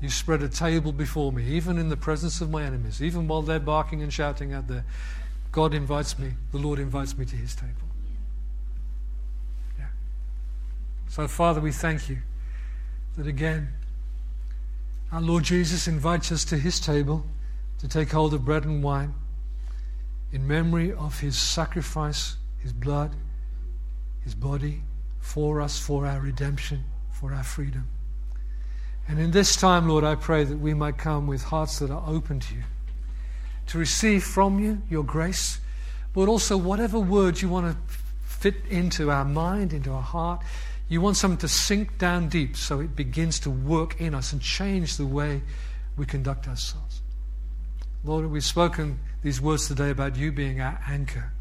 You 0.01 0.11
spread 0.11 0.43
a 0.43 0.49
table 0.49 0.93
before 0.93 1.33
me, 1.33 1.45
even 1.45 1.77
in 1.77 1.89
the 1.89 1.97
presence 1.97 2.41
of 2.41 2.51
my 2.51 2.63
enemies, 2.63 3.03
even 3.03 3.27
while 3.27 3.43
they're 3.43 3.59
barking 3.59 4.01
and 4.03 4.13
shouting 4.13 4.53
out 4.53 4.69
there. 4.69 4.85
God 5.51 5.75
invites 5.75 6.19
me, 6.19 6.35
the 6.53 6.59
Lord 6.59 6.79
invites 6.79 7.19
me 7.19 7.25
to 7.25 7.35
his 7.35 7.55
table. 7.57 7.73
Yeah. 9.79 9.87
So, 11.09 11.27
Father, 11.27 11.61
we 11.61 11.73
thank 11.73 12.09
you 12.09 12.19
that 13.17 13.27
again, 13.27 13.69
our 15.11 15.21
Lord 15.21 15.45
Jesus 15.45 15.89
invites 15.89 16.31
us 16.31 16.45
to 16.47 16.57
his 16.57 16.79
table 16.79 17.25
to 17.79 17.89
take 17.89 18.11
hold 18.11 18.35
of 18.35 18.45
bread 18.45 18.65
and 18.65 18.83
wine 18.83 19.15
in 20.33 20.47
memory 20.47 20.93
of 20.93 21.21
his 21.21 21.37
sacrifice, 21.37 22.37
his 22.59 22.73
blood, 22.73 23.17
his 24.23 24.35
body 24.35 24.83
for 25.21 25.61
us, 25.61 25.79
for 25.79 26.07
our 26.07 26.21
redemption, 26.21 26.85
for 27.11 27.33
our 27.33 27.43
freedom. 27.43 27.89
And 29.09 29.19
in 29.19 29.31
this 29.31 29.57
time, 29.57 29.89
Lord, 29.89 30.05
I 30.05 30.15
pray 30.15 30.45
that 30.45 30.59
we 30.59 30.75
might 30.75 30.99
come 30.99 31.27
with 31.27 31.43
hearts 31.45 31.79
that 31.79 31.91
are 31.91 32.05
open 32.07 32.41
to 32.41 32.55
you, 32.55 32.63
to 33.69 33.79
receive 33.79 34.23
from 34.23 34.59
you 34.59 34.83
your 34.91 35.03
grace, 35.03 35.61
but 36.13 36.29
also 36.29 36.59
whatever 36.59 36.99
words 36.99 37.41
you 37.41 37.49
want 37.49 37.75
to 37.75 37.95
fit 38.23 38.57
into 38.69 39.11
our 39.11 39.25
mind, 39.25 39.73
into 39.73 39.91
our 39.91 40.03
heart. 40.03 40.43
You 40.89 41.01
want 41.01 41.17
something 41.17 41.39
to 41.39 41.49
sink 41.49 41.99
down 41.99 42.29
deep 42.29 42.57
so 42.57 42.81
it 42.81 42.97
begins 42.97 43.41
to 43.41 43.51
work 43.51 44.01
in 44.01 44.15
us 44.15 44.33
and 44.33 44.41
change 44.41 44.97
the 44.97 45.07
way 45.07 45.43
we 45.97 46.07
conduct 46.07 46.49
ourselves. 46.49 47.03
Lord, 48.05 48.31
we've 48.31 48.45
spoken 48.45 48.99
these 49.23 49.41
words 49.41 49.69
today 49.69 49.91
about 49.91 50.17
you 50.17 50.33
being 50.33 50.61
our 50.61 50.81
anchor 50.89 51.33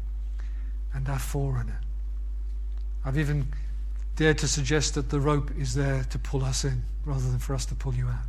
and 0.92 1.08
our 1.08 1.18
forerunner. 1.18 1.80
I've 3.04 3.16
even 3.16 3.48
dared 4.16 4.38
to 4.38 4.48
suggest 4.48 4.94
that 4.94 5.10
the 5.10 5.20
rope 5.20 5.50
is 5.56 5.74
there 5.74 6.04
to 6.10 6.18
pull 6.18 6.44
us 6.44 6.64
in 6.64 6.82
rather 7.04 7.30
than 7.30 7.38
for 7.38 7.54
us 7.54 7.64
to 7.66 7.74
pull 7.74 7.94
you 7.94 8.08
out. 8.08 8.26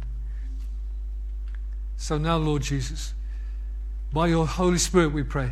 So 1.97 2.17
now, 2.17 2.37
Lord 2.37 2.61
Jesus, 2.61 3.13
by 4.13 4.27
your 4.27 4.47
Holy 4.47 4.77
Spirit, 4.77 5.11
we 5.11 5.23
pray, 5.23 5.51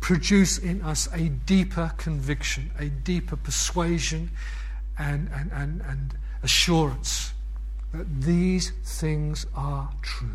produce 0.00 0.58
in 0.58 0.82
us 0.82 1.08
a 1.12 1.28
deeper 1.28 1.92
conviction, 1.96 2.70
a 2.78 2.86
deeper 2.86 3.36
persuasion 3.36 4.30
and, 4.98 5.30
and, 5.34 5.50
and, 5.52 5.82
and 5.82 6.14
assurance 6.42 7.32
that 7.92 8.22
these 8.22 8.70
things 8.84 9.46
are 9.54 9.90
true. 10.02 10.28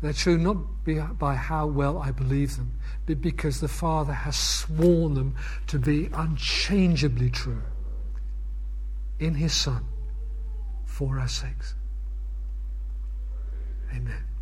They're 0.00 0.12
true 0.12 0.38
not 0.38 1.18
by 1.18 1.34
how 1.34 1.66
well 1.66 1.98
I 1.98 2.10
believe 2.10 2.56
them, 2.56 2.78
but 3.06 3.20
because 3.20 3.60
the 3.60 3.68
Father 3.68 4.12
has 4.12 4.36
sworn 4.36 5.14
them 5.14 5.34
to 5.68 5.78
be 5.78 6.10
unchangeably 6.12 7.30
true 7.30 7.62
in 9.18 9.34
His 9.34 9.54
Son 9.54 9.84
for 10.84 11.18
our 11.18 11.28
sakes. 11.28 11.74
Amen. 13.90 14.35